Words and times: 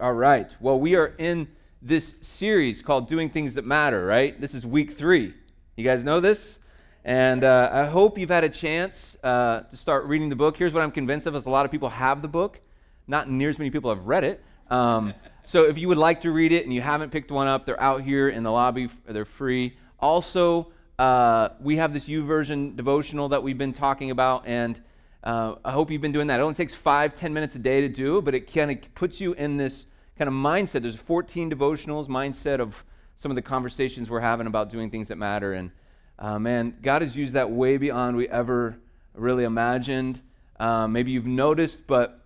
All 0.00 0.12
right. 0.12 0.54
Well, 0.60 0.80
we 0.80 0.96
are 0.96 1.14
in 1.18 1.46
this 1.80 2.14
series 2.20 2.82
called 2.82 3.08
Doing 3.08 3.30
Things 3.30 3.54
That 3.54 3.64
Matter, 3.64 4.04
right? 4.04 4.40
This 4.40 4.52
is 4.52 4.66
week 4.66 4.98
three. 4.98 5.34
You 5.76 5.84
guys 5.84 6.02
know 6.02 6.18
this? 6.18 6.58
And 7.04 7.44
uh, 7.44 7.70
I 7.72 7.84
hope 7.84 8.18
you've 8.18 8.28
had 8.28 8.42
a 8.42 8.48
chance 8.48 9.16
uh, 9.22 9.60
to 9.60 9.76
start 9.76 10.06
reading 10.06 10.30
the 10.30 10.36
book. 10.36 10.56
Here's 10.56 10.74
what 10.74 10.82
I'm 10.82 10.90
convinced 10.90 11.28
of 11.28 11.36
is 11.36 11.46
a 11.46 11.50
lot 11.50 11.64
of 11.64 11.70
people 11.70 11.88
have 11.90 12.22
the 12.22 12.28
book. 12.28 12.60
Not 13.06 13.30
near 13.30 13.50
as 13.50 13.58
many 13.58 13.70
people 13.70 13.94
have 13.94 14.04
read 14.04 14.24
it. 14.24 14.42
Um, 14.68 15.14
so 15.44 15.64
if 15.64 15.78
you 15.78 15.86
would 15.86 15.98
like 15.98 16.22
to 16.22 16.32
read 16.32 16.50
it 16.50 16.64
and 16.64 16.74
you 16.74 16.80
haven't 16.80 17.10
picked 17.10 17.30
one 17.30 17.46
up, 17.46 17.64
they're 17.64 17.80
out 17.80 18.02
here 18.02 18.30
in 18.30 18.42
the 18.42 18.50
lobby. 18.50 18.90
They're 19.06 19.24
free. 19.24 19.76
Also, 20.00 20.72
uh, 20.98 21.50
we 21.60 21.76
have 21.76 21.92
this 21.92 22.08
U 22.08 22.24
YouVersion 22.24 22.74
devotional 22.74 23.28
that 23.28 23.44
we've 23.44 23.58
been 23.58 23.72
talking 23.72 24.10
about, 24.10 24.44
and 24.44 24.82
uh, 25.24 25.56
I 25.64 25.72
hope 25.72 25.90
you've 25.90 26.02
been 26.02 26.12
doing 26.12 26.28
that. 26.28 26.40
It 26.40 26.42
only 26.42 26.54
takes 26.54 26.74
five, 26.74 27.14
ten 27.14 27.32
minutes 27.32 27.56
a 27.56 27.58
day 27.58 27.80
to 27.80 27.88
do, 27.88 28.22
but 28.22 28.34
it 28.34 28.52
kind 28.52 28.70
of 28.70 28.94
puts 28.94 29.20
you 29.20 29.32
in 29.32 29.56
this 29.56 29.86
kind 30.16 30.28
of 30.28 30.34
mindset. 30.34 30.82
There's 30.82 30.96
14 30.96 31.50
devotionals, 31.50 32.06
mindset 32.08 32.60
of 32.60 32.84
some 33.16 33.30
of 33.30 33.34
the 33.34 33.42
conversations 33.42 34.08
we're 34.08 34.20
having 34.20 34.46
about 34.46 34.70
doing 34.70 34.90
things 34.90 35.08
that 35.08 35.16
matter. 35.16 35.52
And 35.54 35.70
uh, 36.18 36.38
man, 36.38 36.76
God 36.82 37.02
has 37.02 37.16
used 37.16 37.34
that 37.34 37.50
way 37.50 37.76
beyond 37.76 38.16
we 38.16 38.28
ever 38.28 38.76
really 39.14 39.44
imagined. 39.44 40.20
Uh, 40.58 40.86
maybe 40.86 41.10
you've 41.10 41.26
noticed, 41.26 41.86
but 41.86 42.20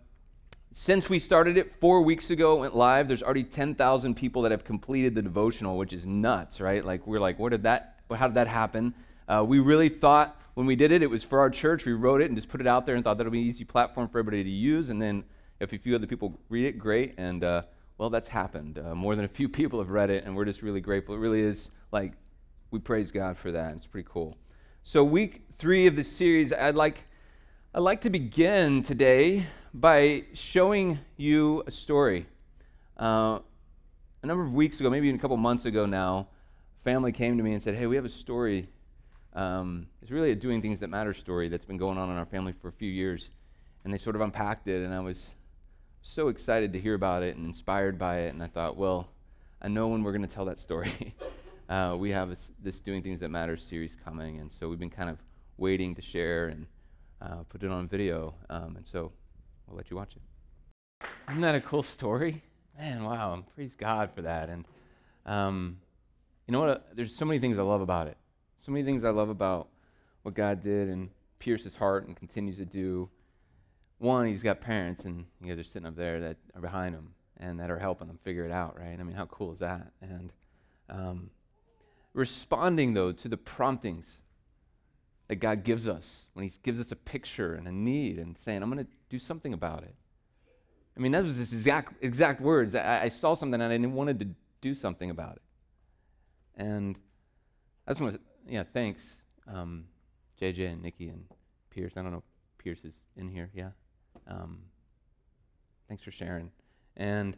since 0.75 1.09
we 1.09 1.19
started 1.19 1.57
it 1.59 1.73
four 1.81 2.03
weeks 2.03 2.31
ago, 2.31 2.57
went 2.57 2.75
live, 2.75 3.09
there's 3.09 3.23
already 3.23 3.45
10,000 3.45 4.15
people 4.15 4.43
that 4.43 4.53
have 4.53 4.65
completed 4.65 5.15
the 5.15 5.23
devotional, 5.23 5.77
which 5.77 5.93
is 5.93 6.07
nuts, 6.07 6.61
right? 6.61 6.85
Like, 6.85 7.07
we're 7.07 7.21
like, 7.21 7.39
where 7.39 7.51
did 7.51 7.63
that, 7.65 8.01
how 8.15 8.27
did 8.27 8.37
that 8.37 8.49
happen? 8.49 8.95
Uh, 9.29 9.45
we 9.47 9.59
really 9.59 9.89
thought 9.89 10.41
when 10.55 10.67
we 10.67 10.77
did 10.77 10.93
it, 10.93 11.03
it 11.03 11.11
was 11.11 11.23
for 11.23 11.41
our 11.41 11.51
church. 11.51 11.87
We 11.87 11.93
wrote 11.93 12.21
it 12.21 12.27
and 12.27 12.37
just 12.37 12.49
put 12.49 12.61
it 12.61 12.67
out 12.67 12.85
there 12.85 12.95
and 12.95 13.03
thought 13.03 13.17
that 13.19 13.25
would 13.25 13.33
be 13.33 13.41
an 13.41 13.47
easy 13.47 13.65
platform 13.65 14.09
for 14.09 14.19
everybody 14.19 14.45
to 14.45 14.51
use. 14.51 14.91
And 14.91 15.01
then 15.01 15.25
if 15.61 15.73
a 15.73 15.79
few 15.79 15.95
other 15.95 16.07
people 16.07 16.39
read 16.49 16.67
it, 16.67 16.79
great. 16.79 17.15
And 17.17 17.43
uh, 17.43 17.63
well, 17.99 18.11
that's 18.11 18.29
happened. 18.29 18.79
Uh, 18.79 18.95
more 18.95 19.17
than 19.17 19.25
a 19.25 19.29
few 19.29 19.49
people 19.61 19.79
have 19.79 19.91
read 19.91 20.11
it, 20.11 20.25
and 20.25 20.37
we're 20.37 20.45
just 20.45 20.63
really 20.63 20.81
grateful. 20.81 21.15
It 21.15 21.19
really 21.19 21.41
is 21.41 21.71
like 21.91 22.13
we 22.71 22.79
praise 22.79 23.11
God 23.11 23.37
for 23.39 23.53
that. 23.53 23.75
It's 23.77 23.87
pretty 23.87 24.09
cool. 24.11 24.37
So 24.83 25.05
week 25.05 25.43
three 25.59 25.87
of 25.87 25.95
the 25.95 26.05
series, 26.05 26.53
I'd 26.53 26.75
like 26.75 27.07
I'd 27.75 27.81
like 27.81 28.03
to 28.03 28.11
begin 28.11 28.83
today 28.83 29.47
by 29.73 30.25
showing 30.35 30.99
you 31.17 31.63
a 31.67 31.71
story. 31.71 32.27
Uh, 32.99 33.39
a 34.23 34.27
number 34.27 34.45
of 34.45 34.53
weeks 34.53 34.79
ago, 34.81 34.91
maybe 34.91 35.09
even 35.09 35.19
a 35.19 35.23
couple 35.23 35.37
months 35.37 35.65
ago 35.65 35.87
now, 35.87 36.29
family 36.85 37.13
came 37.13 37.39
to 37.39 37.43
me 37.43 37.55
and 37.55 37.63
said, 37.63 37.75
"Hey, 37.75 37.87
we 37.87 37.97
have 37.97 38.05
a 38.05 38.11
story 38.11 38.69
um, 39.35 39.87
it's 40.01 40.11
really 40.11 40.33
a 40.33 40.35
doing 40.35 40.61
things 40.61 40.81
that 40.81 40.89
matter 40.89 41.15
story 41.15 41.49
that's 41.49 41.65
been 41.65 41.79
going 41.79 41.99
on 41.99 42.11
in 42.11 42.17
our 42.17 42.27
family 42.27 42.53
for 42.53 42.69
a 42.69 42.73
few 42.73 42.91
years. 42.91 43.31
And 43.85 43.93
they 43.93 43.99
sort 43.99 44.15
of 44.15 44.23
unpacked 44.23 44.69
it, 44.69 44.85
and 44.85 44.95
I 44.95 45.01
was 45.01 45.33
so 46.03 46.29
excited 46.29 46.73
to 46.73 46.81
hear 46.81 46.95
about 46.95 47.23
it 47.23 47.37
and 47.37 47.47
inspired 47.47 47.99
by 47.99 48.21
it. 48.21 48.35
And 48.35 48.43
I 48.43 48.47
thought, 48.47 48.77
well, 48.77 49.09
I 49.61 49.69
know 49.69 49.89
when 49.89 50.03
we're 50.03 50.13
going 50.13 50.27
to 50.27 50.33
tell 50.33 50.45
that 50.45 50.61
story. 50.61 51.15
uh, 51.69 51.97
we 51.99 52.11
have 52.11 52.29
this, 52.29 52.53
this, 52.63 52.81
Doing 52.81 53.03
Things 53.03 53.21
That 53.21 53.31
Matter 53.31 53.57
series 53.57 53.97
coming, 54.05 54.39
and 54.39 54.53
so 54.53 54.69
we've 54.69 54.79
been 54.79 54.91
kind 54.91 55.11
of 55.11 55.19
waiting 55.57 55.95
to 55.95 56.03
share 56.03 56.49
and 56.49 56.67
uh, 57.21 57.43
put 57.49 57.63
it 57.63 57.71
on 57.71 57.89
video. 57.89 58.35
Um, 58.51 58.77
and 58.77 58.87
so 58.87 59.13
we'll 59.67 59.77
let 59.77 59.91
you 59.91 59.97
watch 59.97 60.15
it. 60.17 61.07
Isn't 61.29 61.41
that 61.41 61.55
a 61.55 61.61
cool 61.61 61.83
story? 61.83 62.43
Man, 62.79 63.05
wow, 63.05 63.45
praise 63.55 63.75
God 63.75 64.11
for 64.15 64.23
that. 64.23 64.49
And 64.49 64.65
um, 65.27 65.79
you 66.47 66.53
know 66.53 66.61
what? 66.61 66.95
There's 66.95 67.15
so 67.15 67.25
many 67.25 67.39
things 67.39 67.59
I 67.59 67.63
love 67.63 67.81
about 67.81 68.09
it. 68.09 68.17
So 68.65 68.71
many 68.71 68.85
things 68.85 69.05
I 69.05 69.11
love 69.11 69.29
about 69.29 69.69
what 70.23 70.35
God 70.35 70.63
did 70.63 70.89
and 70.89 71.11
Pierce's 71.41 71.75
heart 71.75 72.07
and 72.07 72.17
continues 72.17 72.57
to 72.59 72.65
do. 72.65 73.11
One, 73.99 74.27
he's 74.27 74.43
got 74.43 74.61
parents, 74.61 75.05
and 75.05 75.27
you 75.41 75.49
guys 75.49 75.59
are 75.59 75.69
sitting 75.69 75.87
up 75.87 75.97
there 75.97 76.21
that 76.21 76.37
are 76.55 76.61
behind 76.61 76.95
him 76.95 77.15
and 77.39 77.59
that 77.59 77.71
are 77.71 77.79
helping 77.79 78.09
him 78.09 78.19
figure 78.23 78.45
it 78.45 78.53
out, 78.53 78.79
right? 78.79 78.97
I 78.99 79.03
mean, 79.03 79.17
how 79.17 79.27
cool 79.27 79.53
is 79.53 79.59
that? 79.59 79.91
And 80.01 80.33
um, 80.89 81.31
responding, 82.15 82.95
though, 82.95 83.11
to 83.11 83.29
the 83.29 83.37
promptings 83.37 84.21
that 85.27 85.37
God 85.37 85.65
gives 85.65 85.89
us 85.89 86.27
when 86.35 86.45
He 86.45 86.53
gives 86.63 86.79
us 86.79 86.93
a 86.93 86.97
picture 86.97 87.55
and 87.55 87.67
a 87.67 87.73
need 87.73 88.19
and 88.19 88.37
saying, 88.39 88.63
I'm 88.63 88.71
going 88.71 88.85
to 88.85 88.91
do 89.09 89.19
something 89.19 89.53
about 89.53 89.83
it. 89.83 89.95
I 90.97 91.01
mean, 91.01 91.13
that 91.13 91.25
was 91.25 91.37
his 91.37 91.53
exact, 91.53 91.95
exact 92.03 92.41
words. 92.41 92.75
I, 92.75 93.05
I 93.05 93.09
saw 93.09 93.35
something 93.35 93.61
and 93.61 93.73
I 93.73 93.89
wanted 93.89 94.21
to 94.21 94.29
do 94.61 94.75
something 94.75 95.11
about 95.11 95.37
it. 95.37 95.43
And 96.57 96.97
to 97.89 98.21
yeah, 98.49 98.65
thanks, 98.73 99.03
um, 99.47 99.85
JJ 100.41 100.73
and 100.73 100.83
Nikki 100.83 101.09
and 101.09 101.25
Pierce. 101.71 101.97
I 101.97 102.03
don't 102.03 102.13
know 102.13 102.19
if 102.19 102.59
Pierce 102.59 102.85
is 102.85 102.95
in 103.17 103.29
here. 103.29 103.51
Yeah. 103.55 103.71
Um, 104.27 104.59
thanks 105.89 106.03
for 106.03 106.11
sharing. 106.11 106.51
And 106.97 107.37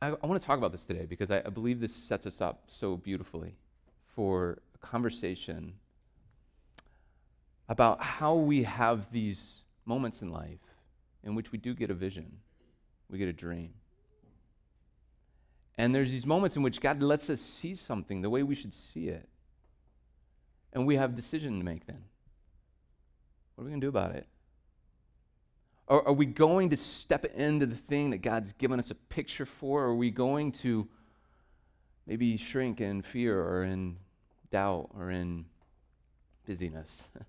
I, 0.00 0.08
I 0.08 0.26
want 0.26 0.40
to 0.40 0.46
talk 0.46 0.58
about 0.58 0.72
this 0.72 0.84
today 0.84 1.06
because 1.06 1.30
I, 1.30 1.38
I 1.44 1.50
believe 1.50 1.80
this 1.80 1.94
sets 1.94 2.26
us 2.26 2.40
up 2.40 2.64
so 2.68 2.96
beautifully 2.96 3.54
for 4.14 4.58
a 4.74 4.78
conversation 4.86 5.74
about 7.68 8.02
how 8.02 8.34
we 8.34 8.64
have 8.64 9.10
these 9.12 9.62
moments 9.86 10.22
in 10.22 10.30
life 10.30 10.58
in 11.24 11.34
which 11.34 11.52
we 11.52 11.58
do 11.58 11.74
get 11.74 11.90
a 11.90 11.94
vision, 11.94 12.30
we 13.08 13.18
get 13.18 13.28
a 13.28 13.32
dream. 13.32 13.70
And 15.78 15.94
there's 15.94 16.10
these 16.10 16.26
moments 16.26 16.56
in 16.56 16.62
which 16.62 16.80
God 16.80 17.02
lets 17.02 17.30
us 17.30 17.40
see 17.40 17.74
something 17.74 18.20
the 18.20 18.30
way 18.30 18.42
we 18.42 18.54
should 18.54 18.74
see 18.74 19.08
it. 19.08 19.28
And 20.72 20.86
we 20.86 20.96
have 20.96 21.14
decision 21.14 21.58
to 21.58 21.64
make 21.64 21.86
then. 21.86 22.02
What 23.54 23.62
are 23.62 23.64
we 23.66 23.70
going 23.70 23.80
to 23.80 23.84
do 23.84 23.88
about 23.88 24.14
it? 24.14 24.26
Or 25.86 26.06
are 26.08 26.14
we 26.14 26.26
going 26.26 26.70
to 26.70 26.76
step 26.76 27.24
into 27.24 27.66
the 27.66 27.76
thing 27.76 28.10
that 28.10 28.18
God's 28.18 28.52
given 28.54 28.78
us 28.78 28.90
a 28.90 28.94
picture 28.94 29.44
for? 29.44 29.82
Or 29.82 29.88
are 29.88 29.94
we 29.94 30.10
going 30.10 30.52
to 30.52 30.88
maybe 32.06 32.36
shrink 32.36 32.80
in 32.80 33.02
fear 33.02 33.40
or 33.40 33.64
in 33.64 33.98
doubt 34.50 34.90
or 34.96 35.10
in 35.10 35.44
busyness? 36.46 37.04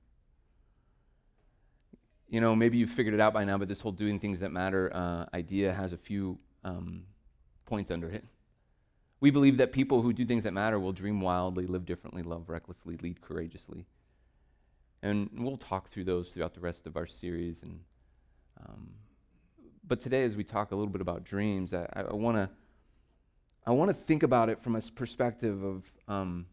you 2.30 2.40
know, 2.40 2.56
maybe 2.56 2.78
you've 2.78 2.90
figured 2.90 3.14
it 3.14 3.22
out 3.22 3.34
by 3.34 3.44
now, 3.44 3.58
but 3.58 3.68
this 3.68 3.82
whole 3.82 3.92
doing 3.92 4.20
things 4.20 4.40
that 4.40 4.52
matter 4.52 4.90
uh, 4.94 5.26
idea 5.36 5.74
has 5.74 5.92
a 5.94 5.98
few 5.98 6.38
um, 6.64 7.04
points 7.66 7.92
under 7.92 8.10
it. 8.10 8.24
We 9.24 9.32
believe 9.32 9.56
that 9.56 9.72
people 9.72 10.02
who 10.02 10.12
do 10.12 10.26
things 10.26 10.44
that 10.44 10.52
matter 10.52 10.78
will 10.78 10.92
dream 10.92 11.22
wildly, 11.22 11.66
live 11.66 11.86
differently, 11.86 12.24
love 12.24 12.50
recklessly, 12.50 12.98
lead 12.98 13.22
courageously. 13.22 13.86
And 15.02 15.30
we'll 15.38 15.56
talk 15.56 15.90
through 15.90 16.04
those 16.04 16.34
throughout 16.34 16.54
the 16.54 16.60
rest 16.60 16.88
of 16.88 16.98
our 16.98 17.08
series. 17.08 17.62
And, 17.64 17.80
um, 18.60 18.90
but 19.88 20.02
today, 20.02 20.26
as 20.26 20.36
we 20.36 20.44
talk 20.44 20.74
a 20.74 20.76
little 20.76 20.92
bit 20.92 21.00
about 21.00 21.24
dreams, 21.24 21.74
I, 21.74 21.88
I 21.96 22.14
want 22.14 22.36
to 22.36 22.50
I 23.66 23.72
want 23.72 23.88
to 23.88 23.94
think 23.94 24.24
about 24.24 24.50
it 24.50 24.62
from 24.62 24.76
a 24.76 24.82
perspective 24.82 25.64
of 25.64 25.90
um, 26.10 26.46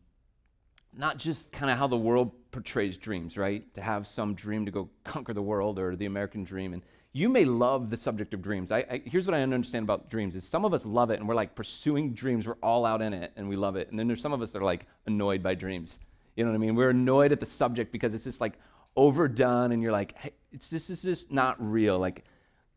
not 0.96 1.16
just 1.18 1.50
kind 1.50 1.72
of 1.72 1.76
how 1.76 1.88
the 1.88 1.96
world 1.96 2.30
portrays 2.52 2.96
dreams, 2.96 3.36
right? 3.36 3.64
To 3.74 3.82
have 3.82 4.06
some 4.06 4.34
dream 4.34 4.64
to 4.66 4.70
go 4.70 4.88
conquer 5.02 5.34
the 5.34 5.42
world 5.42 5.80
or 5.80 5.96
the 5.96 6.06
American 6.06 6.44
dream. 6.44 6.72
And 6.72 6.82
you 7.12 7.28
may 7.28 7.44
love 7.44 7.90
the 7.90 7.96
subject 7.96 8.34
of 8.34 8.42
dreams. 8.42 8.70
I, 8.70 8.78
I, 8.90 9.02
here's 9.04 9.26
what 9.26 9.34
I 9.34 9.42
understand 9.42 9.82
about 9.82 10.08
dreams 10.08 10.36
is 10.36 10.46
some 10.46 10.64
of 10.64 10.72
us 10.72 10.84
love 10.84 11.10
it 11.10 11.18
and 11.18 11.28
we're 11.28 11.34
like 11.34 11.54
pursuing 11.54 12.14
dreams. 12.14 12.46
We're 12.46 12.54
all 12.62 12.86
out 12.86 13.02
in 13.02 13.12
it 13.12 13.32
and 13.36 13.48
we 13.48 13.56
love 13.56 13.74
it. 13.76 13.90
And 13.90 13.98
then 13.98 14.06
there's 14.06 14.20
some 14.20 14.32
of 14.32 14.42
us 14.42 14.52
that 14.52 14.60
are 14.60 14.64
like 14.64 14.86
annoyed 15.06 15.42
by 15.42 15.54
dreams. 15.54 15.98
You 16.36 16.44
know 16.44 16.50
what 16.50 16.56
I 16.56 16.60
mean? 16.60 16.76
We're 16.76 16.90
annoyed 16.90 17.32
at 17.32 17.40
the 17.40 17.46
subject 17.46 17.90
because 17.90 18.14
it's 18.14 18.24
just 18.24 18.40
like 18.40 18.54
overdone 18.94 19.72
and 19.72 19.82
you're 19.82 19.92
like, 19.92 20.16
hey, 20.18 20.32
it's, 20.52 20.68
this 20.68 20.88
is 20.88 21.02
just 21.02 21.32
not 21.32 21.56
real. 21.58 21.98
Like, 21.98 22.24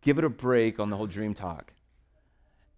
give 0.02 0.18
it 0.18 0.24
a 0.24 0.30
break 0.30 0.80
on 0.80 0.90
the 0.90 0.98
whole 0.98 1.08
dream 1.08 1.36
talk. 1.36 1.72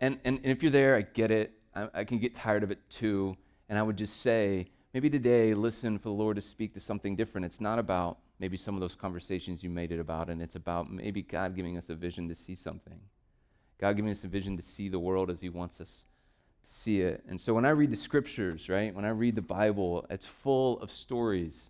And, 0.01 0.19
and, 0.25 0.37
and 0.43 0.47
if 0.47 0.61
you're 0.61 0.71
there, 0.71 0.97
I 0.97 1.03
get 1.03 1.31
it. 1.31 1.53
I, 1.73 1.87
I 1.93 2.03
can 2.03 2.19
get 2.19 2.35
tired 2.35 2.63
of 2.63 2.71
it 2.71 2.79
too. 2.89 3.37
And 3.69 3.79
I 3.79 3.81
would 3.81 3.97
just 3.97 4.21
say, 4.21 4.67
maybe 4.93 5.09
today, 5.09 5.53
listen 5.53 5.97
for 5.97 6.09
the 6.09 6.15
Lord 6.15 6.35
to 6.35 6.41
speak 6.41 6.73
to 6.73 6.81
something 6.81 7.15
different. 7.15 7.45
It's 7.45 7.61
not 7.61 7.79
about 7.79 8.17
maybe 8.39 8.57
some 8.57 8.75
of 8.75 8.81
those 8.81 8.95
conversations 8.95 9.63
you 9.63 9.69
made 9.69 9.91
it 9.91 9.99
about, 9.99 10.29
and 10.29 10.41
it's 10.41 10.55
about 10.55 10.91
maybe 10.91 11.21
God 11.21 11.55
giving 11.55 11.77
us 11.77 11.89
a 11.89 11.95
vision 11.95 12.27
to 12.29 12.35
see 12.35 12.55
something. 12.55 12.99
God 13.79 13.95
giving 13.95 14.11
us 14.11 14.23
a 14.23 14.27
vision 14.27 14.55
to 14.57 14.63
see 14.63 14.89
the 14.89 14.99
world 14.99 15.29
as 15.29 15.41
He 15.41 15.49
wants 15.49 15.81
us 15.81 16.05
to 16.65 16.73
see 16.73 17.01
it. 17.01 17.23
And 17.27 17.39
so 17.39 17.53
when 17.53 17.65
I 17.65 17.69
read 17.69 17.91
the 17.91 17.97
scriptures, 17.97 18.69
right, 18.69 18.93
when 18.93 19.05
I 19.05 19.09
read 19.09 19.35
the 19.35 19.41
Bible, 19.41 20.05
it's 20.09 20.25
full 20.25 20.79
of 20.79 20.91
stories 20.91 21.69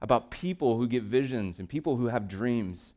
about 0.00 0.30
people 0.30 0.76
who 0.76 0.86
get 0.88 1.04
visions 1.04 1.58
and 1.58 1.68
people 1.68 1.96
who 1.96 2.06
have 2.06 2.28
dreams. 2.28 2.92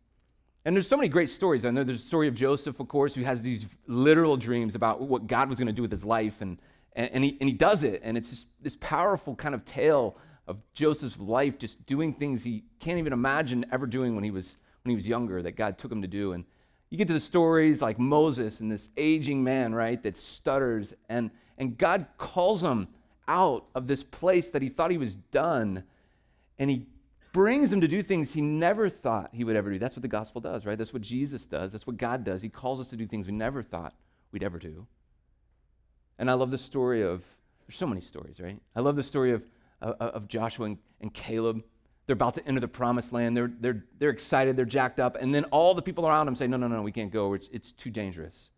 And 0.65 0.75
there's 0.75 0.87
so 0.87 0.97
many 0.97 1.07
great 1.07 1.29
stories. 1.29 1.63
I 1.63 1.69
know 1.69 1.83
there's 1.83 2.03
a 2.03 2.07
story 2.07 2.27
of 2.27 2.33
Joseph, 2.33 2.79
of 2.79 2.87
course, 2.87 3.13
who 3.13 3.23
has 3.23 3.43
these 3.43 3.67
literal 3.85 4.35
dreams 4.37 4.73
about 4.73 5.01
what 5.01 5.27
God 5.27 5.47
was 5.47 5.59
going 5.59 5.67
to 5.67 5.73
do 5.73 5.83
with 5.83 5.91
his 5.91 6.03
life, 6.03 6.41
and, 6.41 6.57
and, 6.93 7.11
and, 7.13 7.23
he, 7.23 7.37
and 7.39 7.47
he 7.47 7.55
does 7.55 7.83
it. 7.83 8.01
And 8.03 8.17
it's 8.17 8.45
this 8.61 8.75
powerful 8.79 9.35
kind 9.35 9.53
of 9.53 9.63
tale 9.65 10.17
of 10.47 10.57
Joseph's 10.73 11.17
life, 11.17 11.57
just 11.57 11.83
doing 11.85 12.13
things 12.13 12.43
he 12.43 12.63
can't 12.79 12.97
even 12.97 13.13
imagine 13.13 13.65
ever 13.71 13.87
doing 13.87 14.15
when 14.15 14.23
he 14.23 14.31
was 14.31 14.57
when 14.83 14.91
he 14.91 14.95
was 14.95 15.07
younger 15.07 15.41
that 15.41 15.53
God 15.53 15.77
took 15.77 15.91
him 15.91 16.01
to 16.03 16.07
do. 16.07 16.33
And 16.33 16.45
you 16.89 16.97
get 16.97 17.07
to 17.07 17.13
the 17.13 17.19
stories 17.19 17.81
like 17.81 17.97
Moses 17.97 18.59
and 18.59 18.71
this 18.71 18.89
aging 18.95 19.43
man, 19.43 19.73
right, 19.73 20.01
that 20.03 20.15
stutters, 20.15 20.93
and 21.09 21.31
and 21.57 21.77
God 21.77 22.05
calls 22.17 22.61
him 22.61 22.87
out 23.27 23.65
of 23.73 23.87
this 23.87 24.03
place 24.03 24.49
that 24.49 24.61
he 24.61 24.69
thought 24.69 24.91
he 24.91 24.97
was 24.97 25.15
done, 25.15 25.83
and 26.59 26.69
he 26.69 26.85
brings 27.33 27.73
him 27.73 27.81
to 27.81 27.87
do 27.87 28.01
things 28.01 28.31
he 28.31 28.39
never 28.41 28.87
thought 28.87 29.29
he 29.33 29.43
would 29.43 29.55
ever 29.57 29.71
do. 29.71 29.79
That's 29.79 29.95
what 29.95 30.03
the 30.03 30.07
gospel 30.07 30.39
does, 30.39 30.65
right? 30.65 30.77
That's 30.77 30.93
what 30.93 31.01
Jesus 31.01 31.45
does. 31.45 31.71
That's 31.71 31.85
what 31.85 31.97
God 31.97 32.23
does. 32.23 32.41
He 32.41 32.47
calls 32.47 32.79
us 32.79 32.87
to 32.91 32.95
do 32.95 33.05
things 33.05 33.27
we 33.27 33.33
never 33.33 33.61
thought 33.61 33.93
we'd 34.31 34.43
ever 34.43 34.57
do. 34.57 34.87
And 36.17 36.31
I 36.31 36.33
love 36.33 36.49
the 36.49 36.57
story 36.57 37.01
of, 37.01 37.23
there's 37.67 37.75
so 37.75 37.87
many 37.87 37.99
stories, 37.99 38.39
right? 38.39 38.57
I 38.73 38.79
love 38.79 38.95
the 38.95 39.03
story 39.03 39.33
of, 39.33 39.43
of, 39.81 40.27
Joshua 40.27 40.67
and, 40.67 40.77
and 41.01 41.13
Caleb. 41.13 41.63
They're 42.05 42.13
about 42.13 42.35
to 42.35 42.47
enter 42.47 42.59
the 42.59 42.67
promised 42.67 43.11
land. 43.11 43.35
They're, 43.35 43.51
they're, 43.59 43.83
they're 43.97 44.09
excited. 44.09 44.55
They're 44.55 44.65
jacked 44.65 44.99
up. 44.99 45.17
And 45.19 45.33
then 45.33 45.45
all 45.45 45.73
the 45.73 45.81
people 45.81 46.07
around 46.07 46.27
them 46.27 46.35
say, 46.35 46.47
no, 46.47 46.57
no, 46.57 46.67
no, 46.67 46.81
we 46.81 46.91
can't 46.91 47.11
go. 47.11 47.33
It's, 47.33 47.49
it's 47.51 47.71
too 47.71 47.89
dangerous. 47.89 48.51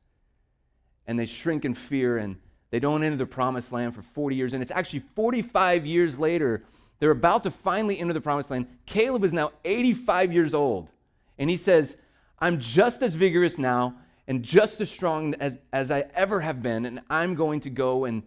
And 1.06 1.18
they 1.18 1.26
shrink 1.26 1.64
in 1.64 1.74
fear 1.74 2.18
and 2.18 2.38
they 2.70 2.80
don't 2.80 3.04
enter 3.04 3.16
the 3.16 3.26
promised 3.26 3.72
land 3.72 3.96
for 3.96 4.02
40 4.02 4.36
years. 4.36 4.54
And 4.54 4.62
it's 4.62 4.72
actually 4.72 5.04
45 5.16 5.86
years 5.86 6.20
later, 6.20 6.64
they're 7.00 7.12
about 7.12 7.44
to 7.44 7.52
finally 7.52 8.00
enter 8.00 8.14
the 8.14 8.22
promised 8.22 8.50
land. 8.50 8.68
Caleb 8.86 9.24
is 9.24 9.32
now 9.32 9.52
85 9.64 10.34
years 10.34 10.54
old. 10.54 10.90
And 11.38 11.50
he 11.50 11.58
says, 11.58 11.96
I'm 12.40 12.60
just 12.60 13.02
as 13.02 13.16
vigorous 13.16 13.58
now 13.58 13.96
and 14.28 14.44
just 14.44 14.82
as 14.82 14.92
strong 14.92 15.34
as, 15.36 15.58
as 15.72 15.90
I 15.92 16.06
ever 16.14 16.42
have 16.42 16.62
been. 16.62 16.86
And 16.86 17.00
I'm 17.10 17.36
going 17.36 17.62
to 17.62 17.70
go 17.70 18.06
and 18.06 18.24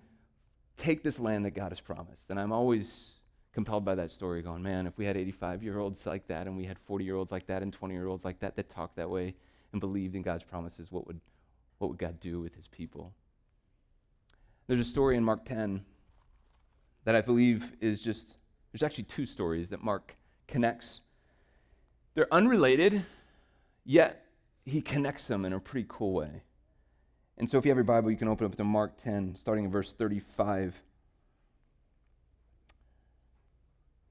take 0.81 1.03
this 1.03 1.19
land 1.19 1.45
that 1.45 1.51
God 1.51 1.71
has 1.71 1.81
promised. 1.81 2.31
And 2.31 2.41
I'm 2.41 2.53
always 2.53 3.13
compelled 3.53 3.85
by 3.85 3.95
that 3.97 4.11
story, 4.11 4.43
going, 4.43 4.63
man, 4.63 4.87
if 4.87 4.97
we 4.97 5.05
had 5.05 5.17
85 5.17 5.63
year 5.63 5.79
olds 5.79 6.07
like 6.07 6.27
that, 6.29 6.47
and 6.47 6.57
we 6.57 6.65
had 6.65 6.79
40 6.79 7.05
year 7.05 7.17
olds 7.17 7.31
like 7.31 7.47
that, 7.47 7.63
and 7.63 7.73
20 7.73 7.95
year 7.95 8.07
olds 8.07 8.25
like 8.25 8.41
that 8.41 8.57
that 8.57 8.71
talked 8.71 8.97
that 8.97 9.11
way 9.11 9.35
and 9.73 9.81
believed 9.81 10.17
in 10.17 10.23
God's 10.23 10.45
promises, 10.45 10.91
what 10.91 11.07
would, 11.07 11.21
what 11.79 11.89
would 11.89 11.99
God 11.99 12.19
do 12.19 12.41
with 12.41 12.55
his 12.55 12.67
people? 12.67 13.13
There's 14.67 14.81
a 14.81 14.85
story 14.85 15.17
in 15.17 15.25
Mark 15.25 15.45
10 15.45 15.85
that 17.05 17.15
I 17.15 17.21
believe 17.21 17.73
is 17.81 18.01
just, 18.01 18.37
there's 18.73 18.83
actually 18.83 19.05
two 19.05 19.27
stories 19.27 19.69
that 19.71 19.83
Mark 19.83 20.15
connects. 20.47 21.01
They're 22.15 22.33
unrelated, 22.33 23.05
yet 23.85 24.27
he 24.65 24.81
connects 24.81 25.27
them 25.27 25.45
in 25.45 25.53
a 25.53 25.61
pretty 25.61 25.87
cool 25.89 26.13
way. 26.13 26.43
And 27.41 27.49
so 27.49 27.57
if 27.57 27.65
you 27.65 27.71
have 27.71 27.79
your 27.79 27.85
Bible, 27.85 28.11
you 28.11 28.19
can 28.19 28.29
open 28.29 28.45
up 28.45 28.55
to 28.57 28.65
Mark 28.65 29.03
10, 29.03 29.35
starting 29.35 29.65
in 29.65 29.71
verse 29.71 29.93
35. 29.93 30.75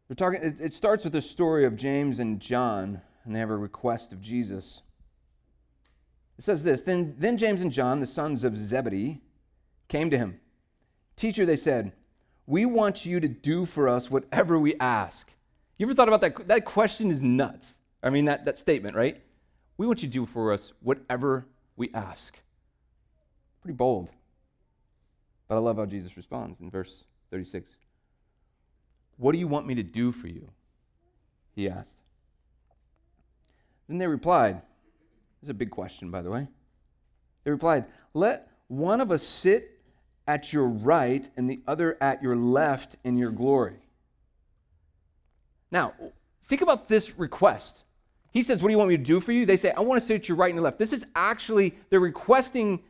They're 0.08 0.16
talking, 0.16 0.42
it, 0.42 0.60
it 0.60 0.74
starts 0.74 1.04
with 1.04 1.14
the 1.14 1.22
story 1.22 1.64
of 1.64 1.76
James 1.76 2.18
and 2.18 2.40
John, 2.40 3.02
and 3.24 3.36
they 3.36 3.38
have 3.40 3.52
a 3.52 3.56
request 3.56 4.12
of 4.12 4.20
Jesus. 4.20 4.82
It 6.40 6.44
says 6.44 6.64
this 6.64 6.82
then, 6.82 7.14
then 7.20 7.38
James 7.38 7.62
and 7.62 7.72
John, 7.72 8.00
the 8.00 8.08
sons 8.08 8.44
of 8.44 8.58
Zebedee, 8.58 9.22
came 9.90 10.10
to 10.10 10.18
him. 10.18 10.40
Teacher, 11.16 11.46
they 11.46 11.56
said, 11.56 11.92
we 12.48 12.66
want 12.66 13.06
you 13.06 13.20
to 13.20 13.28
do 13.28 13.68
for 13.68 13.88
us 13.88 14.10
whatever 14.10 14.58
we 14.58 14.74
ask. 14.80 15.32
You 15.78 15.86
ever 15.86 15.94
thought 15.94 16.08
about 16.08 16.22
that? 16.22 16.48
That 16.48 16.66
question 16.66 17.12
is 17.12 17.22
nuts. 17.22 17.74
I 18.02 18.10
mean, 18.10 18.26
that, 18.26 18.46
that 18.46 18.58
statement, 18.58 18.96
right? 18.96 19.22
We 19.78 19.86
want 19.86 20.02
you 20.02 20.10
to 20.10 20.14
do 20.14 20.26
for 20.26 20.52
us 20.52 20.74
whatever 20.82 21.46
we 21.76 21.92
ask. 21.94 22.36
Pretty 23.62 23.76
bold. 23.76 24.10
But 25.48 25.56
I 25.56 25.60
love 25.60 25.78
how 25.78 25.86
Jesus 25.86 26.16
responds 26.16 26.62
in 26.62 26.70
verse 26.70 27.04
36. 27.32 27.72
What 29.18 29.34
do 29.34 29.38
you 29.38 29.48
want 29.48 29.68
me 29.68 29.76
to 29.76 29.84
do 29.84 30.12
for 30.12 30.28
you? 30.28 30.50
He 31.56 31.68
asked. 31.70 31.94
Then 33.90 33.98
they 33.98 34.08
replied, 34.08 34.62
This 35.42 35.44
is 35.44 35.50
a 35.50 35.54
big 35.54 35.72
question, 35.72 36.12
by 36.12 36.22
the 36.22 36.30
way. 36.30 36.48
They 37.44 37.52
replied, 37.52 37.86
Let 38.14 38.48
one 38.68 39.02
of 39.02 39.12
us 39.12 39.24
sit 39.24 39.80
at 40.28 40.54
your 40.54 40.68
right 40.68 41.28
and 41.36 41.50
the 41.50 41.60
other 41.68 41.98
at 42.00 42.22
your 42.22 42.36
left 42.36 42.96
in 43.04 43.18
your 43.18 43.32
glory. 43.32 43.78
Now, 45.72 45.94
think 46.46 46.62
about 46.62 46.88
this 46.88 47.18
request. 47.18 47.84
He 48.32 48.44
says, 48.44 48.62
What 48.62 48.70
do 48.70 48.74
you 48.74 48.78
want 48.78 48.90
me 48.90 48.98
to 48.98 49.04
do 49.04 49.20
for 49.20 49.32
you? 49.32 49.46
They 49.46 49.58
say, 49.58 49.72
I 49.72 49.82
want 49.82 50.00
to 50.00 50.08
sit 50.08 50.16
at 50.16 50.30
your 50.30 50.38
right 50.38 50.50
and 50.50 50.56
your 50.56 50.64
left. 50.64 50.78
This 50.78 50.94
is 50.94 51.06
actually, 51.16 51.76
they're 51.90 52.00
requesting 52.00 52.84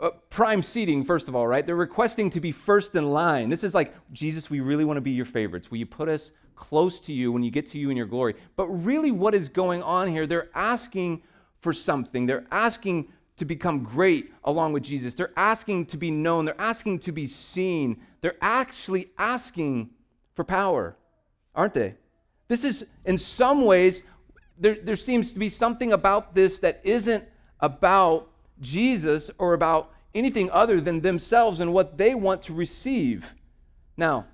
uh, 0.00 0.10
prime 0.30 0.62
seating, 0.62 1.04
first 1.04 1.28
of 1.28 1.34
all, 1.34 1.46
right? 1.46 1.64
They're 1.64 1.76
requesting 1.76 2.30
to 2.30 2.40
be 2.40 2.52
first 2.52 2.94
in 2.94 3.06
line. 3.10 3.48
This 3.48 3.64
is 3.64 3.74
like, 3.74 3.94
Jesus, 4.12 4.50
we 4.50 4.60
really 4.60 4.84
want 4.84 4.96
to 4.96 5.00
be 5.00 5.12
your 5.12 5.24
favorites. 5.24 5.70
Will 5.70 5.78
you 5.78 5.86
put 5.86 6.08
us 6.08 6.32
close 6.54 7.00
to 7.00 7.12
you 7.12 7.32
when 7.32 7.42
you 7.42 7.50
get 7.50 7.70
to 7.70 7.78
you 7.78 7.90
in 7.90 7.96
your 7.96 8.06
glory? 8.06 8.34
But 8.56 8.66
really, 8.68 9.10
what 9.10 9.34
is 9.34 9.48
going 9.48 9.82
on 9.82 10.08
here? 10.08 10.26
They're 10.26 10.50
asking 10.54 11.22
for 11.60 11.72
something. 11.72 12.26
They're 12.26 12.46
asking 12.50 13.12
to 13.38 13.44
become 13.44 13.82
great 13.82 14.32
along 14.44 14.72
with 14.72 14.82
Jesus. 14.82 15.14
They're 15.14 15.32
asking 15.36 15.86
to 15.86 15.96
be 15.96 16.10
known. 16.10 16.44
They're 16.44 16.60
asking 16.60 17.00
to 17.00 17.12
be 17.12 17.26
seen. 17.26 18.00
They're 18.20 18.38
actually 18.40 19.10
asking 19.18 19.90
for 20.34 20.44
power, 20.44 20.96
aren't 21.54 21.74
they? 21.74 21.94
This 22.48 22.64
is, 22.64 22.84
in 23.04 23.18
some 23.18 23.64
ways, 23.64 24.02
there, 24.58 24.76
there 24.82 24.96
seems 24.96 25.32
to 25.32 25.38
be 25.38 25.50
something 25.50 25.92
about 25.92 26.34
this 26.34 26.58
that 26.60 26.80
isn't 26.84 27.24
about 27.60 28.28
Jesus 28.60 29.30
or 29.38 29.54
about 29.54 29.92
anything 30.14 30.50
other 30.50 30.80
than 30.80 31.00
themselves 31.00 31.60
and 31.60 31.72
what 31.72 31.98
they 31.98 32.14
want 32.14 32.42
to 32.42 32.54
receive. 32.54 33.26
Now, 33.96 34.26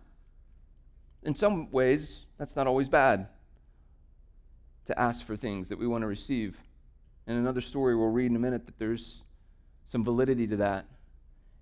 in 1.22 1.34
some 1.34 1.70
ways, 1.70 2.26
that's 2.38 2.56
not 2.56 2.66
always 2.66 2.88
bad 2.88 3.28
to 4.86 4.98
ask 4.98 5.24
for 5.24 5.36
things 5.36 5.68
that 5.68 5.78
we 5.78 5.86
want 5.86 6.02
to 6.02 6.06
receive. 6.06 6.56
In 7.26 7.36
another 7.36 7.60
story 7.60 7.94
we'll 7.94 8.08
read 8.08 8.30
in 8.30 8.36
a 8.36 8.40
minute 8.40 8.66
that 8.66 8.78
there's 8.78 9.22
some 9.86 10.04
validity 10.04 10.46
to 10.48 10.56
that. 10.56 10.86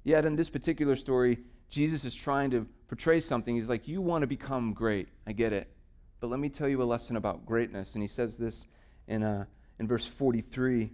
Yet 0.05 0.25
in 0.25 0.37
this 0.37 0.49
particular 0.49 0.97
story, 0.97 1.39
Jesus 1.69 2.05
is 2.05 2.15
trying 2.15 2.51
to 2.53 2.67
portray 2.89 3.21
something. 3.21 3.55
He's 3.55 3.69
like, 3.69 3.87
You 3.87 4.01
want 4.01 4.23
to 4.23 4.27
become 4.27 4.73
great. 4.73 5.09
I 5.27 5.33
get 5.33 5.53
it. 5.53 5.69
But 6.21 6.29
let 6.29 6.41
me 6.41 6.49
tell 6.49 6.69
you 6.69 6.83
a 6.83 6.85
lesson 6.85 7.17
about 7.17 7.47
greatness. 7.47 7.95
And 7.95 8.03
he 8.03 8.09
says 8.09 8.37
this 8.37 8.67
in, 9.09 9.23
uh, 9.23 9.45
in 9.79 9.87
verse 9.87 10.07
43. 10.07 10.91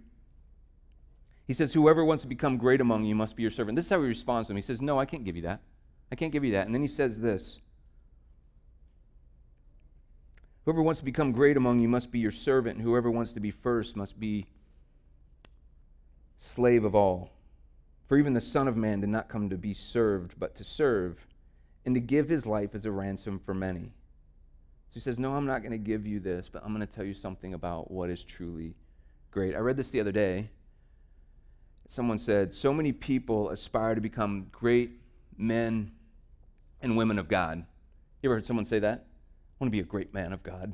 He 1.47 1.53
says, 1.53 1.73
Whoever 1.73 2.03
wants 2.03 2.21
to 2.23 2.27
become 2.27 2.57
great 2.57 2.81
among 2.81 3.05
you 3.05 3.15
must 3.15 3.35
be 3.35 3.41
your 3.41 3.51
servant. 3.51 3.77
This 3.77 3.85
is 3.85 3.89
how 3.89 4.01
he 4.01 4.07
responds 4.07 4.47
to 4.47 4.51
him. 4.51 4.57
He 4.57 4.61
says, 4.61 4.81
No, 4.81 4.99
I 4.99 5.05
can't 5.05 5.23
give 5.23 5.37
you 5.37 5.43
that. 5.43 5.61
I 6.11 6.15
can't 6.15 6.31
give 6.31 6.43
you 6.43 6.51
that. 6.53 6.65
And 6.65 6.75
then 6.75 6.81
he 6.81 6.87
says 6.87 7.19
this 7.19 7.59
Whoever 10.65 10.83
wants 10.83 10.99
to 10.99 11.05
become 11.05 11.31
great 11.31 11.55
among 11.55 11.79
you 11.79 11.87
must 11.87 12.11
be 12.11 12.19
your 12.19 12.31
servant, 12.31 12.81
whoever 12.81 13.09
wants 13.09 13.31
to 13.31 13.39
be 13.39 13.51
first 13.51 13.95
must 13.95 14.19
be 14.19 14.47
slave 16.37 16.83
of 16.83 16.93
all. 16.93 17.31
For 18.07 18.17
even 18.17 18.33
the 18.33 18.41
Son 18.41 18.67
of 18.67 18.75
Man 18.75 18.99
did 18.99 19.09
not 19.09 19.29
come 19.29 19.49
to 19.49 19.57
be 19.57 19.73
served, 19.73 20.35
but 20.37 20.55
to 20.55 20.65
serve, 20.65 21.25
and 21.85 21.95
to 21.95 22.01
give 22.01 22.27
his 22.27 22.45
life 22.45 22.75
as 22.75 22.85
a 22.85 22.91
ransom 22.91 23.39
for 23.39 23.53
many. 23.53 23.93
So 24.89 24.93
he 24.95 24.99
says, 24.99 25.17
No, 25.17 25.35
I'm 25.35 25.45
not 25.45 25.59
going 25.61 25.71
to 25.71 25.77
give 25.77 26.05
you 26.05 26.19
this, 26.19 26.49
but 26.49 26.63
I'm 26.65 26.73
going 26.73 26.85
to 26.85 26.93
tell 26.93 27.05
you 27.05 27.13
something 27.13 27.53
about 27.53 27.89
what 27.89 28.09
is 28.09 28.23
truly 28.25 28.75
great. 29.31 29.55
I 29.55 29.59
read 29.59 29.77
this 29.77 29.89
the 29.89 30.01
other 30.01 30.11
day. 30.11 30.49
Someone 31.89 32.17
said, 32.17 32.53
So 32.53 32.73
many 32.73 32.91
people 32.91 33.49
aspire 33.49 33.95
to 33.95 34.01
become 34.01 34.47
great 34.51 34.99
men 35.37 35.91
and 36.81 36.97
women 36.97 37.17
of 37.19 37.27
God. 37.27 37.65
You 38.21 38.29
ever 38.29 38.35
heard 38.35 38.45
someone 38.45 38.65
say 38.65 38.79
that? 38.79 39.05
I 39.05 39.63
want 39.63 39.69
to 39.69 39.75
be 39.75 39.79
a 39.79 39.83
great 39.83 40.13
man 40.13 40.33
of 40.33 40.43
God. 40.43 40.73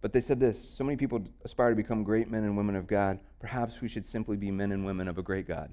But 0.00 0.12
they 0.12 0.20
said 0.20 0.38
this 0.38 0.62
so 0.62 0.84
many 0.84 0.96
people 0.96 1.24
aspire 1.44 1.70
to 1.70 1.76
become 1.76 2.04
great 2.04 2.30
men 2.30 2.44
and 2.44 2.56
women 2.56 2.76
of 2.76 2.86
God. 2.86 3.18
Perhaps 3.40 3.80
we 3.80 3.88
should 3.88 4.04
simply 4.04 4.36
be 4.36 4.50
men 4.50 4.72
and 4.72 4.84
women 4.84 5.08
of 5.08 5.18
a 5.18 5.22
great 5.22 5.48
God. 5.48 5.72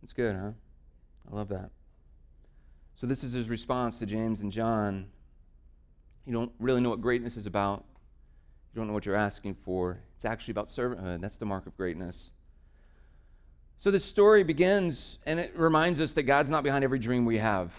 That's 0.00 0.12
good, 0.12 0.36
huh? 0.36 0.50
I 1.30 1.34
love 1.34 1.48
that. 1.48 1.70
So, 2.96 3.06
this 3.06 3.24
is 3.24 3.32
his 3.32 3.48
response 3.48 3.98
to 3.98 4.06
James 4.06 4.40
and 4.40 4.52
John. 4.52 5.06
You 6.26 6.32
don't 6.32 6.52
really 6.60 6.80
know 6.80 6.90
what 6.90 7.00
greatness 7.00 7.36
is 7.36 7.46
about. 7.46 7.84
You 8.74 8.80
don't 8.80 8.88
know 8.88 8.92
what 8.92 9.06
you're 9.06 9.14
asking 9.14 9.54
for. 9.54 10.00
It's 10.16 10.24
actually 10.24 10.52
about 10.52 10.66
servanthood. 10.66 11.14
Uh, 11.14 11.18
that's 11.18 11.36
the 11.36 11.46
mark 11.46 11.66
of 11.66 11.76
greatness. 11.76 12.30
So, 13.78 13.92
this 13.92 14.04
story 14.04 14.42
begins, 14.42 15.18
and 15.26 15.38
it 15.38 15.56
reminds 15.56 16.00
us 16.00 16.12
that 16.14 16.24
God's 16.24 16.50
not 16.50 16.64
behind 16.64 16.82
every 16.82 16.98
dream 16.98 17.24
we 17.24 17.38
have. 17.38 17.72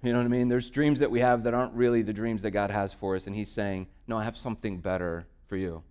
You 0.00 0.12
know 0.12 0.18
what 0.18 0.24
I 0.24 0.28
mean? 0.28 0.48
There's 0.48 0.70
dreams 0.70 1.00
that 1.00 1.10
we 1.10 1.18
have 1.20 1.42
that 1.44 1.54
aren't 1.54 1.74
really 1.74 2.02
the 2.02 2.12
dreams 2.12 2.42
that 2.42 2.52
God 2.52 2.70
has 2.70 2.94
for 2.94 3.16
us, 3.16 3.26
and 3.26 3.34
He's 3.34 3.50
saying, 3.50 3.88
No, 4.06 4.16
I 4.16 4.22
have 4.22 4.36
something 4.36 4.78
better 4.78 5.26
for 5.48 5.56
you. 5.56 5.82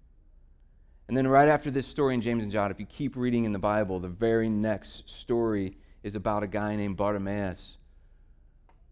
And 1.09 1.17
then, 1.17 1.27
right 1.27 1.49
after 1.49 1.69
this 1.69 1.87
story 1.87 2.13
in 2.13 2.21
James 2.21 2.43
and 2.43 2.51
John, 2.53 2.71
if 2.71 2.79
you 2.79 2.85
keep 2.85 3.17
reading 3.17 3.43
in 3.43 3.51
the 3.51 3.59
Bible, 3.59 3.99
the 3.99 4.07
very 4.07 4.47
next 4.47 5.09
story 5.09 5.75
is 6.03 6.15
about 6.15 6.43
a 6.43 6.47
guy 6.47 6.77
named 6.77 6.95
Bartimaeus 6.95 7.77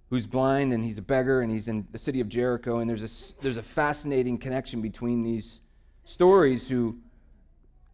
who's 0.09 0.25
blind 0.25 0.73
and 0.73 0.83
he's 0.83 0.97
a 0.97 1.01
beggar 1.01 1.41
and 1.41 1.51
he's 1.51 1.67
in 1.67 1.87
the 1.91 1.97
city 1.97 2.19
of 2.19 2.29
Jericho. 2.29 2.79
And 2.79 2.89
there's 2.89 3.03
a, 3.03 3.41
there's 3.41 3.57
a 3.57 3.63
fascinating 3.63 4.37
connection 4.37 4.81
between 4.81 5.23
these 5.23 5.59
stories, 6.03 6.67
who, 6.67 6.97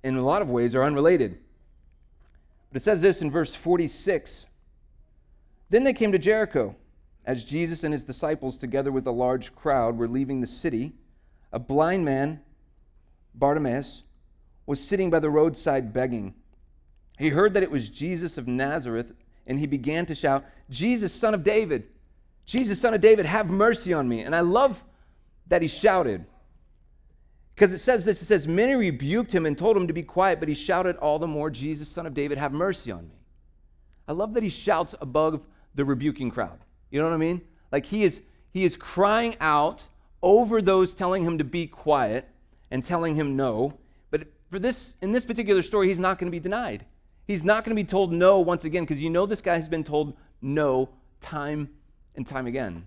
in 0.03 0.15
a 0.15 0.23
lot 0.23 0.41
of 0.41 0.49
ways, 0.49 0.75
are 0.75 0.83
unrelated. 0.83 1.37
But 2.71 2.81
it 2.81 2.85
says 2.85 3.01
this 3.01 3.21
in 3.21 3.31
verse 3.31 3.53
46 3.53 4.45
Then 5.69 5.83
they 5.83 5.93
came 5.93 6.11
to 6.11 6.19
Jericho. 6.19 6.75
As 7.25 7.43
Jesus 7.43 7.83
and 7.83 7.91
his 7.91 8.03
disciples, 8.03 8.55
together 8.55 8.91
with 8.91 9.07
a 9.07 9.11
large 9.11 9.55
crowd, 9.55 9.97
were 9.97 10.07
leaving 10.07 10.41
the 10.41 10.47
city, 10.47 10.93
a 11.51 11.57
blind 11.57 12.05
man, 12.05 12.39
Bartimaeus, 13.33 14.03
was 14.67 14.79
sitting 14.79 15.09
by 15.09 15.19
the 15.19 15.29
roadside 15.31 15.91
begging. 15.91 16.35
He 17.17 17.29
heard 17.29 17.55
that 17.55 17.63
it 17.63 17.71
was 17.71 17.89
Jesus 17.89 18.37
of 18.37 18.47
Nazareth, 18.47 19.13
and 19.47 19.57
he 19.57 19.65
began 19.65 20.05
to 20.05 20.13
shout, 20.13 20.45
Jesus, 20.69 21.11
son 21.13 21.33
of 21.33 21.43
David, 21.43 21.87
Jesus, 22.45 22.79
son 22.79 22.93
of 22.93 23.01
David, 23.01 23.25
have 23.25 23.49
mercy 23.49 23.93
on 23.93 24.07
me. 24.07 24.21
And 24.21 24.35
I 24.35 24.41
love 24.41 24.83
that 25.47 25.61
he 25.61 25.67
shouted. 25.67 26.25
Because 27.53 27.73
it 27.73 27.79
says 27.79 28.05
this 28.05 28.21
it 28.21 28.25
says, 28.25 28.47
Many 28.47 28.75
rebuked 28.75 29.31
him 29.31 29.45
and 29.45 29.57
told 29.57 29.77
him 29.77 29.87
to 29.87 29.93
be 29.93 30.03
quiet, 30.03 30.39
but 30.39 30.49
he 30.49 30.55
shouted 30.55 30.97
all 30.97 31.19
the 31.19 31.27
more, 31.27 31.49
Jesus, 31.49 31.89
son 31.89 32.05
of 32.05 32.13
David, 32.13 32.37
have 32.37 32.51
mercy 32.51 32.91
on 32.91 33.07
me. 33.07 33.15
I 34.07 34.11
love 34.11 34.33
that 34.33 34.43
he 34.43 34.49
shouts 34.49 34.93
above 35.01 35.41
the 35.73 35.85
rebuking 35.85 36.29
crowd. 36.29 36.59
You 36.91 36.99
know 36.99 37.05
what 37.05 37.13
I 37.13 37.17
mean? 37.17 37.41
Like 37.71 37.85
he 37.85 38.03
is, 38.03 38.21
he 38.51 38.63
is 38.65 38.77
crying 38.77 39.35
out 39.39 39.83
over 40.21 40.61
those 40.61 40.93
telling 40.93 41.23
him 41.23 41.37
to 41.37 41.43
be 41.43 41.67
quiet 41.67 42.27
and 42.71 42.83
telling 42.83 43.15
him 43.15 43.35
no. 43.35 43.73
But 44.11 44.27
for 44.49 44.59
this, 44.59 44.93
in 45.01 45.11
this 45.11 45.25
particular 45.25 45.61
story, 45.61 45.89
he's 45.89 45.99
not 45.99 46.19
going 46.19 46.27
to 46.27 46.31
be 46.31 46.39
denied. 46.39 46.85
He's 47.27 47.43
not 47.43 47.63
going 47.63 47.75
to 47.75 47.81
be 47.81 47.87
told 47.87 48.11
no 48.11 48.39
once 48.39 48.65
again 48.65 48.83
because 48.83 49.01
you 49.01 49.09
know 49.09 49.25
this 49.25 49.41
guy 49.41 49.57
has 49.57 49.67
been 49.67 49.83
told 49.83 50.15
no 50.41 50.89
time 51.21 51.69
and 52.15 52.27
time 52.27 52.47
again. 52.47 52.85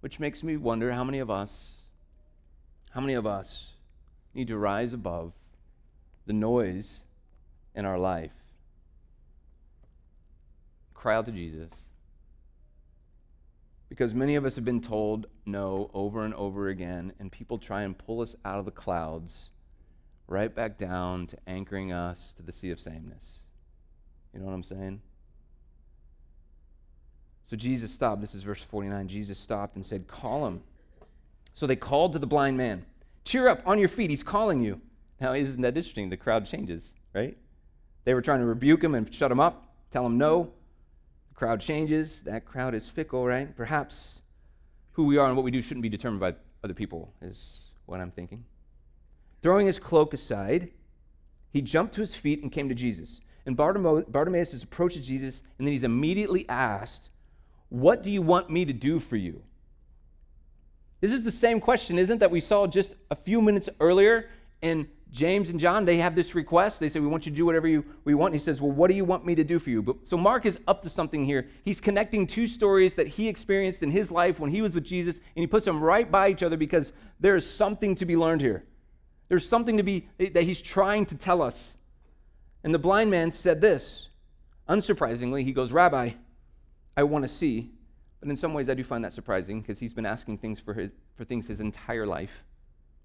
Which 0.00 0.20
makes 0.20 0.42
me 0.42 0.56
wonder 0.56 0.92
how 0.92 1.04
many 1.04 1.18
of 1.18 1.30
us, 1.30 1.76
how 2.90 3.00
many 3.00 3.14
of 3.14 3.26
us 3.26 3.66
need 4.34 4.48
to 4.48 4.58
rise 4.58 4.92
above 4.92 5.32
the 6.26 6.32
noise 6.32 7.02
in 7.74 7.84
our 7.84 7.98
life? 7.98 8.32
Cry 10.94 11.16
out 11.16 11.26
to 11.26 11.32
Jesus. 11.32 11.72
Because 13.88 14.12
many 14.14 14.34
of 14.34 14.44
us 14.44 14.56
have 14.56 14.64
been 14.64 14.80
told 14.80 15.26
no 15.44 15.90
over 15.94 16.24
and 16.24 16.34
over 16.34 16.68
again, 16.68 17.12
and 17.20 17.30
people 17.30 17.58
try 17.58 17.82
and 17.82 17.96
pull 17.96 18.20
us 18.20 18.34
out 18.44 18.58
of 18.58 18.64
the 18.64 18.70
clouds 18.70 19.50
right 20.28 20.52
back 20.52 20.76
down 20.78 21.26
to 21.28 21.36
anchoring 21.46 21.92
us 21.92 22.32
to 22.36 22.42
the 22.42 22.52
sea 22.52 22.70
of 22.70 22.80
sameness. 22.80 23.38
You 24.34 24.40
know 24.40 24.46
what 24.46 24.54
I'm 24.54 24.64
saying? 24.64 25.00
So 27.48 27.56
Jesus 27.56 27.92
stopped. 27.92 28.20
This 28.20 28.34
is 28.34 28.42
verse 28.42 28.62
49. 28.62 29.08
Jesus 29.08 29.38
stopped 29.38 29.76
and 29.76 29.86
said, 29.86 30.08
Call 30.08 30.46
him. 30.46 30.60
So 31.54 31.66
they 31.66 31.76
called 31.76 32.12
to 32.12 32.18
the 32.18 32.26
blind 32.26 32.56
man, 32.56 32.84
Cheer 33.24 33.48
up, 33.48 33.62
on 33.66 33.78
your 33.78 33.88
feet, 33.88 34.10
he's 34.10 34.22
calling 34.22 34.60
you. 34.60 34.80
Now, 35.20 35.32
isn't 35.32 35.60
that 35.62 35.76
interesting? 35.76 36.10
The 36.10 36.16
crowd 36.16 36.46
changes, 36.46 36.92
right? 37.14 37.36
They 38.04 38.14
were 38.14 38.22
trying 38.22 38.40
to 38.40 38.46
rebuke 38.46 38.84
him 38.84 38.94
and 38.94 39.12
shut 39.12 39.32
him 39.32 39.40
up, 39.40 39.74
tell 39.90 40.04
him 40.06 40.18
no. 40.18 40.50
The 41.30 41.34
crowd 41.34 41.60
changes. 41.60 42.22
That 42.22 42.44
crowd 42.44 42.74
is 42.74 42.88
fickle, 42.88 43.26
right? 43.26 43.56
Perhaps 43.56 44.20
who 44.92 45.04
we 45.04 45.16
are 45.16 45.26
and 45.26 45.36
what 45.36 45.44
we 45.44 45.50
do 45.50 45.62
shouldn't 45.62 45.82
be 45.82 45.88
determined 45.88 46.20
by 46.20 46.34
other 46.62 46.74
people, 46.74 47.12
is 47.20 47.58
what 47.86 48.00
I'm 48.00 48.10
thinking. 48.10 48.44
Throwing 49.42 49.66
his 49.66 49.78
cloak 49.78 50.14
aside, 50.14 50.70
he 51.52 51.62
jumped 51.62 51.94
to 51.94 52.00
his 52.00 52.14
feet 52.14 52.42
and 52.42 52.52
came 52.52 52.68
to 52.68 52.74
Jesus. 52.74 53.20
And 53.46 53.56
Bartimaeus 53.56 54.62
approaches 54.62 55.06
Jesus, 55.06 55.42
and 55.58 55.66
then 55.66 55.72
he's 55.72 55.84
immediately 55.84 56.48
asked, 56.48 57.10
What 57.68 58.02
do 58.02 58.10
you 58.10 58.22
want 58.22 58.50
me 58.50 58.64
to 58.64 58.72
do 58.72 59.00
for 59.00 59.16
you? 59.16 59.42
This 61.00 61.12
is 61.12 61.24
the 61.24 61.32
same 61.32 61.60
question, 61.60 61.98
isn't 61.98 62.16
it, 62.16 62.20
that 62.20 62.30
we 62.30 62.40
saw 62.40 62.66
just 62.66 62.94
a 63.10 63.16
few 63.16 63.42
minutes 63.42 63.68
earlier 63.80 64.30
in 64.62 64.88
James 65.10 65.50
and 65.50 65.60
John? 65.60 65.84
They 65.84 65.98
have 65.98 66.14
this 66.14 66.34
request. 66.34 66.80
They 66.80 66.88
say, 66.88 67.00
We 67.00 67.06
want 67.06 67.26
you 67.26 67.32
to 67.32 67.36
do 67.36 67.44
whatever 67.44 67.68
you, 67.68 67.84
we 68.04 68.14
want. 68.14 68.32
And 68.32 68.40
he 68.40 68.44
says, 68.44 68.60
Well, 68.60 68.72
what 68.72 68.88
do 68.88 68.96
you 68.96 69.04
want 69.04 69.26
me 69.26 69.34
to 69.34 69.44
do 69.44 69.58
for 69.58 69.70
you? 69.70 69.82
But, 69.82 69.96
so 70.04 70.16
Mark 70.16 70.46
is 70.46 70.58
up 70.66 70.82
to 70.82 70.90
something 70.90 71.24
here. 71.24 71.48
He's 71.64 71.80
connecting 71.80 72.26
two 72.26 72.46
stories 72.46 72.94
that 72.94 73.06
he 73.08 73.28
experienced 73.28 73.82
in 73.82 73.90
his 73.90 74.10
life 74.10 74.40
when 74.40 74.50
he 74.50 74.62
was 74.62 74.72
with 74.72 74.84
Jesus, 74.84 75.16
and 75.16 75.42
he 75.42 75.46
puts 75.46 75.66
them 75.66 75.82
right 75.82 76.10
by 76.10 76.30
each 76.30 76.42
other 76.42 76.56
because 76.56 76.92
there 77.20 77.36
is 77.36 77.48
something 77.48 77.94
to 77.96 78.06
be 78.06 78.16
learned 78.16 78.40
here. 78.40 78.64
There's 79.28 79.46
something 79.46 79.76
to 79.76 79.82
be 79.82 80.08
that 80.18 80.44
he's 80.44 80.60
trying 80.60 81.06
to 81.06 81.14
tell 81.14 81.42
us. 81.42 81.76
And 82.64 82.72
the 82.72 82.78
blind 82.78 83.10
man 83.10 83.32
said 83.32 83.60
this. 83.60 84.08
Unsurprisingly, 84.68 85.44
he 85.44 85.52
goes, 85.52 85.72
Rabbi, 85.72 86.10
I 86.96 87.02
want 87.02 87.24
to 87.24 87.28
see. 87.28 87.70
But 88.20 88.30
in 88.30 88.36
some 88.36 88.54
ways, 88.54 88.68
I 88.68 88.74
do 88.74 88.82
find 88.82 89.04
that 89.04 89.12
surprising 89.12 89.60
because 89.60 89.78
he's 89.78 89.92
been 89.92 90.06
asking 90.06 90.38
things 90.38 90.58
for, 90.58 90.74
his, 90.74 90.90
for 91.16 91.24
things 91.24 91.46
his 91.46 91.60
entire 91.60 92.06
life, 92.06 92.44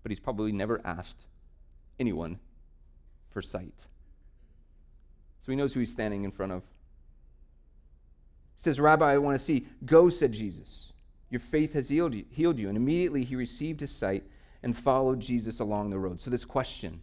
but 0.04 0.12
he's 0.12 0.20
probably 0.20 0.52
never 0.52 0.82
asked 0.86 1.26
anyone 2.00 2.40
for 3.32 3.42
sight. 3.42 3.74
So 5.42 5.52
he 5.52 5.56
knows 5.56 5.74
who 5.74 5.80
he's 5.80 5.92
standing 5.92 6.24
in 6.24 6.32
front 6.32 6.52
of. 6.52 6.62
He 8.56 8.64
says, 8.64 8.80
Rabbi, 8.80 9.12
I 9.12 9.18
want 9.18 9.38
to 9.38 9.44
see. 9.44 9.68
Go, 9.86 10.10
said 10.10 10.32
Jesus. 10.32 10.94
Your 11.30 11.40
faith 11.40 11.74
has 11.74 11.90
healed 11.90 12.14
you, 12.14 12.26
healed 12.30 12.60
you. 12.60 12.68
And 12.68 12.78
immediately 12.78 13.24
he 13.24 13.36
received 13.36 13.80
his 13.80 13.92
sight 13.92 14.24
and 14.64 14.78
followed 14.78 15.20
Jesus 15.20 15.60
along 15.60 15.90
the 15.90 15.98
road. 15.98 16.22
So, 16.22 16.30
this 16.30 16.46
question 16.46 17.02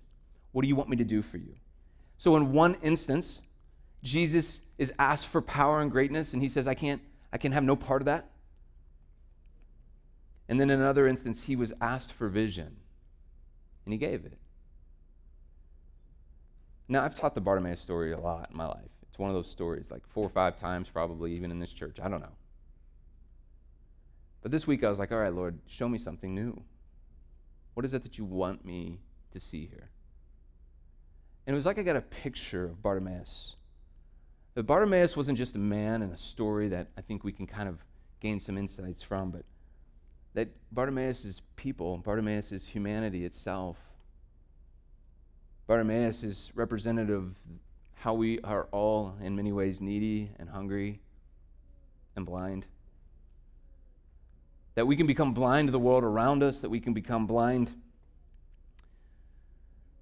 what 0.52 0.62
do 0.62 0.68
you 0.68 0.76
want 0.76 0.88
me 0.88 0.96
to 0.96 1.04
do 1.04 1.22
for 1.22 1.36
you? 1.36 1.54
So, 2.16 2.36
in 2.36 2.52
one 2.52 2.76
instance, 2.82 3.40
Jesus 4.02 4.60
is 4.78 4.92
asked 4.98 5.26
for 5.26 5.42
power 5.42 5.80
and 5.80 5.90
greatness, 5.90 6.32
and 6.32 6.42
he 6.42 6.48
says, 6.48 6.66
I 6.66 6.74
can't, 6.74 7.02
I 7.32 7.38
can 7.38 7.52
have 7.52 7.64
no 7.64 7.76
part 7.76 8.00
of 8.00 8.06
that. 8.06 8.30
And 10.48 10.58
then 10.60 10.70
in 10.70 10.80
another 10.80 11.06
instance, 11.06 11.42
he 11.42 11.56
was 11.56 11.72
asked 11.80 12.12
for 12.12 12.28
vision, 12.28 12.76
and 13.84 13.92
he 13.92 13.98
gave 13.98 14.24
it. 14.24 14.38
Now, 16.88 17.04
I've 17.04 17.14
taught 17.14 17.34
the 17.34 17.40
Bartimaeus 17.40 17.80
story 17.80 18.12
a 18.12 18.18
lot 18.18 18.48
in 18.50 18.56
my 18.56 18.66
life. 18.66 18.90
It's 19.02 19.18
one 19.18 19.28
of 19.28 19.36
those 19.36 19.50
stories, 19.50 19.90
like 19.90 20.06
four 20.08 20.24
or 20.24 20.30
five 20.30 20.58
times, 20.58 20.88
probably, 20.88 21.32
even 21.34 21.50
in 21.50 21.58
this 21.58 21.72
church. 21.72 21.98
I 22.02 22.08
don't 22.08 22.20
know. 22.20 22.36
But 24.40 24.52
this 24.52 24.66
week, 24.66 24.84
I 24.84 24.88
was 24.88 24.98
like, 24.98 25.12
all 25.12 25.18
right, 25.18 25.34
Lord, 25.34 25.58
show 25.66 25.88
me 25.88 25.98
something 25.98 26.34
new. 26.34 26.62
What 27.74 27.84
is 27.84 27.92
it 27.92 28.04
that 28.04 28.16
you 28.16 28.24
want 28.24 28.64
me 28.64 29.00
to 29.32 29.40
see 29.40 29.66
here? 29.66 29.90
And 31.46 31.54
it 31.54 31.56
was 31.56 31.66
like 31.66 31.78
I 31.78 31.82
got 31.82 31.96
a 31.96 32.00
picture 32.00 32.64
of 32.64 32.82
Bartimaeus. 32.82 33.56
But 34.58 34.66
Bartimaeus 34.66 35.16
wasn't 35.16 35.38
just 35.38 35.54
a 35.54 35.58
man 35.60 36.02
and 36.02 36.12
a 36.12 36.18
story 36.18 36.66
that 36.70 36.88
I 36.98 37.00
think 37.00 37.22
we 37.22 37.30
can 37.30 37.46
kind 37.46 37.68
of 37.68 37.78
gain 38.18 38.40
some 38.40 38.58
insights 38.58 39.04
from, 39.04 39.30
but 39.30 39.44
that 40.34 40.48
Bartimaeus 40.72 41.24
is 41.24 41.42
people, 41.54 41.98
Bartimaeus 41.98 42.50
is 42.50 42.66
humanity 42.66 43.24
itself. 43.24 43.76
Bartimaeus 45.68 46.24
is 46.24 46.50
representative 46.56 47.22
of 47.22 47.36
how 47.94 48.14
we 48.14 48.40
are 48.40 48.66
all, 48.72 49.14
in 49.22 49.36
many 49.36 49.52
ways, 49.52 49.80
needy 49.80 50.32
and 50.40 50.48
hungry 50.48 50.98
and 52.16 52.26
blind 52.26 52.66
that 54.74 54.88
we 54.88 54.96
can 54.96 55.06
become 55.06 55.34
blind 55.34 55.68
to 55.68 55.72
the 55.72 55.78
world 55.78 56.02
around 56.02 56.42
us, 56.42 56.62
that 56.62 56.68
we 56.68 56.80
can 56.80 56.94
become 56.94 57.28
blind. 57.28 57.70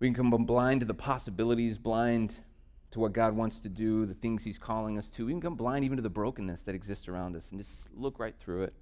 We 0.01 0.11
can 0.11 0.31
become 0.31 0.47
blind 0.47 0.81
to 0.81 0.87
the 0.87 0.95
possibilities, 0.95 1.77
blind 1.77 2.35
to 2.93 3.00
what 3.00 3.12
God 3.12 3.37
wants 3.37 3.61
to 3.61 3.69
do, 3.69 4.07
the 4.07 4.14
things 4.14 4.45
He's 4.45 4.59
calling 4.59 4.99
us 4.99 5.11
to. 5.11 5.26
We 5.26 5.33
can 5.33 5.40
become 5.40 5.57
blind 5.57 5.85
even 5.85 5.97
to 5.97 6.02
the 6.02 6.11
brokenness 6.11 6.62
that 6.62 6.75
exists 6.75 7.09
around 7.09 7.37
us 7.37 7.45
and 7.50 7.61
just 7.61 7.88
look 7.95 8.19
right 8.19 8.35
through 8.38 8.64
it. 8.64 8.75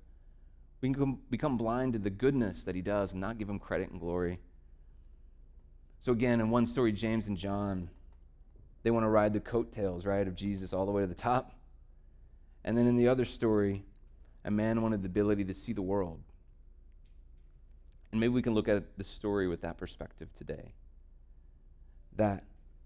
We 0.81 0.93
can 0.93 1.19
become 1.31 1.57
blind 1.57 1.95
to 1.95 1.99
the 1.99 2.11
goodness 2.11 2.65
that 2.65 2.75
He 2.75 2.83
does 2.83 3.13
and 3.13 3.21
not 3.21 3.39
give 3.39 3.49
Him 3.49 3.59
credit 3.59 3.91
and 3.91 4.01
glory. 4.01 4.39
So, 6.01 6.13
again, 6.13 6.41
in 6.41 6.51
one 6.51 6.67
story, 6.67 6.93
James 6.93 7.29
and 7.29 7.39
John, 7.39 7.89
they 8.83 8.91
want 8.91 9.05
to 9.05 9.09
ride 9.09 9.33
the 9.33 9.41
coattails, 9.41 10.05
right, 10.05 10.29
of 10.29 10.35
Jesus 10.35 10.75
all 10.75 10.85
the 10.85 10.93
way 10.93 11.03
to 11.03 11.09
the 11.09 11.15
top. 11.15 11.53
And 12.65 12.77
then 12.77 12.87
in 12.87 12.97
the 12.97 13.09
other 13.09 13.25
story, 13.25 13.85
a 14.45 14.51
man 14.51 14.83
wanted 14.83 15.03
the 15.03 15.07
ability 15.07 15.45
to 15.45 15.55
see 15.55 15.73
the 15.73 15.83
world. 15.83 16.21
And 18.13 18.21
maybe 18.21 18.35
we 18.35 18.43
can 18.43 18.55
look 18.55 18.69
at 18.69 18.85
the 18.99 19.05
story 19.05 19.49
with 19.49 19.63
that 19.63 19.79
perspective 19.79 20.29
today. 20.39 20.73
That 22.17 22.45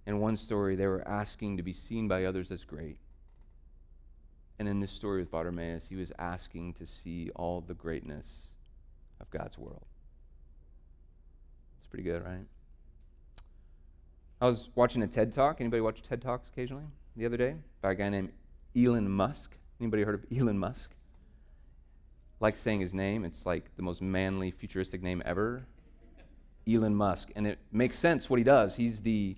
in 0.08 0.18
one 0.18 0.36
story, 0.36 0.74
they 0.74 0.86
were 0.86 1.06
asking 1.06 1.58
to 1.58 1.62
be 1.62 1.72
seen 1.72 2.08
by 2.08 2.24
others 2.24 2.50
as 2.50 2.64
great. 2.64 2.98
And 4.58 4.68
in 4.68 4.80
this 4.80 4.90
story 4.90 5.20
with 5.20 5.30
Bartimaeus, 5.30 5.86
he 5.86 5.94
was 5.94 6.10
asking 6.18 6.74
to 6.74 6.86
see 6.86 7.30
all 7.36 7.60
the 7.60 7.74
greatness 7.74 8.48
of 9.20 9.30
God's 9.30 9.56
world. 9.56 9.86
It's 11.78 11.88
pretty 11.88 12.04
good, 12.04 12.24
right? 12.24 12.46
I 14.40 14.48
was 14.48 14.68
watching 14.74 15.02
a 15.02 15.06
TED 15.06 15.32
Talk. 15.32 15.60
Anybody 15.60 15.80
watch 15.80 16.02
TED 16.02 16.22
Talks 16.22 16.48
occasionally? 16.48 16.84
The 17.16 17.26
other 17.26 17.36
day 17.36 17.54
by 17.82 17.92
a 17.92 17.94
guy 17.94 18.08
named 18.08 18.32
Elon 18.76 19.08
Musk. 19.08 19.54
Anybody 19.80 20.02
heard 20.02 20.14
of 20.14 20.24
Elon 20.36 20.58
Musk? 20.58 20.90
like 22.40 22.56
saying 22.58 22.80
his 22.80 22.94
name. 22.94 23.24
It's 23.24 23.44
like 23.44 23.64
the 23.76 23.82
most 23.82 24.00
manly, 24.02 24.50
futuristic 24.50 25.02
name 25.02 25.22
ever. 25.24 25.66
Elon 26.68 26.94
Musk. 26.94 27.30
And 27.34 27.46
it 27.46 27.58
makes 27.72 27.98
sense 27.98 28.28
what 28.28 28.38
he 28.38 28.44
does. 28.44 28.76
He's 28.76 29.00
the, 29.00 29.36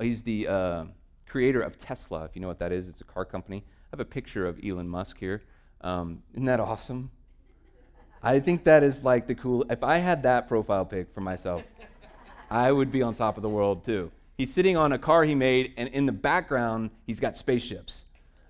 he's 0.00 0.22
the 0.22 0.48
uh, 0.48 0.84
creator 1.26 1.60
of 1.60 1.78
Tesla, 1.78 2.24
if 2.24 2.34
you 2.34 2.40
know 2.40 2.48
what 2.48 2.58
that 2.58 2.72
is. 2.72 2.88
It's 2.88 3.00
a 3.00 3.04
car 3.04 3.24
company. 3.24 3.64
I 3.66 3.96
have 3.96 4.00
a 4.00 4.04
picture 4.04 4.46
of 4.46 4.58
Elon 4.64 4.88
Musk 4.88 5.18
here. 5.18 5.42
Um, 5.80 6.22
isn't 6.34 6.46
that 6.46 6.60
awesome? 6.60 7.10
I 8.22 8.40
think 8.40 8.64
that 8.64 8.82
is 8.82 9.02
like 9.02 9.26
the 9.26 9.34
cool. 9.34 9.64
If 9.70 9.82
I 9.82 9.98
had 9.98 10.22
that 10.24 10.48
profile 10.48 10.84
pic 10.84 11.14
for 11.14 11.20
myself, 11.20 11.62
I 12.50 12.72
would 12.72 12.90
be 12.90 13.02
on 13.02 13.14
top 13.14 13.36
of 13.36 13.42
the 13.42 13.48
world 13.48 13.84
too. 13.84 14.10
He's 14.36 14.52
sitting 14.52 14.76
on 14.76 14.92
a 14.92 14.98
car 14.98 15.24
he 15.24 15.34
made, 15.34 15.74
and 15.76 15.88
in 15.88 16.06
the 16.06 16.12
background, 16.12 16.90
he's 17.06 17.20
got 17.20 17.38
spaceships. 17.38 18.04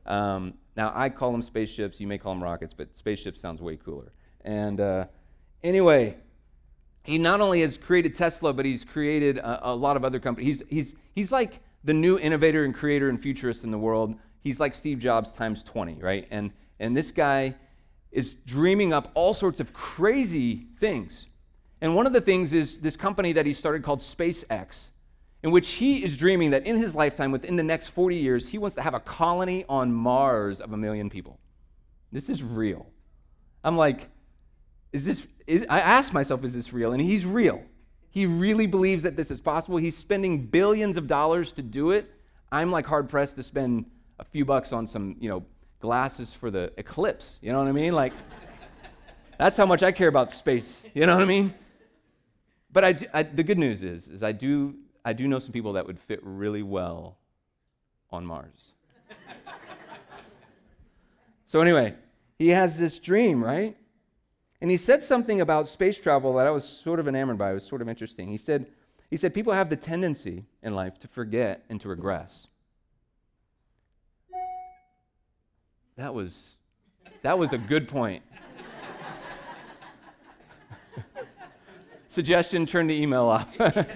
Um, 0.07 0.55
now, 0.77 0.93
I 0.95 1.09
call 1.09 1.33
them 1.33 1.43
spaceships. 1.43 2.01
You 2.01 2.07
may 2.07 2.19
call 2.19 2.35
them 2.35 2.43
rockets, 2.43 2.73
but 2.75 2.97
spaceships 2.97 3.41
sounds 3.41 3.61
way 3.61 3.77
cooler. 3.77 4.13
And 4.45 4.81
uh, 4.81 5.07
anyway, 5.63 6.17
he 7.09 7.19
not 7.19 7.41
only 7.41 7.63
has 7.63 7.79
created 7.79 8.15
Tesla, 8.15 8.53
but 8.53 8.67
he's 8.67 8.85
created 8.85 9.39
a, 9.39 9.71
a, 9.71 9.75
lot 9.75 9.97
of 9.97 10.05
other 10.05 10.21
companies. 10.21 10.61
He's, 10.61 10.69
he's, 10.69 10.95
he's 11.15 11.33
like 11.33 11.61
the 11.83 11.95
new 11.95 12.19
innovator 12.19 12.65
and 12.65 12.75
creator 12.75 13.09
and 13.09 13.21
futurist 13.21 13.65
in 13.65 13.71
the 13.71 13.79
world. 13.79 14.15
He's 14.43 14.61
like 14.61 14.75
Steve 14.75 14.99
Jobs 14.99 15.33
times 15.33 15.63
20, 15.63 16.03
right? 16.03 16.29
And, 16.31 16.53
and 16.79 16.97
this 16.97 17.11
guy 17.11 17.55
is 18.13 18.35
dreaming 18.47 18.93
up 18.93 19.11
all 19.15 19.33
sorts 19.33 19.59
of 19.59 19.73
crazy 19.73 20.67
things. 20.81 21.27
And 21.81 21.95
one 21.95 22.07
of 22.07 22.13
the 22.13 22.21
things 22.21 22.53
is 22.53 22.79
this 22.79 22.97
company 22.97 23.33
that 23.33 23.47
he 23.47 23.55
started 23.55 23.83
called 23.83 24.01
SpaceX, 24.01 24.89
in 25.43 25.51
which 25.51 25.71
he 25.71 26.05
is 26.05 26.17
dreaming 26.17 26.51
that 26.51 26.67
in 26.67 26.77
his 26.77 26.95
lifetime, 26.95 27.33
within 27.33 27.57
the 27.57 27.63
next 27.63 27.89
40 27.89 28.17
years, 28.17 28.47
he 28.47 28.59
wants 28.59 28.75
to 28.75 28.83
have 28.83 28.95
a 28.95 29.01
colony 29.01 29.65
on 29.69 29.93
Mars 29.93 30.61
of 30.61 30.73
a 30.73 30.77
million 30.77 31.09
people. 31.09 31.39
This 32.13 32.29
is 32.29 32.43
real. 32.43 32.87
I'm 33.65 33.77
like, 33.77 34.09
is 34.93 35.05
this, 35.05 35.27
is, 35.49 35.65
I 35.71 35.81
asked 35.81 36.13
myself, 36.13 36.45
is 36.45 36.53
this 36.53 36.75
real? 36.75 36.93
And 36.93 37.01
he's 37.01 37.25
real. 37.25 37.63
He 38.11 38.27
really 38.27 38.67
believes 38.67 39.03
that 39.03 39.17
this 39.17 39.31
is 39.31 39.41
possible. 39.41 39.79
He's 39.79 39.97
spending 39.97 40.45
billions 40.45 40.99
of 40.99 41.07
dollars 41.07 41.53
to 41.53 41.63
do 41.63 41.91
it. 41.93 42.11
I'm 42.53 42.71
like 42.71 42.85
hard 42.85 43.09
pressed 43.09 43.37
to 43.37 43.43
spend 43.43 43.87
a 44.19 44.25
few 44.25 44.45
bucks 44.45 44.73
on 44.73 44.87
some, 44.87 45.17
you 45.19 45.31
know, 45.31 45.45
glasses 45.81 46.35
for 46.35 46.51
the 46.51 46.71
eclipse. 46.77 47.39
You 47.41 47.53
know 47.53 47.59
what 47.61 47.69
I 47.69 47.73
mean? 47.73 47.95
Like, 47.95 48.13
that's 49.39 49.57
how 49.57 49.65
much 49.65 49.83
I 49.83 49.91
care 49.91 50.09
about 50.09 50.33
space. 50.33 50.83
You 50.95 51.07
know 51.07 51.15
what 51.15 51.23
I 51.23 51.27
mean? 51.27 51.55
But 52.71 52.85
I, 52.85 52.99
I, 53.15 53.23
the 53.23 53.43
good 53.43 53.59
news 53.59 53.83
is, 53.83 54.09
is 54.09 54.23
I 54.23 54.33
do, 54.33 54.75
I 55.03 55.15
do 55.15 55.27
know 55.29 55.39
some 55.39 55.53
people 55.53 55.73
that 55.75 55.87
would 55.87 55.99
fit 55.99 56.21
really 56.23 56.63
well 56.63 57.17
on 58.11 58.27
Mars. 58.27 58.73
so 61.47 61.61
anyway, 61.61 61.95
he 62.39 62.49
has 62.49 62.79
this 62.79 62.99
dream, 62.99 63.43
right? 63.43 63.77
And 64.61 64.71
he 64.71 64.77
said 64.77 65.03
something 65.03 65.41
about 65.41 65.69
space 65.69 65.99
travel 65.99 66.35
that 66.35 66.47
I 66.47 66.51
was 66.51 66.65
sort 66.69 66.99
of 66.99 67.07
enamored 67.07 67.39
by. 67.39 67.51
It 67.51 67.55
was 67.55 67.65
sort 67.65 67.81
of 67.81 67.89
interesting. 67.89 68.29
He 68.29 68.39
said, 68.39 68.67
he 69.09 69.17
said 69.17 69.33
people 69.33 69.53
have 69.53 69.71
the 69.71 69.77
tendency 69.77 70.45
in 70.63 70.75
life 70.75 70.99
to 71.01 71.09
forget 71.09 71.65
and 71.69 71.81
to 71.81 71.89
regress. 71.89 72.49
That 75.97 76.13
was, 76.13 76.57
that 77.23 77.39
was 77.39 77.53
a 77.53 77.59
good 77.59 77.89
point. 77.89 78.23
Suggestion 82.09 82.67
turn 82.67 82.89
the 82.89 83.01
email 83.01 83.25
off. 83.25 83.49
that 83.59 83.89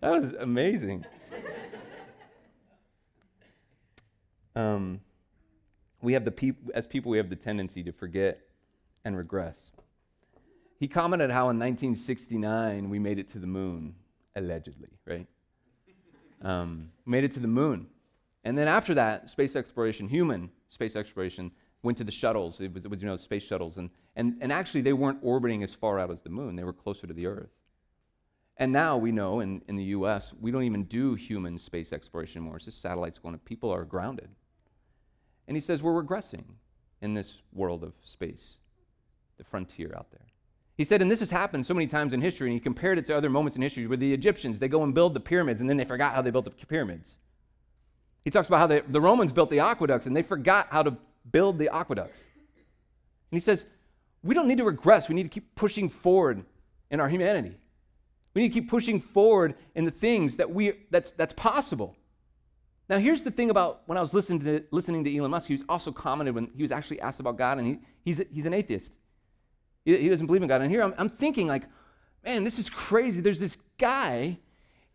was 0.00 0.32
amazing. 0.38 1.04
Um, 4.54 5.00
we 6.06 6.12
have 6.12 6.24
the 6.24 6.30
peop- 6.30 6.70
as 6.72 6.86
people, 6.86 7.10
we 7.10 7.16
have 7.16 7.30
the 7.30 7.34
tendency 7.34 7.82
to 7.82 7.90
forget 7.90 8.38
and 9.04 9.16
regress. 9.16 9.72
He 10.78 10.86
commented 10.86 11.32
how 11.32 11.50
in 11.50 11.58
1969 11.58 12.88
we 12.88 13.00
made 13.00 13.18
it 13.18 13.28
to 13.30 13.40
the 13.40 13.46
moon, 13.48 13.96
allegedly, 14.36 14.90
right? 15.04 15.26
um, 16.42 16.92
made 17.06 17.24
it 17.24 17.32
to 17.32 17.40
the 17.40 17.48
moon. 17.48 17.88
And 18.44 18.56
then 18.56 18.68
after 18.68 18.94
that, 18.94 19.30
space 19.30 19.56
exploration, 19.56 20.06
human 20.06 20.48
space 20.68 20.94
exploration, 20.94 21.50
went 21.82 21.98
to 21.98 22.04
the 22.04 22.12
shuttles. 22.12 22.60
It 22.60 22.72
was, 22.72 22.84
it 22.84 22.88
was 22.88 23.02
you 23.02 23.08
know, 23.08 23.16
space 23.16 23.42
shuttles. 23.42 23.76
And, 23.76 23.90
and, 24.14 24.36
and 24.40 24.52
actually, 24.52 24.82
they 24.82 24.92
weren't 24.92 25.18
orbiting 25.22 25.64
as 25.64 25.74
far 25.74 25.98
out 25.98 26.12
as 26.12 26.20
the 26.20 26.30
moon, 26.30 26.54
they 26.54 26.62
were 26.62 26.72
closer 26.72 27.08
to 27.08 27.14
the 27.14 27.26
Earth. 27.26 27.50
And 28.58 28.70
now 28.70 28.96
we 28.96 29.10
know 29.10 29.40
in, 29.40 29.60
in 29.66 29.74
the 29.74 29.84
US, 29.96 30.32
we 30.40 30.52
don't 30.52 30.62
even 30.62 30.84
do 30.84 31.14
human 31.14 31.58
space 31.58 31.92
exploration 31.92 32.38
anymore. 32.38 32.58
It's 32.58 32.66
just 32.66 32.80
satellites 32.80 33.18
going, 33.18 33.36
people 33.38 33.70
are 33.70 33.84
grounded. 33.84 34.28
And 35.48 35.56
he 35.56 35.60
says 35.60 35.82
we're 35.82 36.02
regressing 36.02 36.44
in 37.02 37.14
this 37.14 37.42
world 37.52 37.84
of 37.84 37.92
space, 38.02 38.56
the 39.38 39.44
frontier 39.44 39.94
out 39.96 40.10
there. 40.10 40.26
He 40.76 40.84
said, 40.84 41.00
and 41.00 41.10
this 41.10 41.20
has 41.20 41.30
happened 41.30 41.64
so 41.64 41.72
many 41.72 41.86
times 41.86 42.12
in 42.12 42.20
history, 42.20 42.48
and 42.48 42.54
he 42.54 42.60
compared 42.60 42.98
it 42.98 43.06
to 43.06 43.16
other 43.16 43.30
moments 43.30 43.56
in 43.56 43.62
history 43.62 43.86
where 43.86 43.96
the 43.96 44.12
Egyptians, 44.12 44.58
they 44.58 44.68
go 44.68 44.82
and 44.82 44.94
build 44.94 45.14
the 45.14 45.20
pyramids, 45.20 45.60
and 45.60 45.70
then 45.70 45.76
they 45.78 45.84
forgot 45.84 46.14
how 46.14 46.20
they 46.20 46.30
built 46.30 46.44
the 46.44 46.66
pyramids. 46.66 47.16
He 48.24 48.30
talks 48.30 48.48
about 48.48 48.58
how 48.58 48.66
they, 48.66 48.80
the 48.80 49.00
Romans 49.00 49.32
built 49.32 49.50
the 49.50 49.60
aqueducts, 49.60 50.06
and 50.06 50.14
they 50.14 50.22
forgot 50.22 50.68
how 50.70 50.82
to 50.82 50.96
build 51.32 51.58
the 51.58 51.72
aqueducts. 51.74 52.18
And 53.30 53.40
he 53.40 53.40
says, 53.40 53.64
we 54.22 54.34
don't 54.34 54.48
need 54.48 54.58
to 54.58 54.64
regress. 54.64 55.08
We 55.08 55.14
need 55.14 55.22
to 55.22 55.28
keep 55.28 55.54
pushing 55.54 55.88
forward 55.88 56.44
in 56.90 57.00
our 57.00 57.08
humanity. 57.08 57.56
We 58.34 58.42
need 58.42 58.48
to 58.48 58.54
keep 58.54 58.68
pushing 58.68 59.00
forward 59.00 59.54
in 59.74 59.84
the 59.84 59.90
things 59.90 60.36
that 60.36 60.50
we, 60.50 60.74
that's, 60.90 61.12
that's 61.12 61.32
possible. 61.34 61.96
Now, 62.88 62.98
here's 62.98 63.22
the 63.22 63.30
thing 63.30 63.50
about 63.50 63.82
when 63.86 63.98
I 63.98 64.00
was 64.00 64.14
listening 64.14 64.40
to, 64.40 64.64
listening 64.70 65.02
to 65.04 65.16
Elon 65.16 65.30
Musk, 65.30 65.48
he 65.48 65.54
was 65.54 65.64
also 65.68 65.90
commented 65.90 66.34
when 66.34 66.50
he 66.54 66.62
was 66.62 66.70
actually 66.70 67.00
asked 67.00 67.18
about 67.18 67.36
God, 67.36 67.58
and 67.58 67.66
he, 67.66 67.78
he's, 68.04 68.22
he's 68.32 68.46
an 68.46 68.54
atheist. 68.54 68.92
He, 69.84 69.96
he 69.96 70.08
doesn't 70.08 70.26
believe 70.26 70.42
in 70.42 70.48
God. 70.48 70.62
And 70.62 70.70
here 70.70 70.82
I'm, 70.82 70.94
I'm 70.96 71.08
thinking, 71.08 71.48
like, 71.48 71.64
man, 72.24 72.44
this 72.44 72.58
is 72.58 72.70
crazy. 72.70 73.20
There's 73.20 73.40
this 73.40 73.56
guy, 73.78 74.38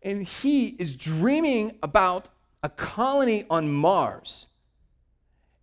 and 0.02 0.26
he 0.26 0.68
is 0.68 0.96
dreaming 0.96 1.76
about 1.82 2.30
a 2.62 2.70
colony 2.70 3.44
on 3.50 3.70
Mars. 3.70 4.46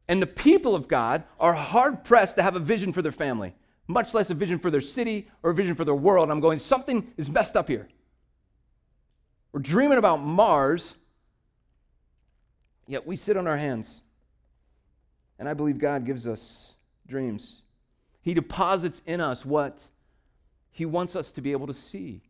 And 0.08 0.22
the 0.22 0.28
people 0.28 0.76
of 0.76 0.88
God 0.88 1.24
are 1.40 1.54
hard 1.54 2.04
pressed 2.04 2.36
to 2.38 2.44
have 2.44 2.56
a 2.56 2.60
vision 2.60 2.94
for 2.94 3.02
their 3.02 3.12
family, 3.12 3.56
much 3.88 4.14
less 4.14 4.30
a 4.30 4.34
vision 4.36 4.60
for 4.60 4.70
their 4.70 4.82
city 4.82 5.28
or 5.42 5.52
a 5.52 5.54
vision 5.54 5.76
for 5.76 5.86
their 5.86 5.96
world. 5.96 6.30
I'm 6.30 6.40
going, 6.40 6.60
something 6.60 7.12
is 7.18 7.30
messed 7.30 7.56
up 7.56 7.68
here. 7.68 7.88
We're 9.52 9.62
dreaming 9.62 9.98
about 9.98 10.18
Mars, 10.18 10.94
yet 12.90 13.06
we 13.06 13.16
sit 13.16 13.38
on 13.38 13.48
our 13.48 13.56
hands. 13.56 14.02
And 15.38 15.48
I 15.48 15.54
believe 15.54 15.78
God 15.78 16.06
gives 16.06 16.28
us 16.28 16.74
dreams. 17.08 17.62
He 18.22 18.34
deposits 18.34 19.02
in 19.06 19.22
us 19.22 19.46
what 19.46 19.80
He 20.72 20.86
wants 20.86 21.16
us 21.16 21.32
to 21.34 21.42
be 21.42 21.54
able 21.54 21.68
to 21.68 21.74
see. 21.74 22.24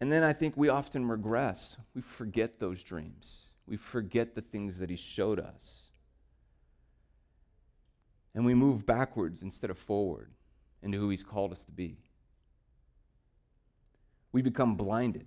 And 0.00 0.10
then 0.10 0.24
I 0.24 0.32
think 0.32 0.56
we 0.56 0.70
often 0.70 1.06
regress. 1.06 1.76
We 1.94 2.00
forget 2.00 2.58
those 2.58 2.82
dreams. 2.82 3.42
We 3.66 3.76
forget 3.76 4.34
the 4.34 4.40
things 4.40 4.78
that 4.78 4.90
He 4.90 4.96
showed 4.96 5.38
us. 5.38 5.82
And 8.34 8.44
we 8.44 8.54
move 8.54 8.86
backwards 8.86 9.42
instead 9.42 9.70
of 9.70 9.78
forward 9.78 10.30
into 10.82 10.98
who 10.98 11.10
He's 11.10 11.22
called 11.22 11.52
us 11.52 11.62
to 11.64 11.72
be. 11.72 11.98
We 14.32 14.40
become 14.40 14.76
blinded 14.76 15.26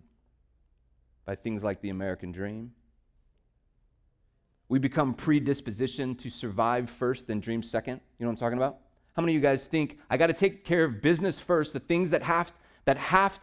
by 1.26 1.36
things 1.36 1.64
like 1.64 1.82
the 1.82 1.90
American 1.90 2.32
dream 2.32 2.72
we 4.74 4.80
become 4.80 5.14
predispositioned 5.14 6.18
to 6.18 6.32
survive 6.32 6.90
first, 6.90 7.28
then 7.28 7.40
dream 7.40 7.62
second. 7.62 8.02
You 8.18 8.26
know 8.26 8.32
what 8.32 8.34
I'm 8.34 8.38
talking 8.38 8.58
about? 8.58 8.80
How 9.16 9.22
many 9.22 9.34
of 9.34 9.36
you 9.36 9.42
guys 9.42 9.66
think 9.66 10.00
I 10.10 10.18
got 10.18 10.28
to 10.28 10.34
take 10.34 10.66
care 10.66 10.84
of 10.84 11.00
business 11.00 11.40
first, 11.40 11.74
the 11.74 11.80
things 11.80 12.10
that 12.10 12.24
have 12.24 12.52
that 12.86 12.98
have 12.98 13.40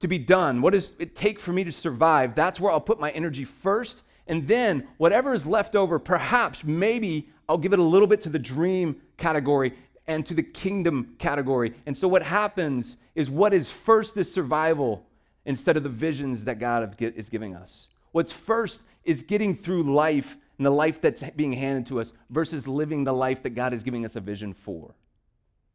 to 0.00 0.08
be 0.08 0.18
done? 0.18 0.60
What 0.60 0.72
does 0.72 0.92
it 0.98 1.14
take 1.14 1.38
for 1.38 1.52
me 1.52 1.62
to 1.62 1.70
survive? 1.70 2.34
That's 2.34 2.58
where 2.58 2.72
I'll 2.72 2.80
put 2.80 2.98
my 2.98 3.12
energy 3.12 3.44
first, 3.44 4.02
and 4.26 4.48
then 4.48 4.88
whatever 4.96 5.34
is 5.34 5.46
left 5.46 5.76
over, 5.76 6.00
perhaps 6.00 6.64
maybe 6.64 7.28
I'll 7.48 7.58
give 7.58 7.72
it 7.72 7.78
a 7.78 7.84
little 7.84 8.08
bit 8.08 8.20
to 8.22 8.28
the 8.28 8.40
dream 8.40 9.00
category 9.18 9.74
and 10.08 10.26
to 10.26 10.34
the 10.34 10.42
kingdom 10.42 11.14
category. 11.18 11.74
And 11.86 11.96
so 11.96 12.08
what 12.08 12.24
happens 12.24 12.96
is 13.14 13.30
what 13.30 13.54
is 13.54 13.70
first 13.70 14.16
is 14.16 14.32
survival 14.32 15.06
instead 15.44 15.76
of 15.76 15.82
the 15.82 15.88
visions 15.88 16.44
that 16.44 16.58
God 16.58 16.96
is 17.00 17.28
giving 17.28 17.54
us. 17.54 17.88
What's 18.12 18.32
first 18.32 18.82
is 19.04 19.22
getting 19.22 19.56
through 19.56 19.92
life 19.94 20.36
and 20.58 20.66
the 20.66 20.70
life 20.70 21.00
that's 21.00 21.22
being 21.34 21.52
handed 21.52 21.86
to 21.86 22.00
us 22.00 22.12
versus 22.30 22.68
living 22.68 23.04
the 23.04 23.12
life 23.12 23.42
that 23.42 23.50
God 23.50 23.72
is 23.72 23.82
giving 23.82 24.04
us 24.04 24.14
a 24.14 24.20
vision 24.20 24.52
for. 24.52 24.94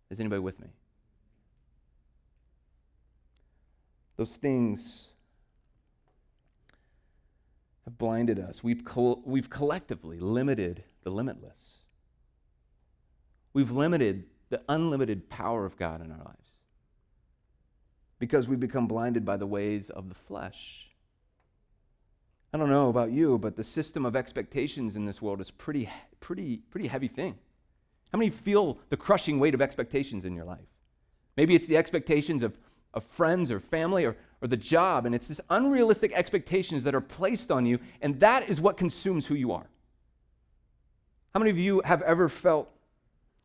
Is 0.10 0.20
anybody 0.20 0.40
with 0.40 0.60
me? 0.62 0.68
Those 4.16 4.32
things 4.32 5.08
have 7.86 7.98
blinded 7.98 8.40
us. 8.40 8.64
We've, 8.64 8.84
col- 8.84 9.22
we've 9.26 9.50
collectively 9.50 10.20
limited 10.20 10.84
the 11.04 11.10
limitless. 11.10 11.80
We've 13.54 13.72
limited 13.72 14.26
the 14.50 14.62
unlimited 14.70 15.30
power 15.30 15.66
of 15.66 15.76
God 15.78 16.04
in 16.04 16.12
our 16.12 16.18
lives 16.18 16.47
because 18.20 18.48
we 18.48 18.56
become 18.56 18.88
blinded 18.88 19.26
by 19.26 19.38
the 19.38 19.46
ways 19.46 19.90
of 19.90 20.10
the 20.10 20.16
flesh. 20.16 20.88
I 22.54 22.58
don't 22.58 22.70
know 22.70 22.90
about 22.90 23.12
you, 23.12 23.38
but 23.38 23.56
the 23.56 23.64
system 23.64 24.06
of 24.06 24.16
expectations 24.16 24.96
in 24.96 25.06
this 25.06 25.22
world 25.22 25.42
is 25.42 25.52
pretty, 25.52 25.90
pretty, 26.20 26.58
pretty 26.70 26.88
heavy 26.88 27.08
thing. 27.08 27.38
How 28.12 28.18
many 28.18 28.32
feel 28.32 28.80
the 28.90 28.98
crushing 28.98 29.40
weight 29.40 29.54
of 29.54 29.62
expectations 29.62 30.26
in 30.26 30.34
your 30.34 30.46
life? 30.46 30.66
Maybe 31.36 31.56
it's 31.56 31.68
the 31.68 31.78
expectations 31.78 32.42
of, 32.42 32.58
of 32.94 33.04
friends 33.04 33.52
or 33.52 33.60
family 33.60 34.06
or, 34.06 34.16
or 34.42 34.48
the 34.48 34.58
job, 34.58 35.06
and 35.06 35.14
it's 35.14 35.28
this 35.28 35.42
unrealistic 35.50 36.14
expectations 36.14 36.84
that 36.84 36.96
are 36.96 37.02
placed 37.02 37.52
on 37.52 37.66
you, 37.66 37.80
and 38.02 38.20
that 38.22 38.50
is 38.50 38.62
what 38.62 38.78
consumes 38.78 39.26
who 39.26 39.36
you 39.36 39.52
are. 39.52 39.68
How 41.34 41.40
many 41.40 41.52
of 41.52 41.60
you 41.60 41.82
have 41.86 42.02
ever 42.02 42.30
felt 42.30 42.70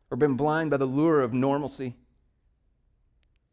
or 0.09 0.17
been 0.17 0.35
blind 0.35 0.71
by 0.71 0.77
the 0.77 0.85
lure 0.85 1.21
of 1.21 1.33
normalcy? 1.33 1.95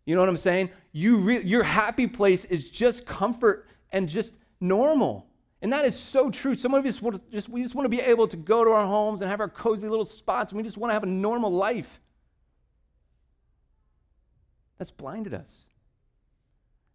You 0.06 0.14
know 0.14 0.22
what 0.22 0.28
I'm 0.28 0.36
saying? 0.36 0.70
You 0.92 1.16
re- 1.16 1.42
your 1.42 1.62
happy 1.62 2.06
place 2.06 2.44
is 2.46 2.70
just 2.70 3.06
comfort 3.06 3.66
and 3.92 4.08
just 4.08 4.32
normal. 4.60 5.26
And 5.62 5.72
that 5.72 5.84
is 5.84 5.98
so 5.98 6.30
true. 6.30 6.56
Some 6.56 6.74
of 6.74 6.86
us 6.86 7.00
just, 7.30 7.48
we 7.48 7.62
just 7.62 7.74
want 7.74 7.84
to 7.84 7.90
be 7.90 8.00
able 8.00 8.26
to 8.28 8.36
go 8.36 8.64
to 8.64 8.70
our 8.70 8.86
homes 8.86 9.20
and 9.20 9.30
have 9.30 9.40
our 9.40 9.48
cozy 9.48 9.88
little 9.88 10.06
spots, 10.06 10.52
we 10.52 10.62
just 10.62 10.78
want 10.78 10.90
to 10.90 10.94
have 10.94 11.02
a 11.02 11.06
normal 11.06 11.52
life. 11.52 12.00
That's 14.78 14.90
blinded 14.90 15.34
us. 15.34 15.66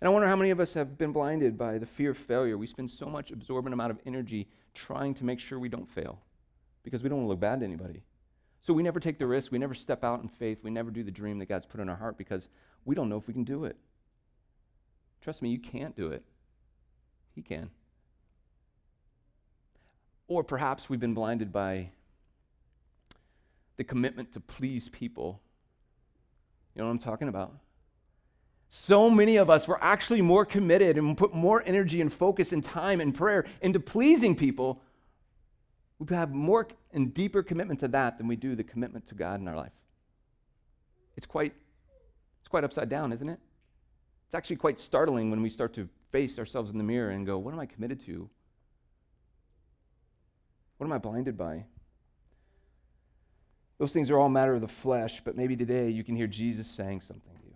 And 0.01 0.07
I 0.09 0.11
wonder 0.11 0.27
how 0.27 0.35
many 0.35 0.49
of 0.49 0.59
us 0.59 0.73
have 0.73 0.97
been 0.97 1.11
blinded 1.11 1.57
by 1.57 1.77
the 1.77 1.85
fear 1.85 2.11
of 2.11 2.17
failure. 2.17 2.57
We 2.57 2.67
spend 2.67 2.89
so 2.89 3.05
much 3.05 3.31
absorbent 3.31 3.73
amount 3.73 3.91
of 3.91 3.99
energy 4.05 4.47
trying 4.73 5.13
to 5.15 5.23
make 5.23 5.39
sure 5.39 5.59
we 5.59 5.69
don't 5.69 5.89
fail 5.89 6.19
because 6.83 7.01
we 7.01 7.09
don't 7.09 7.19
want 7.19 7.25
to 7.27 7.29
look 7.29 7.39
bad 7.39 7.59
to 7.59 7.65
anybody. 7.65 8.01
So 8.61 8.73
we 8.73 8.81
never 8.81 8.99
take 8.99 9.19
the 9.19 9.27
risk. 9.27 9.51
We 9.51 9.59
never 9.59 9.75
step 9.75 10.03
out 10.03 10.21
in 10.23 10.27
faith. 10.27 10.59
We 10.63 10.71
never 10.71 10.89
do 10.89 11.03
the 11.03 11.11
dream 11.11 11.37
that 11.39 11.45
God's 11.45 11.67
put 11.67 11.79
in 11.79 11.87
our 11.87 11.95
heart 11.95 12.17
because 12.17 12.49
we 12.85 12.95
don't 12.95 13.09
know 13.09 13.17
if 13.17 13.27
we 13.27 13.33
can 13.33 13.43
do 13.43 13.65
it. 13.65 13.75
Trust 15.21 15.41
me, 15.41 15.49
you 15.49 15.59
can't 15.59 15.95
do 15.95 16.07
it. 16.09 16.23
He 17.33 17.41
can. 17.41 17.69
Or 20.27 20.43
perhaps 20.43 20.89
we've 20.89 20.99
been 20.99 21.13
blinded 21.13 21.51
by 21.51 21.89
the 23.77 23.83
commitment 23.83 24.33
to 24.33 24.39
please 24.39 24.89
people. 24.89 25.41
You 26.75 26.81
know 26.81 26.85
what 26.85 26.91
I'm 26.91 26.99
talking 26.99 27.27
about? 27.27 27.53
So 28.69 29.09
many 29.09 29.37
of 29.37 29.49
us 29.49 29.67
were 29.67 29.81
actually 29.81 30.21
more 30.21 30.45
committed 30.45 30.97
and 30.97 31.17
put 31.17 31.33
more 31.33 31.63
energy 31.65 32.01
and 32.01 32.11
focus 32.11 32.51
and 32.51 32.63
time 32.63 32.99
and 32.99 33.13
prayer 33.13 33.45
into 33.61 33.79
pleasing 33.79 34.35
people. 34.35 34.81
We 35.99 36.13
have 36.15 36.33
more 36.33 36.67
and 36.91 37.13
deeper 37.13 37.41
commitment 37.43 37.79
to 37.81 37.87
that 37.89 38.17
than 38.17 38.27
we 38.27 38.35
do 38.35 38.55
the 38.55 38.63
commitment 38.63 39.07
to 39.07 39.15
God 39.15 39.39
in 39.39 39.47
our 39.47 39.55
life. 39.55 39.71
It's 41.15 41.25
quite, 41.25 41.53
it's 42.45 42.49
quite 42.51 42.63
upside 42.63 42.89
down, 42.89 43.11
isn't 43.11 43.27
it? 43.27 43.39
It's 44.27 44.35
actually 44.35 44.57
quite 44.57 44.79
startling 44.79 45.31
when 45.31 45.41
we 45.41 45.49
start 45.49 45.73
to 45.73 45.89
face 46.11 46.37
ourselves 46.37 46.69
in 46.69 46.77
the 46.77 46.83
mirror 46.83 47.09
and 47.09 47.25
go, 47.25 47.39
What 47.39 47.55
am 47.55 47.59
I 47.59 47.65
committed 47.65 47.99
to? 48.05 48.29
What 50.77 50.85
am 50.85 50.93
I 50.93 50.99
blinded 50.99 51.39
by? 51.39 51.65
Those 53.79 53.91
things 53.91 54.11
are 54.11 54.19
all 54.19 54.29
matter 54.29 54.53
of 54.53 54.61
the 54.61 54.67
flesh, 54.67 55.21
but 55.25 55.35
maybe 55.35 55.55
today 55.55 55.89
you 55.89 56.03
can 56.03 56.15
hear 56.15 56.27
Jesus 56.27 56.67
saying 56.67 57.01
something 57.01 57.33
to 57.33 57.45
you. 57.47 57.55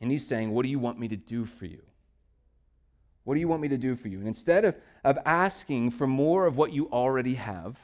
And 0.00 0.10
he's 0.10 0.26
saying, 0.26 0.50
What 0.50 0.64
do 0.64 0.70
you 0.70 0.80
want 0.80 0.98
me 0.98 1.06
to 1.06 1.16
do 1.16 1.44
for 1.44 1.66
you? 1.66 1.82
What 3.22 3.34
do 3.34 3.40
you 3.40 3.46
want 3.46 3.62
me 3.62 3.68
to 3.68 3.78
do 3.78 3.94
for 3.94 4.08
you? 4.08 4.18
And 4.18 4.26
instead 4.26 4.64
of, 4.64 4.74
of 5.04 5.18
asking 5.24 5.92
for 5.92 6.08
more 6.08 6.46
of 6.46 6.56
what 6.56 6.72
you 6.72 6.90
already 6.90 7.34
have, 7.34 7.78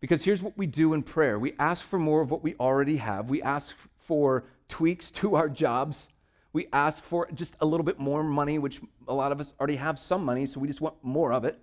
because 0.00 0.24
here's 0.24 0.42
what 0.42 0.58
we 0.58 0.66
do 0.66 0.94
in 0.94 1.04
prayer 1.04 1.38
we 1.38 1.54
ask 1.60 1.84
for 1.84 2.00
more 2.00 2.22
of 2.22 2.32
what 2.32 2.42
we 2.42 2.56
already 2.56 2.96
have, 2.96 3.30
we 3.30 3.40
ask 3.40 3.76
for 3.98 4.42
tweaks 4.68 5.10
to 5.12 5.34
our 5.34 5.48
jobs. 5.48 6.08
We 6.52 6.66
ask 6.72 7.04
for 7.04 7.28
just 7.34 7.54
a 7.60 7.66
little 7.66 7.84
bit 7.84 7.98
more 7.98 8.22
money, 8.22 8.58
which 8.58 8.80
a 9.06 9.14
lot 9.14 9.32
of 9.32 9.40
us 9.40 9.54
already 9.58 9.76
have 9.76 9.98
some 9.98 10.24
money, 10.24 10.46
so 10.46 10.60
we 10.60 10.68
just 10.68 10.80
want 10.80 10.96
more 11.02 11.32
of 11.32 11.44
it. 11.44 11.58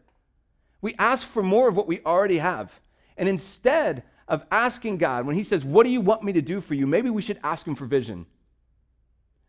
We 0.81 0.95
ask 0.99 1.25
for 1.25 1.41
more 1.41 1.67
of 1.67 1.75
what 1.75 1.87
we 1.87 2.01
already 2.05 2.37
have. 2.37 2.71
And 3.17 3.27
instead 3.27 4.03
of 4.27 4.45
asking 4.51 4.97
God, 4.97 5.25
when 5.25 5.35
He 5.35 5.43
says, 5.43 5.63
What 5.63 5.83
do 5.83 5.89
you 5.89 6.01
want 6.01 6.23
me 6.23 6.33
to 6.33 6.41
do 6.41 6.61
for 6.61 6.73
you? 6.73 6.85
maybe 6.87 7.09
we 7.09 7.21
should 7.21 7.39
ask 7.43 7.65
Him 7.65 7.75
for 7.75 7.85
vision. 7.85 8.25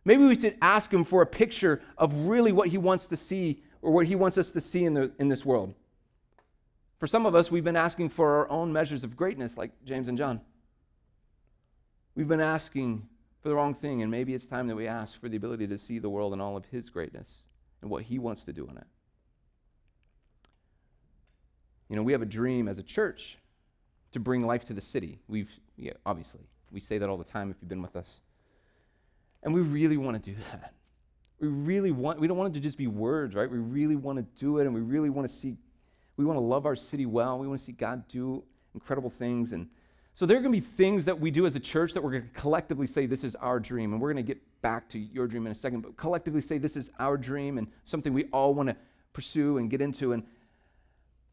Maybe 0.05 0.25
we 0.25 0.39
should 0.39 0.57
ask 0.63 0.93
Him 0.93 1.05
for 1.05 1.23
a 1.23 1.27
picture 1.27 1.83
of 1.99 2.27
really 2.27 2.53
what 2.53 2.69
He 2.69 2.79
wants 2.79 3.07
to 3.07 3.17
see 3.17 3.63
or 3.83 3.93
what 3.93 4.07
He 4.07 4.15
wants 4.15 4.39
us 4.39 4.51
to 4.53 4.61
see 4.61 4.85
in, 4.85 4.95
the, 4.95 5.13
in 5.19 5.29
this 5.29 5.45
world. 5.45 5.75
For 6.99 7.07
some 7.07 7.27
of 7.27 7.35
us, 7.35 7.51
we've 7.51 7.65
been 7.65 7.77
asking 7.77 8.11
for 8.11 8.37
our 8.37 8.49
own 8.49 8.73
measures 8.73 9.05
of 9.05 9.17
greatness, 9.17 9.57
like 9.57 9.73
James 9.85 10.09
and 10.09 10.17
John. 10.17 10.41
We've 12.15 12.29
been 12.29 12.41
asking 12.41 13.07
for 13.47 13.51
the 13.51 13.55
wrong 13.55 13.75
thing, 13.75 14.03
and 14.03 14.11
maybe 14.11 14.35
it's 14.35 14.45
time 14.45 14.67
that 14.67 14.75
we 14.75 14.89
ask 14.89 15.21
for 15.21 15.29
the 15.29 15.37
ability 15.37 15.69
to 15.69 15.79
see 15.79 16.01
the 16.01 16.09
world 16.09 16.33
in 16.33 16.41
all 16.41 16.57
of 16.57 16.65
His 16.65 16.91
greatness 16.91 17.33
and 17.81 17.89
what 17.89 18.03
He 18.03 18.19
wants 18.19 18.43
to 18.43 18.53
do 18.53 18.67
in 18.69 18.77
it. 18.77 18.87
You 21.89 21.95
know, 21.95 22.03
we 22.03 22.11
have 22.11 22.23
a 22.23 22.27
dream 22.27 22.67
as 22.67 22.81
a 22.81 22.83
church 22.83 23.39
to 24.11 24.19
bring 24.19 24.45
life 24.45 24.65
to 24.65 24.75
the 24.75 24.81
city. 24.81 25.21
We've, 25.29 25.49
yeah, 25.77 25.93
obviously, 26.05 26.41
we 26.73 26.81
say 26.81 26.99
that 26.99 27.09
all 27.09 27.17
the 27.17 27.23
time 27.23 27.53
if 27.53 27.57
you've 27.63 27.69
been 27.69 27.83
with 27.83 27.95
us. 27.95 28.21
And 29.45 29.55
we 29.55 29.61
really 29.61 29.97
want 29.97 30.21
to 30.21 30.31
do 30.33 30.37
that. 30.51 30.75
We 31.39 31.47
really 31.47 31.93
want, 31.93 32.19
we 32.19 32.27
don't 32.27 32.39
want 32.39 32.53
it 32.53 32.59
to 32.59 32.61
just 32.61 32.77
be 32.77 32.89
words, 32.89 33.37
right? 33.37 33.49
We 33.49 33.59
really 33.59 33.95
want 33.95 34.19
to 34.19 34.25
do 34.41 34.59
it 34.59 34.67
and 34.67 34.75
we 34.75 34.81
really 34.81 35.09
want 35.09 35.31
to 35.31 35.37
see, 35.37 35.55
we 36.17 36.25
want 36.25 36.37
to 36.37 36.43
love 36.43 36.67
our 36.67 36.75
city 36.75 37.07
well. 37.07 37.39
We 37.39 37.47
want 37.47 37.61
to 37.61 37.65
see 37.65 37.71
God 37.71 38.09
do 38.09 38.43
incredible 38.75 39.11
things. 39.11 39.53
And 39.53 39.69
so 40.17 40.25
there 40.25 40.39
are 40.39 40.41
going 40.41 40.51
to 40.51 40.59
be 40.59 40.67
things 40.67 41.05
that 41.05 41.21
we 41.21 41.31
do 41.31 41.45
as 41.45 41.57
a 41.57 41.61
church 41.61 41.93
that 41.93 42.03
we're 42.03 42.13
going 42.13 42.23
to 42.23 42.41
collectively 42.41 42.87
say, 42.87 43.05
this 43.05 43.23
is 43.23 43.35
our 43.35 43.61
dream. 43.61 43.93
And 43.93 44.01
we're 44.01 44.15
going 44.15 44.25
to 44.25 44.27
get 44.27 44.41
back 44.63 44.89
to 44.89 44.99
your 44.99 45.27
dream 45.27 45.45
in 45.45 45.53
a 45.53 45.55
second, 45.55 45.83
but 45.83 45.95
collectively 45.99 46.41
say, 46.41 46.57
this 46.57 46.75
is 46.75 46.91
our 46.99 47.19
dream 47.19 47.59
and 47.59 47.69
something 47.85 48.15
we 48.15 48.25
all 48.33 48.55
want 48.55 48.71
to 48.71 48.77
pursue 49.13 49.59
and 49.59 49.69
get 49.69 49.83
into. 49.83 50.15
And 50.15 50.23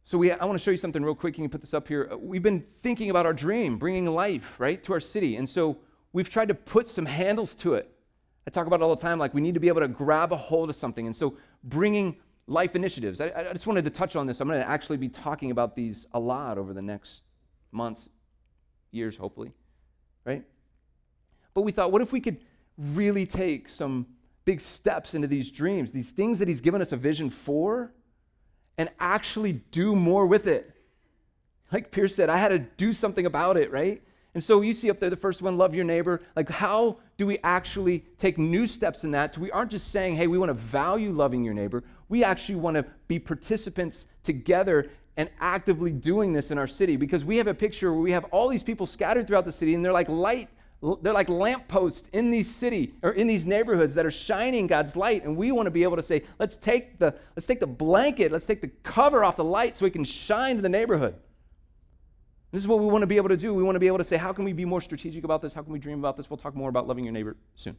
so 0.04 0.18
we, 0.18 0.34
I 0.34 0.44
want 0.44 0.60
to 0.60 0.62
show 0.62 0.72
you 0.72 0.76
something 0.76 1.02
real 1.02 1.16
quick. 1.16 1.38
You 1.38 1.46
can 1.46 1.50
put 1.50 1.62
this 1.62 1.74
up 1.74 1.88
here? 1.88 2.10
Uh, 2.12 2.18
we've 2.18 2.42
been 2.42 2.66
thinking 2.82 3.10
about 3.10 3.26
our 3.26 3.32
dream, 3.32 3.78
bringing 3.78 4.06
life, 4.06 4.60
right, 4.60 4.84
to 4.84 4.92
our 4.92 5.00
city. 5.00 5.38
And 5.38 5.50
so 5.50 5.78
we've 6.12 6.30
tried 6.30 6.50
to 6.50 6.54
put 6.54 6.90
some 6.90 7.06
handles 7.06 7.56
to 7.56 7.76
it. 7.76 7.90
I 8.46 8.50
talk 8.50 8.68
about 8.68 8.82
it 8.82 8.84
all 8.84 8.98
the 8.98 9.02
time, 9.02 9.18
like 9.18 9.34
we 9.34 9.40
need 9.40 9.54
to 9.54 9.62
be 9.62 9.70
able 9.70 9.80
to 9.80 9.88
grab 9.88 10.34
a 10.34 10.38
hold 10.38 10.70
of 10.70 10.76
something. 10.76 11.06
And 11.06 11.16
so 11.16 11.38
bringing 11.64 12.18
life 12.48 12.76
initiatives. 12.76 13.22
I, 13.22 13.32
I 13.34 13.54
just 13.54 13.66
wanted 13.66 13.86
to 13.86 13.92
touch 13.92 14.18
on 14.18 14.28
this. 14.28 14.42
I'm 14.42 14.50
going 14.50 14.60
to 14.60 14.68
actually 14.68 14.98
be 14.98 15.08
talking 15.08 15.52
about 15.52 15.74
these 15.74 16.06
a 16.14 16.20
lot 16.20 16.58
over 16.58 16.74
the 16.74 16.82
next 16.82 17.22
months, 17.72 18.10
years, 18.94 19.18
hopefully, 19.18 19.52
right? 20.26 20.44
But 21.54 21.62
we 21.62 21.72
thought, 21.72 21.92
what 21.92 22.02
if 22.02 22.12
we 22.12 22.22
could 22.22 22.38
really 22.78 23.26
take 23.26 23.70
some 23.70 24.08
big 24.46 24.60
steps 24.62 25.14
into 25.14 25.28
these 25.28 25.52
dreams, 25.52 25.92
these 25.92 26.10
things 26.10 26.40
that 26.40 26.48
he's 26.48 26.62
given 26.62 26.82
us 26.82 26.92
a 26.92 26.98
vision 26.98 27.30
for? 27.30 27.92
and 28.78 28.90
actually 29.00 29.54
do 29.54 29.96
more 29.96 30.26
with 30.26 30.48
it. 30.48 30.74
Like 31.72 31.92
Pierce 31.92 32.16
said, 32.16 32.30
I 32.30 32.38
had 32.38 32.50
to 32.50 32.60
do 32.60 32.94
something 32.94 33.26
about 33.26 33.58
it, 33.58 33.72
right? 33.72 34.02
And 34.36 34.44
so 34.44 34.62
you 34.62 34.74
see 34.74 34.90
up 34.90 35.00
there 35.00 35.10
the 35.10 35.16
first 35.16 35.42
one, 35.42 35.58
love 35.58 35.76
your 35.76 35.86
neighbor. 35.86 36.22
Like, 36.36 36.50
how 36.50 36.98
do 37.18 37.28
we 37.28 37.38
actually 37.44 38.00
take 38.18 38.38
new 38.38 38.66
steps 38.66 39.04
in 39.04 39.12
that? 39.12 39.38
We 39.38 39.52
aren't 39.52 39.72
just 39.72 39.92
saying, 39.92 40.16
hey, 40.16 40.28
we 40.28 40.38
want 40.38 40.50
to 40.50 40.56
value 40.56 41.12
loving 41.12 41.44
your 41.44 41.54
neighbor. 41.54 41.84
We 42.10 42.24
actually 42.24 42.56
want 42.56 42.76
to 42.76 42.86
be 43.08 43.20
participants 43.20 44.06
together 44.24 44.90
and 45.18 45.30
actively 45.40 45.92
doing 45.92 46.34
this 46.34 46.52
in 46.52 46.58
our 46.58 46.68
city 46.68 46.96
because 46.96 47.24
we 47.24 47.38
have 47.38 47.48
a 47.48 47.54
picture 47.54 47.92
where 47.92 48.02
we 48.02 48.12
have 48.12 48.26
all 48.26 48.50
these 48.50 48.64
people 48.64 48.86
scattered 48.86 49.28
throughout 49.28 49.46
the 49.46 49.52
city 49.52 49.76
and 49.76 49.86
they're 49.86 49.94
like 49.94 50.10
light 50.10 50.50
they're 51.02 51.14
like 51.14 51.30
lampposts 51.30 52.10
in 52.12 52.30
these 52.30 52.54
city 52.54 52.94
or 53.02 53.12
in 53.12 53.26
these 53.26 53.46
neighborhoods 53.46 53.94
that 53.96 54.06
are 54.06 54.12
shining 54.12 54.68
God's 54.68 54.98
light. 54.98 55.24
And 55.24 55.38
we 55.38 55.52
want 55.54 55.68
to 55.68 55.72
be 55.72 55.84
able 55.84 55.96
to 55.96 56.04
say, 56.04 56.24
let's 56.40 56.58
take 56.58 57.00
the 57.00 57.16
let's 57.38 57.46
take 57.46 57.62
the 57.62 57.68
blanket, 57.68 58.34
let's 58.34 58.46
take 58.46 58.60
the 58.60 58.68
cover 58.84 59.24
off 59.24 59.38
the 59.38 59.46
light 59.46 59.78
so 59.78 59.86
we 59.86 59.92
can 59.92 60.04
shine 60.04 60.58
to 60.58 60.62
the 60.62 60.68
neighborhood. 60.68 61.16
This 62.52 62.62
is 62.62 62.68
what 62.68 62.80
we 62.80 62.86
want 62.86 63.02
to 63.02 63.08
be 63.08 63.16
able 63.16 63.30
to 63.30 63.38
do. 63.38 63.54
We 63.54 63.64
want 63.64 63.76
to 63.76 63.80
be 63.80 63.88
able 63.88 63.98
to 63.98 64.04
say, 64.04 64.18
how 64.18 64.34
can 64.34 64.44
we 64.44 64.52
be 64.52 64.66
more 64.66 64.82
strategic 64.82 65.24
about 65.24 65.42
this? 65.42 65.54
How 65.54 65.64
can 65.64 65.72
we 65.72 65.80
dream 65.80 66.00
about 66.00 66.18
this? 66.18 66.30
We'll 66.30 66.38
talk 66.38 66.54
more 66.54 66.70
about 66.70 66.86
loving 66.86 67.06
your 67.06 67.14
neighbor 67.14 67.38
soon. 67.56 67.78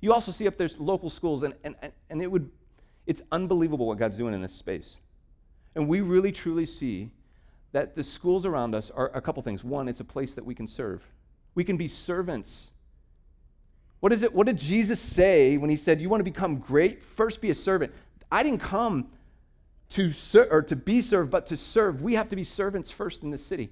You 0.00 0.12
also 0.12 0.32
see 0.32 0.46
up 0.46 0.56
there's 0.56 0.78
local 0.78 1.10
schools, 1.10 1.42
and, 1.42 1.54
and, 1.64 1.74
and 2.10 2.22
it 2.22 2.30
would 2.30 2.50
it's 3.06 3.22
unbelievable 3.32 3.86
what 3.86 3.98
God's 3.98 4.18
doing 4.18 4.34
in 4.34 4.42
this 4.42 4.54
space. 4.54 4.98
And 5.74 5.88
we 5.88 6.00
really 6.00 6.32
truly 6.32 6.66
see 6.66 7.10
that 7.72 7.94
the 7.94 8.02
schools 8.02 8.44
around 8.44 8.74
us 8.74 8.90
are 8.90 9.10
a 9.14 9.20
couple 9.20 9.42
things. 9.42 9.62
One, 9.62 9.88
it's 9.88 10.00
a 10.00 10.04
place 10.04 10.34
that 10.34 10.44
we 10.44 10.54
can 10.54 10.66
serve. 10.66 11.02
We 11.54 11.64
can 11.64 11.76
be 11.76 11.88
servants. 11.88 12.70
What 14.00 14.12
is 14.12 14.22
it? 14.22 14.34
What 14.34 14.46
did 14.46 14.56
Jesus 14.56 15.00
say 15.00 15.56
when 15.56 15.70
he 15.70 15.76
said, 15.76 16.00
You 16.00 16.08
want 16.08 16.20
to 16.20 16.24
become 16.24 16.58
great? 16.58 17.04
First 17.04 17.40
be 17.40 17.50
a 17.50 17.54
servant. 17.54 17.92
I 18.32 18.42
didn't 18.42 18.60
come 18.60 19.08
to 19.90 20.10
serve 20.10 20.48
or 20.50 20.62
to 20.62 20.76
be 20.76 21.02
served, 21.02 21.30
but 21.30 21.46
to 21.46 21.56
serve. 21.56 22.02
We 22.02 22.14
have 22.14 22.28
to 22.30 22.36
be 22.36 22.44
servants 22.44 22.90
first 22.90 23.22
in 23.22 23.30
this 23.30 23.44
city. 23.44 23.70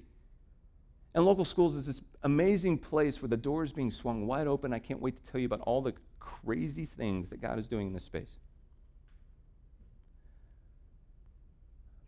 And 1.15 1.25
local 1.25 1.45
schools 1.45 1.75
is 1.75 1.85
this 1.85 2.01
amazing 2.23 2.77
place 2.77 3.21
where 3.21 3.29
the 3.29 3.37
door 3.37 3.63
is 3.63 3.73
being 3.73 3.89
swung 3.89 4.27
wide 4.27 4.47
open. 4.47 4.73
I 4.73 4.79
can't 4.79 5.01
wait 5.01 5.23
to 5.23 5.31
tell 5.31 5.39
you 5.39 5.47
about 5.47 5.61
all 5.61 5.81
the 5.81 5.93
crazy 6.19 6.85
things 6.85 7.29
that 7.29 7.41
God 7.41 7.57
is 7.57 7.67
doing 7.67 7.87
in 7.87 7.93
this 7.93 8.03
space. 8.03 8.37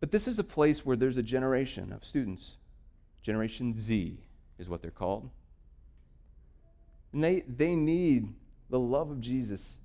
But 0.02 0.12
this 0.12 0.28
is 0.28 0.40
a 0.40 0.44
place 0.44 0.86
where 0.86 0.98
there's 0.98 1.18
a 1.18 1.24
generation 1.24 1.94
of 1.94 2.04
students. 2.04 2.56
Generation 3.22 3.74
Z 3.74 4.18
is 4.60 4.68
what 4.68 4.82
they're 4.82 4.92
called. 4.92 5.30
And 7.14 7.24
they, 7.24 7.44
they 7.48 7.76
need 7.76 8.34
the 8.70 8.80
love 8.80 9.12
of 9.12 9.22
Jesus. 9.22 9.78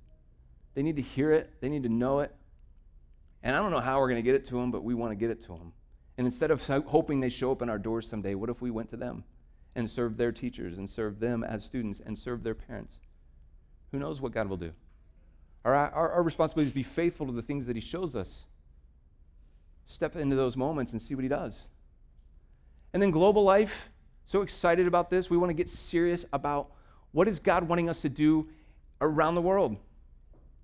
They 0.73 0.81
need 0.81 0.95
to 0.97 1.01
hear 1.01 1.31
it, 1.31 1.53
they 1.61 1.69
need 1.69 1.83
to 1.83 1.89
know 1.89 2.19
it. 2.19 2.35
And 3.43 3.55
I 3.55 3.59
don't 3.59 3.71
know 3.71 3.79
how 3.79 3.99
we're 3.99 4.09
going 4.09 4.21
to 4.21 4.25
get 4.25 4.35
it 4.35 4.45
to 4.47 4.55
them, 4.55 4.71
but 4.71 4.83
we 4.83 4.95
want 4.95 5.11
to 5.11 5.15
get 5.15 5.29
it 5.29 5.41
to 5.43 5.49
them. 5.49 5.71
And 6.17 6.25
instead 6.25 6.49
of 6.49 6.65
hoping 6.65 7.19
they 7.19 7.29
show 7.29 7.51
up 7.51 7.61
in 7.61 7.69
our 7.69 7.77
doors 7.77 8.07
someday, 8.09 8.33
what 8.33 8.49
if 8.49 8.59
we 8.59 8.71
went 8.71 8.89
to 8.89 8.97
them 8.97 9.23
and 9.75 9.87
served 9.87 10.17
their 10.17 10.31
teachers 10.31 10.79
and 10.79 10.89
served 10.89 11.19
them 11.19 11.43
as 11.43 11.63
students 11.63 12.01
and 12.03 12.17
served 12.17 12.43
their 12.43 12.55
parents? 12.55 12.99
Who 13.91 13.99
knows 13.99 14.19
what 14.19 14.31
God 14.31 14.49
will 14.49 14.57
do? 14.57 14.71
Our, 15.63 15.75
our, 15.75 16.11
our 16.13 16.23
responsibility 16.23 16.67
is 16.67 16.71
to 16.71 16.75
be 16.75 16.83
faithful 16.83 17.27
to 17.27 17.31
the 17.31 17.43
things 17.43 17.67
that 17.67 17.75
He 17.75 17.81
shows 17.81 18.15
us. 18.15 18.45
Step 19.87 20.15
into 20.15 20.35
those 20.35 20.55
moments 20.55 20.91
and 20.91 21.01
see 21.01 21.15
what 21.15 21.23
He 21.23 21.29
does. 21.29 21.67
And 22.93 23.01
then 23.01 23.11
global 23.11 23.43
life, 23.43 23.89
so 24.25 24.41
excited 24.41 24.87
about 24.87 25.09
this. 25.09 25.29
We 25.29 25.37
want 25.37 25.49
to 25.49 25.53
get 25.55 25.69
serious 25.69 26.25
about 26.31 26.69
what 27.11 27.27
is 27.27 27.39
God 27.39 27.67
wanting 27.67 27.89
us 27.89 28.01
to 28.01 28.09
do 28.09 28.47
around 29.01 29.35
the 29.35 29.41
world? 29.41 29.77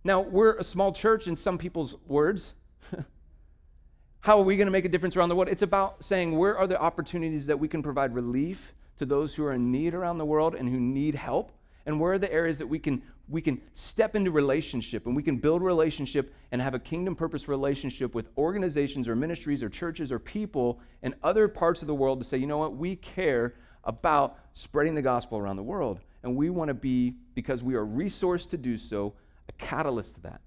Now, 0.04 0.22
we're 0.22 0.58
a 0.58 0.64
small 0.64 0.92
church 0.92 1.28
in 1.28 1.36
some 1.36 1.58
people's 1.58 1.96
words. 2.08 2.54
How 4.20 4.40
are 4.40 4.44
we 4.44 4.58
going 4.58 4.68
to 4.68 4.72
make 4.72 4.86
a 4.86 4.90
difference 4.90 5.16
around 5.16 5.30
the 5.30 5.36
world? 5.36 5.50
It's 5.50 5.62
about 5.62 6.04
saying 6.04 6.38
where 6.38 6.58
are 6.58 6.68
the 6.68 6.80
opportunities 6.80 7.46
that 7.46 7.60
we 7.60 7.68
can 7.68 7.82
provide 7.82 8.14
relief 8.14 8.74
to 8.98 9.06
those 9.06 9.34
who 9.34 9.46
are 9.46 9.54
in 9.54 9.72
need 9.72 9.94
around 9.94 10.18
the 10.18 10.26
world 10.26 10.56
and 10.56 10.68
who 10.68 10.80
need 10.80 11.16
help? 11.16 11.52
And 11.86 12.00
where 12.00 12.14
are 12.14 12.18
the 12.18 12.32
areas 12.32 12.58
that 12.60 12.68
we 12.68 12.80
can, 12.80 13.02
we 13.28 13.42
can 13.42 13.62
step 13.76 14.16
into 14.16 14.32
relationship 14.32 15.06
and 15.06 15.16
we 15.16 15.24
can 15.24 15.38
build 15.38 15.62
relationship 15.62 16.34
and 16.52 16.62
have 16.62 16.74
a 16.74 16.80
kingdom 16.80 17.16
purpose 17.16 17.48
relationship 17.48 18.16
with 18.16 18.30
organizations 18.38 19.08
or 19.08 19.16
ministries 19.16 19.62
or 19.62 19.70
churches 19.70 20.12
or 20.12 20.20
people 20.20 20.80
in 21.02 21.14
other 21.24 21.48
parts 21.48 21.82
of 21.82 21.88
the 21.88 21.94
world 21.96 22.22
to 22.22 22.26
say, 22.26 22.38
you 22.38 22.48
know 22.48 22.58
what, 22.58 22.76
we 22.76 22.96
care 22.96 23.56
about 23.84 24.40
spreading 24.54 24.96
the 24.96 25.02
gospel 25.02 25.38
around 25.38 25.58
the 25.58 25.64
world. 25.64 26.00
And 26.24 26.38
we 26.38 26.50
want 26.50 26.70
to 26.70 26.74
be, 26.74 27.16
because 27.36 27.64
we 27.64 27.76
are 27.76 27.86
resourced 27.86 28.50
to 28.52 28.58
do 28.58 28.78
so, 28.78 29.14
a 29.50 29.52
catalyst 29.54 30.16
to 30.16 30.22
that. 30.22 30.42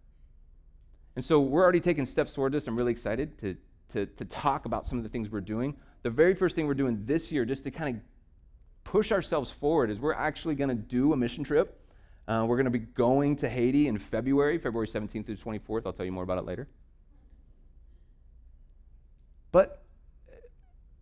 And 1.16 1.24
so 1.24 1.40
we're 1.40 1.62
already 1.62 1.80
taking 1.80 2.06
steps 2.06 2.32
toward 2.32 2.52
this. 2.52 2.66
I'm 2.66 2.76
really 2.76 2.92
excited 2.92 3.38
to, 3.40 3.56
to, 3.92 4.06
to 4.06 4.24
talk 4.24 4.64
about 4.64 4.86
some 4.86 4.96
of 4.96 5.04
the 5.04 5.10
things 5.10 5.30
we're 5.30 5.40
doing. 5.40 5.76
The 6.02 6.10
very 6.10 6.34
first 6.34 6.56
thing 6.56 6.66
we're 6.66 6.74
doing 6.74 7.02
this 7.04 7.30
year, 7.30 7.44
just 7.44 7.64
to 7.64 7.70
kind 7.70 7.96
of 7.96 8.02
push 8.86 9.10
ourselves 9.10 9.50
forward, 9.50 9.90
is 9.90 10.00
we're 10.00 10.14
actually 10.14 10.54
going 10.54 10.68
to 10.68 10.74
do 10.74 11.12
a 11.12 11.16
mission 11.16 11.42
trip. 11.42 11.78
Uh, 12.28 12.44
we're 12.48 12.56
going 12.56 12.64
to 12.64 12.70
be 12.70 12.78
going 12.78 13.36
to 13.36 13.48
Haiti 13.48 13.88
in 13.88 13.98
February, 13.98 14.58
February 14.58 14.86
17th 14.86 15.26
through 15.26 15.36
24th. 15.36 15.82
I'll 15.84 15.92
tell 15.92 16.06
you 16.06 16.12
more 16.12 16.22
about 16.22 16.38
it 16.38 16.44
later. 16.44 16.68
But 19.50 19.82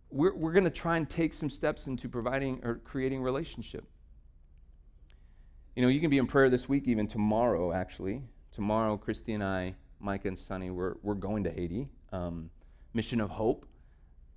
we're, 0.09 0.35
we're 0.35 0.51
going 0.51 0.65
to 0.65 0.69
try 0.69 0.97
and 0.97 1.09
take 1.09 1.33
some 1.33 1.49
steps 1.49 1.87
into 1.87 2.09
providing 2.09 2.59
or 2.63 2.75
creating 2.83 3.21
relationship. 3.21 3.85
You 5.75 5.83
know, 5.83 5.89
you 5.89 5.99
can 5.99 6.09
be 6.09 6.17
in 6.17 6.25
prayer 6.25 6.49
this 6.49 6.67
week, 6.67 6.87
even 6.87 7.07
tomorrow, 7.07 7.71
actually. 7.71 8.21
Tomorrow, 8.53 8.97
Christy 8.97 9.33
and 9.33 9.43
I, 9.43 9.75
Micah 9.99 10.29
and 10.29 10.39
Sunny, 10.39 10.71
we're, 10.71 10.95
we're 11.03 11.15
going 11.15 11.43
to 11.43 11.51
Haiti. 11.51 11.87
Um, 12.11 12.49
Mission 12.93 13.21
of 13.21 13.29
Hope. 13.29 13.65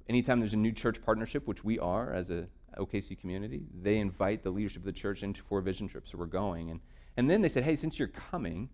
Anytime 0.08 0.40
there's 0.40 0.54
a 0.54 0.58
new 0.58 0.72
church 0.72 1.00
partnership, 1.00 1.46
which 1.46 1.62
we 1.64 1.78
are 1.78 2.12
as 2.12 2.30
a 2.30 2.46
OKC 2.78 3.18
community, 3.18 3.62
they 3.82 3.98
invite 3.98 4.42
the 4.42 4.50
leadership 4.50 4.82
of 4.82 4.86
the 4.86 4.92
church 4.92 5.22
into 5.22 5.42
four 5.42 5.60
vision 5.60 5.88
trips. 5.88 6.12
So 6.12 6.18
we're 6.18 6.26
going. 6.26 6.70
And, 6.70 6.80
and 7.16 7.30
then 7.30 7.42
they 7.42 7.48
said, 7.48 7.64
hey, 7.64 7.76
since 7.76 7.98
you're 7.98 8.08
coming, 8.08 8.68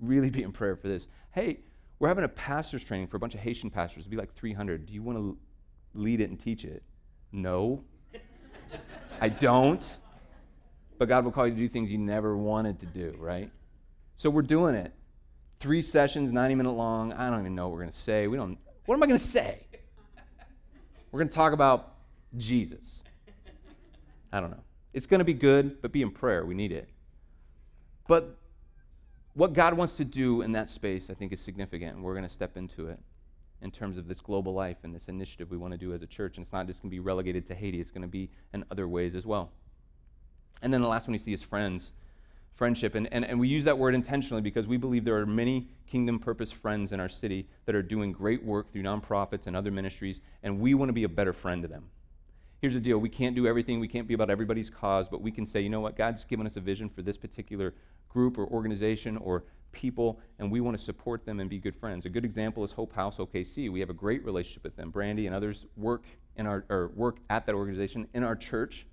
really 0.00 0.30
be 0.30 0.42
in 0.42 0.52
prayer 0.52 0.76
for 0.76 0.88
this. 0.88 1.06
Hey, 1.32 1.60
we're 1.98 2.08
having 2.08 2.24
a 2.24 2.28
pastor's 2.28 2.84
training 2.84 3.06
for 3.06 3.16
a 3.16 3.20
bunch 3.20 3.34
of 3.34 3.40
Haitian 3.40 3.70
pastors. 3.70 4.00
It'll 4.00 4.10
be 4.10 4.16
like 4.16 4.34
300. 4.34 4.86
Do 4.86 4.92
you 4.92 5.02
want 5.02 5.18
to 5.18 5.38
lead 5.94 6.20
it 6.20 6.30
and 6.30 6.40
teach 6.40 6.64
it? 6.64 6.82
No. 7.32 7.84
I 9.20 9.28
don't. 9.28 9.96
But 10.98 11.08
God 11.08 11.24
will 11.24 11.32
call 11.32 11.46
you 11.46 11.54
to 11.54 11.60
do 11.60 11.68
things 11.68 11.90
you 11.90 11.98
never 11.98 12.36
wanted 12.36 12.80
to 12.80 12.86
do, 12.86 13.14
right? 13.18 13.50
So 14.16 14.30
we're 14.30 14.42
doing 14.42 14.74
it. 14.74 14.92
Three 15.60 15.82
sessions, 15.82 16.32
90 16.32 16.54
minute 16.54 16.72
long. 16.72 17.12
I 17.12 17.30
don't 17.30 17.40
even 17.40 17.54
know 17.54 17.68
what 17.68 17.72
we're 17.72 17.80
going 17.80 17.92
to 17.92 17.96
say. 17.96 18.26
We 18.26 18.36
don't. 18.36 18.58
What 18.86 18.96
am 18.96 19.02
I 19.02 19.06
going 19.06 19.18
to 19.18 19.24
say? 19.24 19.66
We're 21.10 21.20
going 21.20 21.28
to 21.28 21.34
talk 21.34 21.52
about 21.52 21.94
Jesus. 22.36 23.03
I 24.34 24.40
don't 24.40 24.50
know. 24.50 24.64
It's 24.92 25.06
going 25.06 25.20
to 25.20 25.24
be 25.24 25.32
good, 25.32 25.80
but 25.80 25.92
be 25.92 26.02
in 26.02 26.10
prayer. 26.10 26.44
We 26.44 26.54
need 26.54 26.72
it. 26.72 26.88
But 28.08 28.36
what 29.34 29.52
God 29.52 29.74
wants 29.74 29.96
to 29.98 30.04
do 30.04 30.42
in 30.42 30.50
that 30.52 30.68
space, 30.68 31.08
I 31.08 31.14
think, 31.14 31.32
is 31.32 31.40
significant, 31.40 31.94
and 31.94 32.02
we're 32.04 32.14
going 32.14 32.26
to 32.26 32.32
step 32.32 32.56
into 32.56 32.88
it 32.88 32.98
in 33.62 33.70
terms 33.70 33.96
of 33.96 34.08
this 34.08 34.20
global 34.20 34.52
life 34.52 34.78
and 34.82 34.92
this 34.92 35.06
initiative 35.06 35.52
we 35.52 35.56
want 35.56 35.72
to 35.72 35.78
do 35.78 35.94
as 35.94 36.02
a 36.02 36.06
church. 36.06 36.36
And 36.36 36.44
it's 36.44 36.52
not 36.52 36.66
just 36.66 36.82
going 36.82 36.90
to 36.90 36.94
be 36.94 36.98
relegated 36.98 37.46
to 37.46 37.54
Haiti, 37.54 37.80
it's 37.80 37.92
going 37.92 38.02
to 38.02 38.08
be 38.08 38.28
in 38.52 38.64
other 38.72 38.88
ways 38.88 39.14
as 39.14 39.24
well. 39.24 39.52
And 40.62 40.74
then 40.74 40.82
the 40.82 40.88
last 40.88 41.06
one 41.06 41.12
you 41.12 41.20
see 41.20 41.32
is 41.32 41.42
friends, 41.44 41.92
friendship. 42.56 42.96
And, 42.96 43.06
and, 43.12 43.24
and 43.24 43.38
we 43.38 43.46
use 43.46 43.62
that 43.62 43.78
word 43.78 43.94
intentionally 43.94 44.42
because 44.42 44.66
we 44.66 44.78
believe 44.78 45.04
there 45.04 45.16
are 45.16 45.26
many 45.26 45.68
kingdom 45.86 46.18
purpose 46.18 46.50
friends 46.50 46.90
in 46.90 46.98
our 46.98 47.08
city 47.08 47.46
that 47.66 47.76
are 47.76 47.82
doing 47.82 48.10
great 48.10 48.42
work 48.42 48.72
through 48.72 48.82
nonprofits 48.82 49.46
and 49.46 49.54
other 49.54 49.70
ministries, 49.70 50.20
and 50.42 50.58
we 50.58 50.74
want 50.74 50.88
to 50.88 50.92
be 50.92 51.04
a 51.04 51.08
better 51.08 51.32
friend 51.32 51.62
to 51.62 51.68
them. 51.68 51.84
Here's 52.64 52.72
the 52.72 52.80
deal 52.80 52.96
we 52.96 53.10
can't 53.10 53.36
do 53.36 53.46
everything, 53.46 53.78
we 53.78 53.88
can't 53.88 54.08
be 54.08 54.14
about 54.14 54.30
everybody's 54.30 54.70
cause, 54.70 55.06
but 55.06 55.20
we 55.20 55.30
can 55.30 55.46
say, 55.46 55.60
you 55.60 55.68
know 55.68 55.80
what, 55.80 55.98
God's 55.98 56.24
given 56.24 56.46
us 56.46 56.56
a 56.56 56.60
vision 56.60 56.88
for 56.88 57.02
this 57.02 57.18
particular 57.18 57.74
group 58.08 58.38
or 58.38 58.46
organization 58.46 59.18
or 59.18 59.44
people, 59.72 60.18
and 60.38 60.50
we 60.50 60.62
want 60.62 60.74
to 60.74 60.82
support 60.82 61.26
them 61.26 61.40
and 61.40 61.50
be 61.50 61.58
good 61.58 61.76
friends. 61.76 62.06
A 62.06 62.08
good 62.08 62.24
example 62.24 62.64
is 62.64 62.72
Hope 62.72 62.94
House 62.94 63.18
OKC. 63.18 63.70
We 63.70 63.80
have 63.80 63.90
a 63.90 63.92
great 63.92 64.24
relationship 64.24 64.64
with 64.64 64.76
them. 64.76 64.88
Brandy 64.88 65.26
and 65.26 65.36
others 65.36 65.66
work 65.76 66.04
in 66.36 66.46
our 66.46 66.64
or 66.70 66.90
work 66.94 67.18
at 67.28 67.44
that 67.44 67.54
organization 67.54 68.08
in 68.14 68.24
our 68.24 68.34
church, 68.34 68.86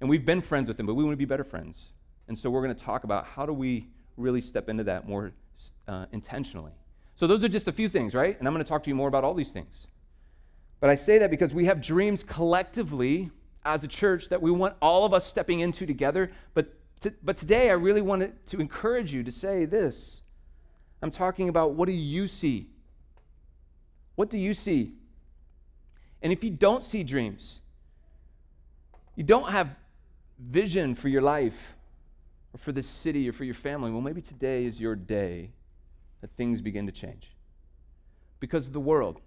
and 0.00 0.08
we've 0.08 0.24
been 0.24 0.40
friends 0.40 0.68
with 0.68 0.78
them, 0.78 0.86
but 0.86 0.94
we 0.94 1.04
want 1.04 1.12
to 1.12 1.18
be 1.18 1.26
better 1.26 1.44
friends. 1.44 1.88
And 2.26 2.38
so 2.38 2.48
we're 2.48 2.62
going 2.62 2.74
to 2.74 2.82
talk 2.82 3.04
about 3.04 3.26
how 3.26 3.44
do 3.44 3.52
we 3.52 3.86
really 4.16 4.40
step 4.40 4.70
into 4.70 4.84
that 4.84 5.06
more 5.06 5.32
uh, 5.88 6.06
intentionally. 6.12 6.72
So 7.16 7.26
those 7.26 7.44
are 7.44 7.50
just 7.50 7.68
a 7.68 7.72
few 7.72 7.90
things, 7.90 8.14
right? 8.14 8.38
And 8.38 8.48
I'm 8.48 8.54
going 8.54 8.64
to 8.64 8.68
talk 8.68 8.82
to 8.84 8.88
you 8.88 8.94
more 8.94 9.08
about 9.08 9.24
all 9.24 9.34
these 9.34 9.50
things. 9.50 9.86
But 10.80 10.90
I 10.90 10.94
say 10.94 11.18
that 11.18 11.30
because 11.30 11.52
we 11.52 11.64
have 11.66 11.80
dreams 11.80 12.22
collectively 12.22 13.30
as 13.64 13.84
a 13.84 13.88
church 13.88 14.28
that 14.28 14.40
we 14.40 14.50
want 14.50 14.76
all 14.80 15.04
of 15.04 15.12
us 15.12 15.26
stepping 15.26 15.60
into 15.60 15.86
together. 15.86 16.30
But, 16.54 16.72
to, 17.00 17.12
but 17.22 17.36
today 17.36 17.70
I 17.70 17.74
really 17.74 18.00
wanted 18.00 18.46
to 18.46 18.60
encourage 18.60 19.12
you 19.12 19.22
to 19.24 19.32
say 19.32 19.64
this. 19.64 20.22
I'm 21.02 21.10
talking 21.10 21.48
about 21.48 21.74
what 21.74 21.86
do 21.86 21.92
you 21.92 22.28
see? 22.28 22.68
What 24.14 24.30
do 24.30 24.38
you 24.38 24.54
see? 24.54 24.94
And 26.22 26.32
if 26.32 26.42
you 26.42 26.50
don't 26.50 26.82
see 26.82 27.04
dreams, 27.04 27.60
you 29.14 29.24
don't 29.24 29.50
have 29.50 29.68
vision 30.38 30.94
for 30.94 31.08
your 31.08 31.22
life 31.22 31.74
or 32.52 32.58
for 32.58 32.72
this 32.72 32.86
city 32.86 33.28
or 33.28 33.32
for 33.32 33.44
your 33.44 33.54
family, 33.54 33.90
well, 33.90 34.00
maybe 34.00 34.22
today 34.22 34.64
is 34.64 34.80
your 34.80 34.96
day 34.96 35.50
that 36.20 36.30
things 36.36 36.60
begin 36.60 36.86
to 36.86 36.92
change. 36.92 37.30
Because 38.40 38.66
of 38.66 38.72
the 38.72 38.80
world, 38.80 39.20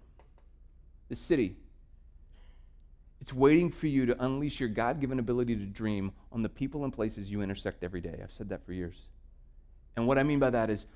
the 1.12 1.16
city, 1.16 1.54
it's 3.20 3.34
waiting 3.34 3.70
for 3.70 3.86
you 3.86 4.06
to 4.06 4.24
unleash 4.24 4.58
your 4.58 4.70
God 4.70 4.98
given 4.98 5.18
ability 5.18 5.54
to 5.56 5.66
dream 5.66 6.10
on 6.32 6.40
the 6.40 6.48
people 6.48 6.84
and 6.84 6.92
places 6.92 7.30
you 7.30 7.42
intersect 7.42 7.84
every 7.84 8.00
day. 8.00 8.18
I've 8.22 8.32
said 8.32 8.48
that 8.48 8.64
for 8.64 8.72
years. 8.72 8.96
And 9.94 10.06
what 10.06 10.18
I 10.18 10.22
mean 10.22 10.38
by 10.38 10.48
that 10.48 10.70
is, 10.70 10.86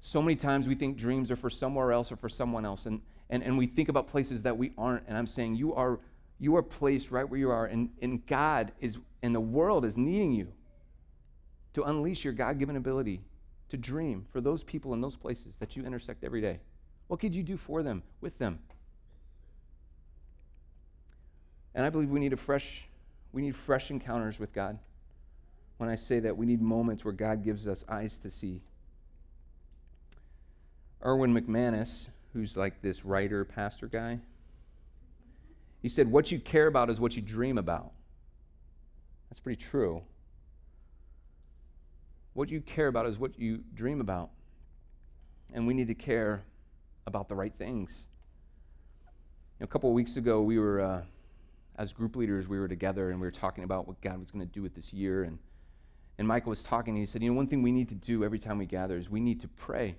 so 0.00 0.22
many 0.22 0.36
times 0.36 0.68
we 0.68 0.76
think 0.76 0.96
dreams 0.96 1.28
are 1.32 1.36
for 1.36 1.50
somewhere 1.50 1.90
else 1.90 2.12
or 2.12 2.16
for 2.16 2.28
someone 2.28 2.64
else, 2.64 2.86
and, 2.86 3.00
and, 3.30 3.42
and 3.42 3.58
we 3.58 3.66
think 3.66 3.88
about 3.88 4.06
places 4.06 4.42
that 4.42 4.56
we 4.56 4.70
aren't. 4.78 5.08
And 5.08 5.18
I'm 5.18 5.26
saying 5.26 5.56
you 5.56 5.74
are, 5.74 5.98
you 6.38 6.54
are 6.54 6.62
placed 6.62 7.10
right 7.10 7.28
where 7.28 7.40
you 7.40 7.50
are, 7.50 7.66
and, 7.66 7.90
and 8.00 8.24
God 8.26 8.70
is, 8.80 8.96
and 9.24 9.34
the 9.34 9.40
world 9.40 9.84
is 9.84 9.96
needing 9.96 10.30
you 10.30 10.46
to 11.72 11.82
unleash 11.82 12.22
your 12.22 12.32
God 12.32 12.60
given 12.60 12.76
ability 12.76 13.22
to 13.70 13.76
dream 13.76 14.24
for 14.30 14.40
those 14.40 14.62
people 14.62 14.94
in 14.94 15.00
those 15.00 15.16
places 15.16 15.56
that 15.56 15.74
you 15.74 15.84
intersect 15.84 16.22
every 16.22 16.40
day. 16.40 16.60
What 17.08 17.18
could 17.18 17.34
you 17.34 17.42
do 17.42 17.56
for 17.56 17.82
them, 17.82 18.04
with 18.20 18.38
them? 18.38 18.60
And 21.74 21.84
I 21.84 21.90
believe 21.90 22.08
we 22.08 22.20
need 22.20 22.32
a 22.32 22.36
fresh, 22.36 22.84
we 23.32 23.42
need 23.42 23.56
fresh 23.56 23.90
encounters 23.90 24.38
with 24.38 24.52
God. 24.52 24.78
When 25.78 25.90
I 25.90 25.96
say 25.96 26.20
that, 26.20 26.36
we 26.36 26.46
need 26.46 26.62
moments 26.62 27.04
where 27.04 27.12
God 27.12 27.42
gives 27.42 27.66
us 27.66 27.84
eyes 27.88 28.18
to 28.18 28.30
see. 28.30 28.62
Erwin 31.04 31.34
McManus, 31.34 32.06
who's 32.32 32.56
like 32.56 32.80
this 32.80 33.04
writer, 33.04 33.44
pastor 33.44 33.88
guy, 33.88 34.20
he 35.82 35.88
said, 35.88 36.10
What 36.10 36.30
you 36.30 36.38
care 36.38 36.68
about 36.68 36.90
is 36.90 37.00
what 37.00 37.16
you 37.16 37.22
dream 37.22 37.58
about. 37.58 37.90
That's 39.28 39.40
pretty 39.40 39.62
true. 39.62 40.02
What 42.34 42.48
you 42.50 42.60
care 42.60 42.86
about 42.86 43.06
is 43.06 43.18
what 43.18 43.38
you 43.38 43.62
dream 43.74 44.00
about. 44.00 44.30
And 45.52 45.66
we 45.66 45.74
need 45.74 45.88
to 45.88 45.94
care 45.94 46.42
about 47.06 47.28
the 47.28 47.34
right 47.34 47.52
things. 47.58 48.06
You 49.58 49.64
know, 49.64 49.64
a 49.64 49.68
couple 49.68 49.90
of 49.90 49.94
weeks 49.94 50.16
ago, 50.16 50.40
we 50.40 50.58
were. 50.58 50.80
Uh, 50.80 51.02
as 51.76 51.92
group 51.92 52.16
leaders, 52.16 52.48
we 52.48 52.58
were 52.58 52.68
together 52.68 53.10
and 53.10 53.20
we 53.20 53.26
were 53.26 53.32
talking 53.32 53.64
about 53.64 53.86
what 53.86 54.00
God 54.00 54.18
was 54.18 54.30
going 54.30 54.46
to 54.46 54.52
do 54.52 54.62
with 54.62 54.74
this 54.74 54.92
year. 54.92 55.24
And, 55.24 55.38
and 56.18 56.28
Michael 56.28 56.50
was 56.50 56.62
talking, 56.62 56.94
and 56.94 57.00
he 57.00 57.06
said, 57.06 57.22
You 57.22 57.30
know, 57.30 57.36
one 57.36 57.46
thing 57.46 57.62
we 57.62 57.72
need 57.72 57.88
to 57.88 57.94
do 57.94 58.24
every 58.24 58.38
time 58.38 58.58
we 58.58 58.66
gather 58.66 58.96
is 58.96 59.10
we 59.10 59.20
need 59.20 59.40
to 59.40 59.48
pray. 59.48 59.96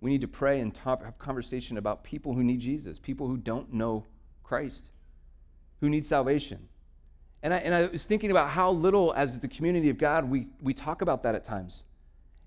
We 0.00 0.10
need 0.10 0.20
to 0.22 0.28
pray 0.28 0.60
and 0.60 0.74
talk, 0.74 1.04
have 1.04 1.18
conversation 1.18 1.76
about 1.76 2.04
people 2.04 2.34
who 2.34 2.42
need 2.42 2.60
Jesus, 2.60 2.98
people 2.98 3.26
who 3.26 3.36
don't 3.36 3.72
know 3.72 4.06
Christ, 4.42 4.90
who 5.80 5.88
need 5.88 6.06
salvation. 6.06 6.68
And 7.42 7.52
I, 7.52 7.58
and 7.58 7.74
I 7.74 7.86
was 7.86 8.04
thinking 8.04 8.30
about 8.30 8.50
how 8.50 8.70
little, 8.70 9.12
as 9.14 9.38
the 9.38 9.48
community 9.48 9.90
of 9.90 9.98
God, 9.98 10.28
we, 10.28 10.46
we 10.62 10.74
talk 10.74 11.02
about 11.02 11.22
that 11.24 11.34
at 11.34 11.44
times. 11.44 11.82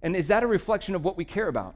And 0.01 0.15
is 0.15 0.27
that 0.27 0.43
a 0.43 0.47
reflection 0.47 0.95
of 0.95 1.03
what 1.03 1.17
we 1.17 1.25
care 1.25 1.47
about? 1.47 1.75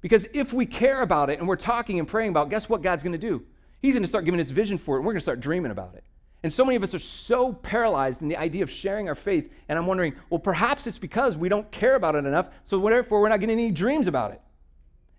Because 0.00 0.26
if 0.32 0.52
we 0.52 0.66
care 0.66 1.02
about 1.02 1.30
it 1.30 1.38
and 1.38 1.46
we're 1.46 1.56
talking 1.56 1.98
and 1.98 2.08
praying 2.08 2.30
about, 2.30 2.50
guess 2.50 2.68
what 2.68 2.82
God's 2.82 3.02
going 3.02 3.12
to 3.12 3.18
do? 3.18 3.44
He's 3.82 3.94
going 3.94 4.02
to 4.04 4.08
start 4.08 4.24
giving 4.24 4.40
us 4.40 4.50
vision 4.50 4.78
for 4.78 4.94
it, 4.94 5.00
and 5.00 5.06
we're 5.06 5.12
going 5.12 5.20
to 5.20 5.24
start 5.24 5.40
dreaming 5.40 5.72
about 5.72 5.94
it. 5.96 6.04
And 6.44 6.52
so 6.52 6.64
many 6.64 6.76
of 6.76 6.82
us 6.82 6.94
are 6.94 7.00
so 7.00 7.52
paralyzed 7.52 8.22
in 8.22 8.28
the 8.28 8.36
idea 8.36 8.62
of 8.62 8.70
sharing 8.70 9.08
our 9.08 9.14
faith. 9.14 9.52
And 9.68 9.78
I'm 9.78 9.86
wondering, 9.86 10.14
well, 10.30 10.38
perhaps 10.38 10.86
it's 10.86 10.98
because 10.98 11.36
we 11.36 11.48
don't 11.48 11.70
care 11.70 11.96
about 11.96 12.14
it 12.14 12.24
enough, 12.24 12.48
so 12.64 12.80
therefore 12.80 13.20
we're 13.20 13.28
not 13.28 13.40
getting 13.40 13.58
any 13.58 13.70
dreams 13.70 14.06
about 14.06 14.30
it. 14.30 14.40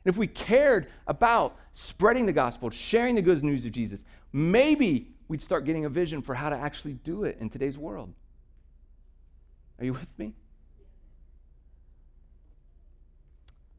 And 0.06 0.13
if 0.13 0.17
we 0.17 0.28
cared 0.28 0.88
about 1.08 1.58
spreading 1.73 2.26
the 2.26 2.34
gospel, 2.34 2.69
sharing 2.69 3.15
the 3.15 3.21
good 3.21 3.43
news 3.43 3.65
of 3.65 3.71
Jesus, 3.71 4.04
maybe 4.32 5.10
we'd 5.28 5.41
start 5.41 5.65
getting 5.65 5.86
a 5.86 5.89
vision 5.89 6.21
for 6.21 6.34
how 6.34 6.49
to 6.49 6.56
actually 6.56 6.93
do 6.93 7.26
it 7.26 7.38
in 7.39 7.49
today's 7.49 7.78
world. 7.78 8.13
Are 9.80 9.86
you 9.86 9.93
with 9.93 10.08
me? 10.17 10.34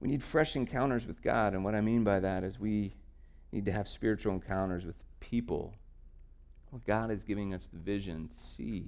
We 0.00 0.08
need 0.08 0.22
fresh 0.22 0.56
encounters 0.56 1.06
with 1.06 1.22
God. 1.22 1.54
And 1.54 1.64
what 1.64 1.74
I 1.74 1.80
mean 1.80 2.04
by 2.04 2.20
that 2.20 2.44
is 2.44 2.58
we 2.58 2.94
need 3.54 3.64
to 3.66 3.72
have 3.72 3.86
spiritual 3.86 4.34
encounters 4.34 4.84
with 4.84 4.96
people. 5.20 5.72
Well, 6.72 6.82
God 6.86 7.12
is 7.12 7.22
giving 7.22 7.54
us 7.54 7.68
the 7.72 7.78
vision 7.78 8.28
to 8.28 8.44
see. 8.44 8.86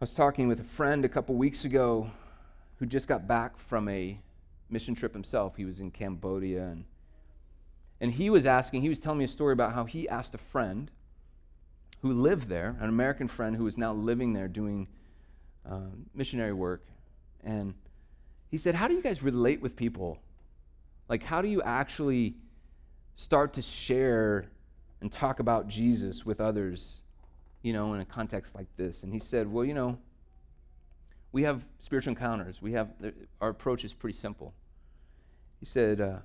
I 0.00 0.04
was 0.04 0.12
talking 0.12 0.46
with 0.46 0.60
a 0.60 0.64
friend 0.64 1.06
a 1.06 1.08
couple 1.08 1.34
weeks 1.36 1.64
ago 1.64 2.10
who 2.78 2.86
just 2.86 3.08
got 3.08 3.26
back 3.26 3.58
from 3.58 3.88
a 3.88 4.20
mission 4.68 4.94
trip 4.94 5.14
himself. 5.14 5.56
He 5.56 5.64
was 5.64 5.80
in 5.80 5.90
Cambodia 5.90 6.66
and 6.66 6.84
and 8.00 8.12
he 8.12 8.30
was 8.30 8.46
asking, 8.46 8.82
he 8.82 8.88
was 8.88 9.00
telling 9.00 9.18
me 9.18 9.24
a 9.24 9.28
story 9.28 9.52
about 9.52 9.72
how 9.72 9.82
he 9.82 10.08
asked 10.08 10.32
a 10.32 10.38
friend 10.38 10.88
who 12.00 12.12
lived 12.12 12.48
there, 12.48 12.76
an 12.78 12.88
American 12.88 13.26
friend 13.26 13.56
who 13.56 13.66
is 13.66 13.76
now 13.76 13.92
living 13.92 14.34
there 14.34 14.46
doing 14.46 14.86
um, 15.66 16.06
missionary 16.14 16.52
work. 16.52 16.84
And 17.42 17.74
he 18.52 18.56
said, 18.56 18.76
How 18.76 18.86
do 18.86 18.94
you 18.94 19.02
guys 19.02 19.20
relate 19.20 19.60
with 19.60 19.74
people? 19.74 20.20
Like, 21.08 21.22
how 21.22 21.42
do 21.42 21.48
you 21.48 21.62
actually 21.62 22.34
start 23.16 23.54
to 23.54 23.62
share 23.62 24.46
and 25.00 25.10
talk 25.10 25.40
about 25.40 25.68
Jesus 25.68 26.26
with 26.26 26.40
others 26.40 26.98
you 27.62 27.72
know, 27.72 27.94
in 27.94 28.00
a 28.00 28.04
context 28.04 28.54
like 28.54 28.68
this. 28.76 29.02
And 29.02 29.12
he 29.12 29.18
said, 29.18 29.50
Well, 29.50 29.64
you 29.64 29.74
know, 29.74 29.98
we 31.32 31.42
have 31.42 31.64
spiritual 31.78 32.12
encounters. 32.12 32.62
We 32.62 32.72
have, 32.72 32.88
our 33.40 33.50
approach 33.50 33.84
is 33.84 33.92
pretty 33.92 34.16
simple. 34.16 34.54
He 35.60 35.66
said, 35.66 36.00
uh, 36.00 36.18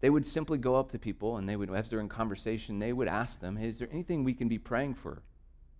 they 0.00 0.10
would 0.10 0.26
simply 0.26 0.58
go 0.58 0.76
up 0.76 0.92
to 0.92 0.98
people 0.98 1.38
and 1.38 1.48
they 1.48 1.56
would, 1.56 1.70
as 1.70 1.88
they're 1.88 2.00
in 2.00 2.08
conversation, 2.08 2.78
they 2.78 2.92
would 2.92 3.08
ask 3.08 3.40
them, 3.40 3.56
is 3.56 3.78
there 3.78 3.88
anything 3.90 4.24
we 4.24 4.34
can 4.34 4.48
be 4.48 4.58
praying 4.58 4.94
for, 4.94 5.22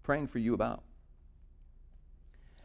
praying 0.02 0.28
for 0.28 0.38
you 0.38 0.54
about? 0.54 0.82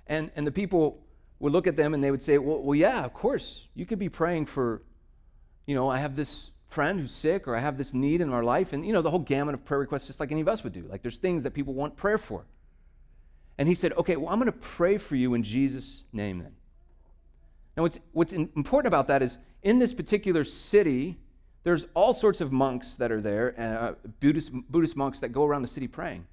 And, 0.08 0.32
and 0.36 0.47
the 0.47 0.52
people 0.52 1.04
would 1.39 1.52
look 1.52 1.67
at 1.67 1.76
them 1.76 1.93
and 1.93 2.04
they 2.04 2.12
would 2.12 2.23
say, 2.23 2.38
well, 2.38 2.62
well, 2.62 2.76
yeah, 2.76 3.04
of 3.04 3.13
course. 3.13 3.67
You 3.76 3.86
could 3.86 3.99
be 3.99 4.10
praying 4.10 4.45
for, 4.45 4.82
you 5.65 5.76
know, 5.76 5.89
I 5.89 5.97
have 5.97 6.15
this 6.15 6.52
friend 6.69 6.99
who's 6.99 7.12
sick 7.12 7.47
or 7.47 7.56
I 7.56 7.60
have 7.60 7.78
this 7.78 7.93
need 7.93 8.21
in 8.21 8.32
our 8.32 8.43
life. 8.43 8.73
And, 8.73 8.86
you 8.86 8.93
know, 8.93 9.02
the 9.02 9.12
whole 9.12 9.19
gamut 9.19 9.54
of 9.54 9.63
prayer 9.63 9.80
requests, 9.80 10.08
just 10.08 10.19
like 10.19 10.32
any 10.32 10.41
of 10.41 10.47
us 10.47 10.63
would 10.63 10.73
do. 10.73 10.86
Like 10.89 11.02
there's 11.02 11.17
things 11.17 11.43
that 11.43 11.54
people 11.54 11.73
want 11.73 11.95
prayer 11.95 12.17
for. 12.17 12.45
And 13.58 13.67
he 13.67 13.76
said, 13.76 13.93
okay, 13.93 14.15
well, 14.15 14.30
I'm 14.30 14.39
going 14.39 14.52
to 14.52 14.58
pray 14.58 14.97
for 14.97 15.15
you 15.15 15.36
in 15.36 15.43
Jesus' 15.43 16.06
name 16.12 16.39
then. 16.39 16.54
Now, 17.78 17.84
what's, 17.84 17.99
what's 18.12 18.34
important 18.34 18.88
about 18.88 19.08
that 19.08 19.21
is 19.21 19.38
in 19.62 19.80
this 19.80 19.93
particular 19.93 20.43
city, 20.43 21.17
there's 21.63 21.86
all 21.93 22.13
sorts 22.13 22.41
of 22.41 22.52
monks 22.52 22.95
that 22.95 23.12
are 23.12 23.21
there, 23.21 23.56
uh, 23.58 24.08
Buddhist, 24.19 24.52
Buddhist 24.69 24.95
monks 24.95 25.19
that 25.19 25.30
go 25.30 25.45
around 25.45 25.62
the 25.62 25.67
city 25.67 25.88
praying. 25.88 26.26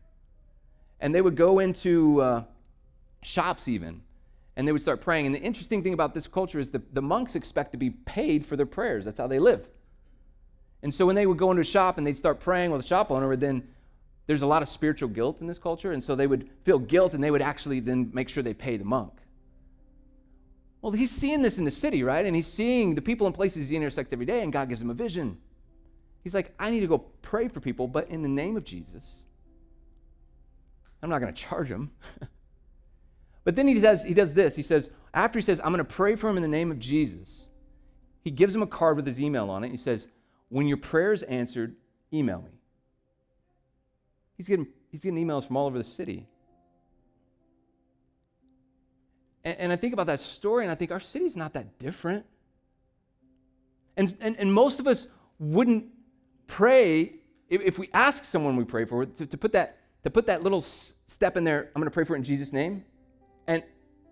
And 0.98 1.14
they 1.14 1.20
would 1.20 1.36
go 1.36 1.58
into 1.58 2.20
uh, 2.20 2.44
shops 3.22 3.68
even, 3.68 4.02
and 4.60 4.68
they 4.68 4.72
would 4.72 4.82
start 4.82 5.00
praying. 5.00 5.24
And 5.24 5.34
the 5.34 5.40
interesting 5.40 5.82
thing 5.82 5.94
about 5.94 6.12
this 6.12 6.28
culture 6.28 6.60
is 6.60 6.68
the, 6.68 6.82
the 6.92 7.00
monks 7.00 7.34
expect 7.34 7.72
to 7.72 7.78
be 7.78 7.88
paid 7.88 8.44
for 8.44 8.56
their 8.56 8.66
prayers. 8.66 9.06
That's 9.06 9.16
how 9.16 9.26
they 9.26 9.38
live. 9.38 9.66
And 10.82 10.92
so 10.92 11.06
when 11.06 11.16
they 11.16 11.24
would 11.24 11.38
go 11.38 11.50
into 11.50 11.62
a 11.62 11.64
shop 11.64 11.96
and 11.96 12.06
they'd 12.06 12.18
start 12.18 12.40
praying 12.40 12.70
with 12.70 12.82
the 12.82 12.86
shop 12.86 13.10
owner, 13.10 13.26
would 13.26 13.40
then 13.40 13.66
there's 14.26 14.42
a 14.42 14.46
lot 14.46 14.60
of 14.60 14.68
spiritual 14.68 15.08
guilt 15.08 15.40
in 15.40 15.46
this 15.46 15.58
culture. 15.58 15.92
And 15.92 16.04
so 16.04 16.14
they 16.14 16.26
would 16.26 16.50
feel 16.64 16.78
guilt 16.78 17.14
and 17.14 17.24
they 17.24 17.30
would 17.30 17.40
actually 17.40 17.80
then 17.80 18.10
make 18.12 18.28
sure 18.28 18.42
they 18.42 18.52
pay 18.52 18.76
the 18.76 18.84
monk. 18.84 19.14
Well, 20.82 20.92
he's 20.92 21.10
seeing 21.10 21.40
this 21.40 21.56
in 21.56 21.64
the 21.64 21.70
city, 21.70 22.02
right? 22.02 22.26
And 22.26 22.36
he's 22.36 22.46
seeing 22.46 22.94
the 22.94 23.00
people 23.00 23.26
and 23.26 23.34
places 23.34 23.70
he 23.70 23.76
intersects 23.76 24.12
every 24.12 24.26
day, 24.26 24.42
and 24.42 24.52
God 24.52 24.68
gives 24.68 24.82
him 24.82 24.90
a 24.90 24.94
vision. 24.94 25.38
He's 26.22 26.34
like, 26.34 26.52
I 26.58 26.70
need 26.70 26.80
to 26.80 26.86
go 26.86 26.98
pray 27.22 27.48
for 27.48 27.60
people, 27.60 27.88
but 27.88 28.10
in 28.10 28.20
the 28.20 28.28
name 28.28 28.58
of 28.58 28.64
Jesus. 28.64 29.20
I'm 31.02 31.08
not 31.08 31.22
going 31.22 31.32
to 31.32 31.42
charge 31.42 31.68
him. 31.68 31.92
but 33.44 33.56
then 33.56 33.66
he 33.66 33.74
does, 33.74 34.02
he 34.02 34.14
does 34.14 34.34
this. 34.34 34.54
He 34.54 34.62
says, 34.62 34.90
after 35.14 35.38
he 35.38 35.42
says, 35.42 35.60
I'm 35.60 35.72
going 35.72 35.78
to 35.78 35.84
pray 35.84 36.14
for 36.16 36.28
him 36.28 36.36
in 36.36 36.42
the 36.42 36.48
name 36.48 36.70
of 36.70 36.78
Jesus, 36.78 37.46
he 38.22 38.30
gives 38.30 38.54
him 38.54 38.62
a 38.62 38.66
card 38.66 38.96
with 38.96 39.06
his 39.06 39.20
email 39.20 39.50
on 39.50 39.64
it. 39.64 39.70
He 39.70 39.76
says, 39.76 40.06
when 40.48 40.66
your 40.66 40.76
prayer 40.76 41.12
is 41.12 41.22
answered, 41.22 41.76
email 42.12 42.42
me. 42.42 42.50
He's 44.36 44.46
getting, 44.46 44.66
he's 44.90 45.00
getting 45.00 45.24
emails 45.24 45.46
from 45.46 45.56
all 45.56 45.66
over 45.66 45.78
the 45.78 45.84
city. 45.84 46.26
And, 49.44 49.56
and 49.58 49.72
I 49.72 49.76
think 49.76 49.92
about 49.92 50.06
that 50.06 50.20
story, 50.20 50.64
and 50.64 50.70
I 50.70 50.74
think 50.74 50.90
our 50.90 51.00
city's 51.00 51.36
not 51.36 51.54
that 51.54 51.78
different. 51.78 52.24
And, 53.96 54.14
and, 54.20 54.36
and 54.38 54.52
most 54.52 54.80
of 54.80 54.86
us 54.86 55.06
wouldn't 55.38 55.86
pray 56.46 57.14
if, 57.50 57.60
if 57.62 57.78
we 57.78 57.90
ask 57.92 58.24
someone 58.24 58.56
we 58.56 58.64
pray 58.64 58.84
for 58.84 59.04
to, 59.04 59.26
to, 59.26 59.36
put 59.36 59.52
that, 59.52 59.78
to 60.04 60.10
put 60.10 60.26
that 60.26 60.42
little 60.42 60.62
step 60.62 61.36
in 61.36 61.44
there, 61.44 61.70
I'm 61.74 61.80
going 61.80 61.90
to 61.90 61.90
pray 61.90 62.04
for 62.04 62.14
it 62.14 62.18
in 62.18 62.24
Jesus' 62.24 62.52
name. 62.52 62.84
And, 63.46 63.62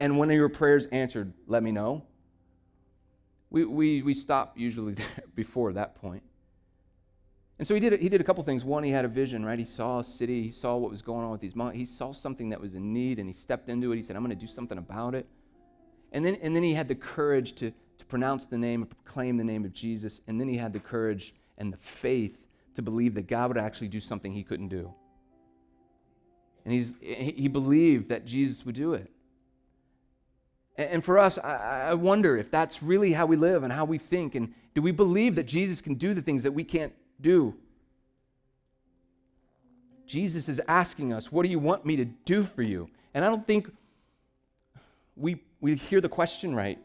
and 0.00 0.18
when 0.18 0.30
your 0.30 0.48
prayers 0.48 0.86
answered, 0.92 1.32
let 1.46 1.62
me 1.62 1.72
know. 1.72 2.04
We, 3.50 3.64
we, 3.64 4.02
we 4.02 4.14
stop 4.14 4.58
usually 4.58 4.96
before 5.34 5.72
that 5.74 5.94
point. 5.94 6.22
And 7.58 7.66
so 7.66 7.74
he 7.74 7.80
did, 7.80 8.00
he 8.00 8.08
did 8.08 8.20
a 8.20 8.24
couple 8.24 8.44
things. 8.44 8.64
One, 8.64 8.84
he 8.84 8.90
had 8.90 9.04
a 9.04 9.08
vision, 9.08 9.44
right? 9.44 9.58
He 9.58 9.64
saw 9.64 9.98
a 9.98 10.04
city, 10.04 10.42
he 10.42 10.52
saw 10.52 10.76
what 10.76 10.90
was 10.90 11.02
going 11.02 11.24
on 11.24 11.32
with 11.32 11.40
these 11.40 11.56
monks. 11.56 11.76
He 11.76 11.86
saw 11.86 12.12
something 12.12 12.50
that 12.50 12.60
was 12.60 12.74
in 12.74 12.92
need, 12.92 13.18
and 13.18 13.28
he 13.28 13.34
stepped 13.34 13.68
into 13.68 13.90
it. 13.90 13.96
He 13.96 14.02
said, 14.02 14.14
I'm 14.14 14.22
going 14.22 14.36
to 14.36 14.40
do 14.40 14.50
something 14.50 14.78
about 14.78 15.14
it. 15.14 15.26
And 16.12 16.24
then, 16.24 16.38
and 16.40 16.54
then 16.54 16.62
he 16.62 16.72
had 16.72 16.86
the 16.86 16.94
courage 16.94 17.54
to, 17.56 17.70
to 17.70 18.06
pronounce 18.06 18.46
the 18.46 18.56
name, 18.56 18.86
proclaim 18.86 19.36
the 19.36 19.44
name 19.44 19.64
of 19.64 19.72
Jesus. 19.72 20.20
And 20.28 20.40
then 20.40 20.48
he 20.48 20.56
had 20.56 20.72
the 20.72 20.78
courage 20.78 21.34
and 21.58 21.72
the 21.72 21.76
faith 21.78 22.38
to 22.76 22.82
believe 22.82 23.14
that 23.14 23.26
God 23.26 23.48
would 23.48 23.58
actually 23.58 23.88
do 23.88 23.98
something 23.98 24.32
he 24.32 24.44
couldn't 24.44 24.68
do. 24.68 24.94
And 26.64 26.72
he's, 26.72 26.94
he 27.00 27.48
believed 27.48 28.08
that 28.10 28.24
Jesus 28.24 28.64
would 28.64 28.74
do 28.74 28.94
it. 28.94 29.10
And 30.78 31.04
for 31.04 31.18
us, 31.18 31.38
I 31.38 31.92
wonder 31.94 32.36
if 32.36 32.52
that's 32.52 32.84
really 32.84 33.12
how 33.12 33.26
we 33.26 33.34
live 33.34 33.64
and 33.64 33.72
how 33.72 33.84
we 33.84 33.98
think. 33.98 34.36
And 34.36 34.54
do 34.76 34.80
we 34.80 34.92
believe 34.92 35.34
that 35.34 35.42
Jesus 35.42 35.80
can 35.80 35.94
do 35.94 36.14
the 36.14 36.22
things 36.22 36.44
that 36.44 36.52
we 36.52 36.62
can't 36.62 36.92
do? 37.20 37.52
Jesus 40.06 40.48
is 40.48 40.60
asking 40.68 41.12
us, 41.12 41.32
What 41.32 41.42
do 41.42 41.50
you 41.50 41.58
want 41.58 41.84
me 41.84 41.96
to 41.96 42.04
do 42.04 42.44
for 42.44 42.62
you? 42.62 42.88
And 43.12 43.24
I 43.24 43.28
don't 43.28 43.44
think 43.44 43.68
we, 45.16 45.42
we 45.60 45.74
hear 45.74 46.00
the 46.00 46.08
question 46.08 46.54
right. 46.54 46.78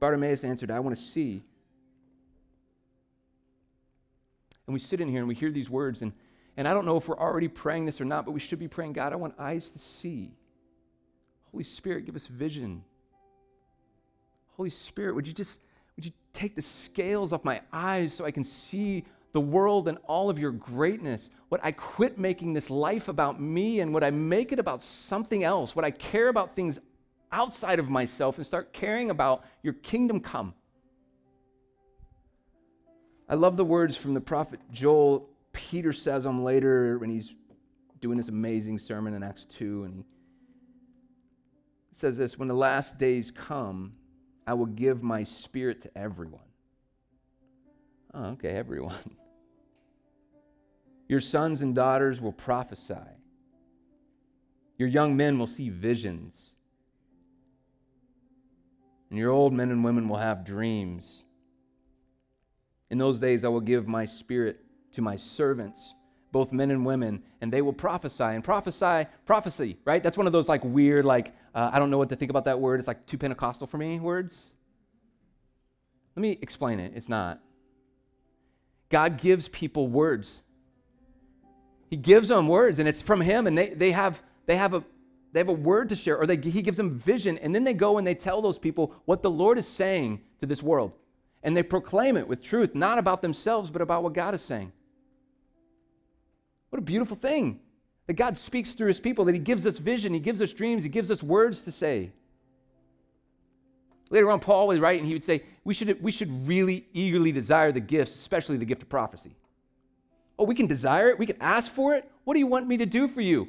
Bartimaeus 0.00 0.42
answered, 0.42 0.72
I 0.72 0.80
want 0.80 0.96
to 0.96 1.02
see. 1.02 1.44
And 4.66 4.74
we 4.74 4.80
sit 4.80 5.00
in 5.00 5.08
here 5.08 5.20
and 5.20 5.28
we 5.28 5.36
hear 5.36 5.52
these 5.52 5.70
words, 5.70 6.02
and, 6.02 6.12
and 6.56 6.66
I 6.66 6.74
don't 6.74 6.86
know 6.86 6.96
if 6.96 7.06
we're 7.06 7.18
already 7.18 7.48
praying 7.48 7.84
this 7.86 8.00
or 8.00 8.04
not, 8.04 8.24
but 8.24 8.32
we 8.32 8.40
should 8.40 8.58
be 8.58 8.68
praying, 8.68 8.94
God, 8.94 9.12
I 9.12 9.16
want 9.16 9.34
eyes 9.38 9.70
to 9.70 9.78
see. 9.78 10.32
Holy 11.54 11.62
Spirit, 11.62 12.04
give 12.04 12.16
us 12.16 12.26
vision. 12.26 12.82
Holy 14.56 14.70
Spirit, 14.70 15.14
would 15.14 15.24
you 15.24 15.32
just 15.32 15.60
would 15.94 16.04
you 16.04 16.10
take 16.32 16.56
the 16.56 16.62
scales 16.62 17.32
off 17.32 17.44
my 17.44 17.60
eyes 17.72 18.12
so 18.12 18.24
I 18.24 18.32
can 18.32 18.42
see 18.42 19.04
the 19.32 19.40
world 19.40 19.86
and 19.86 19.98
all 20.08 20.30
of 20.30 20.36
your 20.36 20.50
greatness? 20.50 21.30
Would 21.50 21.60
I 21.62 21.70
quit 21.70 22.18
making 22.18 22.54
this 22.54 22.70
life 22.70 23.06
about 23.06 23.40
me 23.40 23.78
and 23.78 23.94
would 23.94 24.02
I 24.02 24.10
make 24.10 24.50
it 24.50 24.58
about 24.58 24.82
something 24.82 25.44
else? 25.44 25.76
Would 25.76 25.84
I 25.84 25.92
care 25.92 26.26
about 26.26 26.56
things 26.56 26.80
outside 27.30 27.78
of 27.78 27.88
myself 27.88 28.36
and 28.36 28.44
start 28.44 28.72
caring 28.72 29.10
about 29.10 29.44
your 29.62 29.74
kingdom 29.74 30.18
come? 30.18 30.54
I 33.28 33.36
love 33.36 33.56
the 33.56 33.64
words 33.64 33.96
from 33.96 34.12
the 34.12 34.20
prophet 34.20 34.58
Joel. 34.72 35.28
Peter 35.52 35.92
says 35.92 36.24
them 36.24 36.42
later 36.42 36.98
when 36.98 37.10
he's 37.10 37.36
doing 38.00 38.16
this 38.16 38.28
amazing 38.28 38.80
sermon 38.80 39.14
in 39.14 39.22
Acts 39.22 39.44
2, 39.44 39.84
and 39.84 39.94
he 39.94 40.04
says 41.94 42.16
this 42.16 42.38
When 42.38 42.48
the 42.48 42.54
last 42.54 42.98
days 42.98 43.30
come, 43.30 43.94
I 44.46 44.54
will 44.54 44.66
give 44.66 45.02
my 45.02 45.24
spirit 45.24 45.82
to 45.82 45.98
everyone. 45.98 46.40
Oh, 48.12 48.24
okay, 48.32 48.50
everyone. 48.50 48.94
Your 51.08 51.20
sons 51.20 51.62
and 51.62 51.74
daughters 51.74 52.20
will 52.20 52.32
prophesy. 52.32 52.94
Your 54.78 54.88
young 54.88 55.16
men 55.16 55.38
will 55.38 55.46
see 55.46 55.68
visions. 55.68 56.50
And 59.10 59.18
your 59.18 59.30
old 59.30 59.52
men 59.52 59.70
and 59.70 59.84
women 59.84 60.08
will 60.08 60.16
have 60.16 60.44
dreams. 60.44 61.22
In 62.90 62.98
those 62.98 63.20
days, 63.20 63.44
I 63.44 63.48
will 63.48 63.60
give 63.60 63.86
my 63.86 64.06
spirit 64.06 64.58
to 64.94 65.02
my 65.02 65.16
servants 65.16 65.94
both 66.34 66.50
men 66.52 66.72
and 66.72 66.84
women, 66.84 67.22
and 67.40 67.52
they 67.52 67.62
will 67.62 67.72
prophesy. 67.72 68.24
And 68.24 68.42
prophesy, 68.42 69.06
prophecy, 69.24 69.78
right? 69.84 70.02
That's 70.02 70.18
one 70.18 70.26
of 70.26 70.32
those 70.32 70.48
like 70.48 70.64
weird, 70.64 71.04
like, 71.04 71.32
uh, 71.54 71.70
I 71.72 71.78
don't 71.78 71.90
know 71.90 71.98
what 71.98 72.08
to 72.08 72.16
think 72.16 72.30
about 72.30 72.46
that 72.46 72.60
word. 72.60 72.80
It's 72.80 72.88
like 72.88 73.06
too 73.06 73.18
Pentecostal 73.18 73.66
for 73.66 73.78
me 73.78 74.00
words. 74.00 74.54
Let 76.16 76.20
me 76.20 76.38
explain 76.40 76.80
it. 76.80 76.92
It's 76.94 77.08
not. 77.08 77.40
God 78.88 79.18
gives 79.18 79.48
people 79.48 79.88
words. 79.88 80.42
He 81.90 81.96
gives 81.96 82.28
them 82.28 82.48
words, 82.48 82.78
and 82.78 82.88
it's 82.88 83.02
from 83.02 83.20
Him, 83.20 83.46
and 83.46 83.56
they, 83.56 83.70
they, 83.70 83.92
have, 83.92 84.22
they, 84.46 84.56
have, 84.56 84.74
a, 84.74 84.84
they 85.32 85.40
have 85.40 85.48
a 85.48 85.52
word 85.52 85.88
to 85.90 85.96
share, 85.96 86.16
or 86.16 86.26
they, 86.26 86.36
He 86.36 86.62
gives 86.62 86.76
them 86.76 86.98
vision, 86.98 87.38
and 87.38 87.54
then 87.54 87.64
they 87.64 87.74
go 87.74 87.98
and 87.98 88.06
they 88.06 88.14
tell 88.14 88.42
those 88.42 88.58
people 88.58 88.92
what 89.04 89.22
the 89.22 89.30
Lord 89.30 89.58
is 89.58 89.66
saying 89.66 90.20
to 90.40 90.46
this 90.46 90.62
world. 90.62 90.92
And 91.42 91.56
they 91.56 91.62
proclaim 91.62 92.16
it 92.16 92.26
with 92.26 92.42
truth, 92.42 92.74
not 92.74 92.98
about 92.98 93.20
themselves, 93.20 93.70
but 93.70 93.82
about 93.82 94.02
what 94.02 94.12
God 94.12 94.34
is 94.34 94.42
saying. 94.42 94.72
What 96.70 96.78
a 96.78 96.82
beautiful 96.82 97.16
thing 97.16 97.60
that 98.06 98.14
God 98.14 98.36
speaks 98.36 98.72
through 98.72 98.88
his 98.88 99.00
people, 99.00 99.24
that 99.24 99.34
he 99.34 99.38
gives 99.38 99.66
us 99.66 99.78
vision, 99.78 100.12
he 100.12 100.20
gives 100.20 100.40
us 100.40 100.52
dreams, 100.52 100.82
he 100.82 100.88
gives 100.88 101.10
us 101.10 101.22
words 101.22 101.62
to 101.62 101.72
say. 101.72 102.12
Later 104.10 104.30
on, 104.30 104.40
Paul 104.40 104.66
would 104.68 104.80
write 104.80 105.00
and 105.00 105.08
he 105.08 105.14
would 105.14 105.24
say, 105.24 105.42
we 105.64 105.72
should, 105.74 106.02
we 106.02 106.12
should 106.12 106.46
really 106.46 106.86
eagerly 106.92 107.32
desire 107.32 107.72
the 107.72 107.80
gifts, 107.80 108.14
especially 108.14 108.58
the 108.58 108.64
gift 108.64 108.82
of 108.82 108.88
prophecy. 108.88 109.34
Oh, 110.38 110.44
we 110.44 110.54
can 110.54 110.66
desire 110.66 111.08
it, 111.08 111.18
we 111.18 111.26
can 111.26 111.40
ask 111.40 111.72
for 111.72 111.94
it. 111.94 112.10
What 112.24 112.34
do 112.34 112.40
you 112.40 112.46
want 112.46 112.66
me 112.66 112.76
to 112.78 112.86
do 112.86 113.08
for 113.08 113.20
you? 113.20 113.48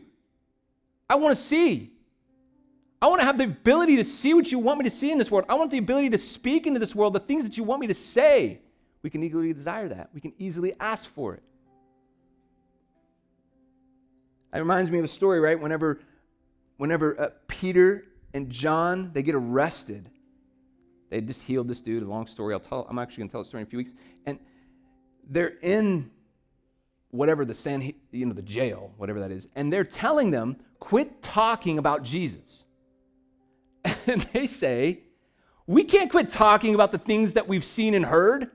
I 1.10 1.16
want 1.16 1.38
to 1.38 1.44
see. 1.44 1.92
I 3.02 3.08
want 3.08 3.20
to 3.22 3.26
have 3.26 3.38
the 3.38 3.44
ability 3.44 3.98
to 3.98 4.04
see 4.04 4.34
what 4.34 4.52
you 4.52 4.58
want 4.58 4.80
me 4.80 4.90
to 4.90 4.96
see 4.96 5.12
in 5.12 5.18
this 5.18 5.30
world. 5.30 5.46
I 5.50 5.56
want 5.56 5.70
the 5.70 5.78
ability 5.78 6.12
to 6.12 6.18
speak 6.18 6.66
into 6.66 6.80
this 6.80 6.96
world 6.96 7.14
the 7.14 7.20
things 7.20 7.44
that 7.44 7.58
you 7.58 7.64
want 7.64 7.82
me 7.82 7.88
to 7.88 7.94
say. 7.94 8.62
We 9.04 9.10
can 9.10 9.22
eagerly 9.22 9.54
desire 9.54 9.90
that. 9.90 10.10
We 10.14 10.22
can 10.22 10.34
easily 10.40 10.74
ask 10.80 11.08
for 11.10 11.36
it. 11.36 11.44
It 14.54 14.60
reminds 14.60 14.90
me 14.92 15.00
of 15.00 15.06
a 15.06 15.10
story, 15.10 15.40
right? 15.40 15.60
Whenever, 15.60 16.00
whenever 16.78 17.20
uh, 17.20 17.30
Peter 17.48 18.06
and 18.34 18.50
John 18.50 19.12
they 19.14 19.24
get 19.24 19.36
arrested, 19.36 20.10
they 21.10 21.22
just 21.22 21.42
healed 21.42 21.68
this 21.68 21.82
dude. 21.82 22.04
A 22.04 22.08
long 22.08 22.28
story. 22.28 22.54
I'll 22.54 22.60
tell. 22.60 22.88
I'm 22.90 23.00
actually 23.00 23.22
going 23.22 23.30
to 23.30 23.32
tell 23.34 23.44
the 23.44 23.48
story 23.48 23.62
in 23.62 23.68
a 23.68 23.70
few 23.70 23.78
weeks. 23.78 23.94
And 24.26 24.40
they're 25.30 25.58
in 25.62 26.12
whatever 27.12 27.46
the 27.46 27.54
San, 27.54 27.94
you 28.12 28.26
know, 28.26 28.34
the 28.34 28.42
jail, 28.42 28.92
whatever 28.98 29.22
that 29.22 29.32
is, 29.32 29.48
and 29.56 29.72
they're 29.72 29.84
telling 29.84 30.32
them, 30.32 30.58
quit 30.80 31.22
talking 31.22 31.78
about 31.78 32.04
Jesus. 32.04 32.64
And 34.08 34.22
they 34.34 34.46
say, 34.46 35.00
we 35.68 35.84
can't 35.84 36.12
quit 36.12 36.30
talking 36.30 36.76
about 36.76 36.92
the 36.92 36.98
things 37.00 37.34
that 37.34 37.48
we've 37.48 37.66
seen 37.66 37.96
and 37.96 38.06
heard. 38.06 38.52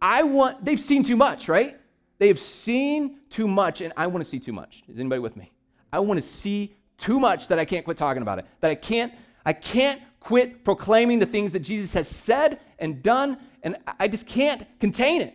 I 0.00 0.24
want, 0.24 0.64
they've 0.64 0.80
seen 0.80 1.02
too 1.02 1.16
much, 1.16 1.48
right? 1.48 1.78
They 2.22 2.28
have 2.28 2.38
seen 2.38 3.18
too 3.30 3.48
much, 3.48 3.80
and 3.80 3.92
I 3.96 4.06
want 4.06 4.22
to 4.22 4.30
see 4.30 4.38
too 4.38 4.52
much. 4.52 4.84
Is 4.88 4.96
anybody 4.96 5.18
with 5.18 5.36
me? 5.36 5.50
I 5.92 5.98
want 5.98 6.22
to 6.22 6.24
see 6.24 6.72
too 6.96 7.18
much 7.18 7.48
that 7.48 7.58
I 7.58 7.64
can't 7.64 7.84
quit 7.84 7.96
talking 7.96 8.22
about 8.22 8.38
it. 8.38 8.44
That 8.60 8.70
I 8.70 8.76
can't, 8.76 9.12
I 9.44 9.52
can't 9.52 10.00
quit 10.20 10.62
proclaiming 10.62 11.18
the 11.18 11.26
things 11.26 11.50
that 11.50 11.64
Jesus 11.64 11.92
has 11.94 12.06
said 12.06 12.60
and 12.78 13.02
done, 13.02 13.38
and 13.64 13.76
I 13.98 14.06
just 14.06 14.24
can't 14.28 14.64
contain 14.78 15.20
it. 15.20 15.34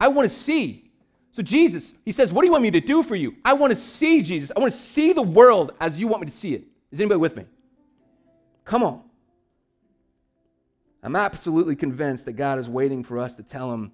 I 0.00 0.08
want 0.08 0.28
to 0.28 0.36
see. 0.36 0.90
So, 1.30 1.40
Jesus, 1.40 1.92
he 2.04 2.10
says, 2.10 2.32
What 2.32 2.42
do 2.42 2.46
you 2.46 2.50
want 2.52 2.64
me 2.64 2.72
to 2.72 2.80
do 2.80 3.04
for 3.04 3.14
you? 3.14 3.36
I 3.44 3.52
want 3.52 3.72
to 3.72 3.78
see 3.78 4.20
Jesus. 4.20 4.50
I 4.56 4.58
want 4.58 4.72
to 4.72 4.78
see 4.80 5.12
the 5.12 5.22
world 5.22 5.70
as 5.78 6.00
you 6.00 6.08
want 6.08 6.24
me 6.24 6.30
to 6.32 6.36
see 6.36 6.52
it. 6.52 6.64
Is 6.90 6.98
anybody 6.98 7.20
with 7.20 7.36
me? 7.36 7.44
Come 8.64 8.82
on. 8.82 9.04
I'm 11.00 11.14
absolutely 11.14 11.76
convinced 11.76 12.24
that 12.24 12.32
God 12.32 12.58
is 12.58 12.68
waiting 12.68 13.04
for 13.04 13.20
us 13.20 13.36
to 13.36 13.44
tell 13.44 13.72
him 13.72 13.92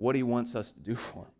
what 0.00 0.16
he 0.16 0.22
wants 0.22 0.54
us 0.54 0.72
to 0.72 0.80
do 0.80 0.96
for 0.96 1.18
him. 1.18 1.32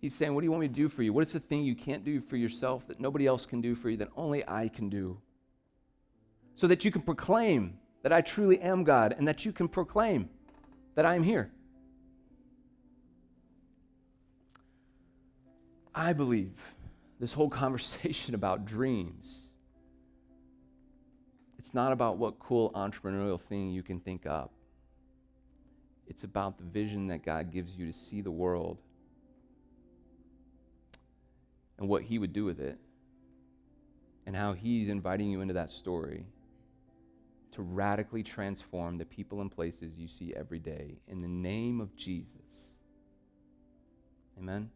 He's 0.00 0.12
saying, 0.14 0.34
What 0.34 0.40
do 0.40 0.46
you 0.46 0.50
want 0.50 0.62
me 0.62 0.68
to 0.68 0.74
do 0.74 0.88
for 0.88 1.04
you? 1.04 1.12
What 1.12 1.22
is 1.22 1.32
the 1.32 1.38
thing 1.38 1.62
you 1.62 1.76
can't 1.76 2.04
do 2.04 2.20
for 2.20 2.36
yourself 2.36 2.88
that 2.88 2.98
nobody 2.98 3.24
else 3.24 3.46
can 3.46 3.60
do 3.60 3.76
for 3.76 3.88
you, 3.88 3.96
that 3.98 4.08
only 4.16 4.42
I 4.48 4.68
can 4.68 4.88
do? 4.88 5.16
So 6.56 6.66
that 6.66 6.84
you 6.84 6.90
can 6.90 7.02
proclaim 7.02 7.78
that 8.02 8.12
I 8.12 8.20
truly 8.20 8.60
am 8.60 8.82
God 8.82 9.14
and 9.16 9.28
that 9.28 9.44
you 9.44 9.52
can 9.52 9.68
proclaim 9.68 10.28
that 10.96 11.06
I 11.06 11.14
am 11.14 11.22
here. 11.22 11.52
I 15.94 16.12
believe 16.12 16.54
this 17.20 17.32
whole 17.32 17.50
conversation 17.64 18.34
about 18.34 18.64
dreams, 18.64 19.50
it's 21.60 21.74
not 21.74 21.92
about 21.92 22.16
what 22.16 22.40
cool 22.40 22.72
entrepreneurial 22.72 23.40
thing 23.40 23.70
you 23.70 23.84
can 23.84 24.00
think 24.00 24.26
up. 24.26 24.50
It's 26.10 26.24
about 26.24 26.58
the 26.58 26.64
vision 26.64 27.06
that 27.06 27.24
God 27.24 27.52
gives 27.52 27.72
you 27.76 27.86
to 27.86 27.92
see 27.96 28.20
the 28.20 28.32
world 28.32 28.78
and 31.78 31.88
what 31.88 32.02
He 32.02 32.18
would 32.18 32.32
do 32.32 32.44
with 32.44 32.60
it, 32.60 32.76
and 34.26 34.36
how 34.36 34.52
He's 34.52 34.88
inviting 34.88 35.30
you 35.30 35.40
into 35.40 35.54
that 35.54 35.70
story 35.70 36.26
to 37.52 37.62
radically 37.62 38.22
transform 38.22 38.98
the 38.98 39.04
people 39.04 39.40
and 39.40 39.50
places 39.50 39.96
you 39.96 40.08
see 40.08 40.34
every 40.34 40.58
day 40.58 40.98
in 41.06 41.22
the 41.22 41.28
name 41.28 41.80
of 41.80 41.94
Jesus. 41.96 42.26
Amen. 44.36 44.68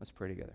Let's 0.00 0.10
pray 0.10 0.28
together. 0.28 0.54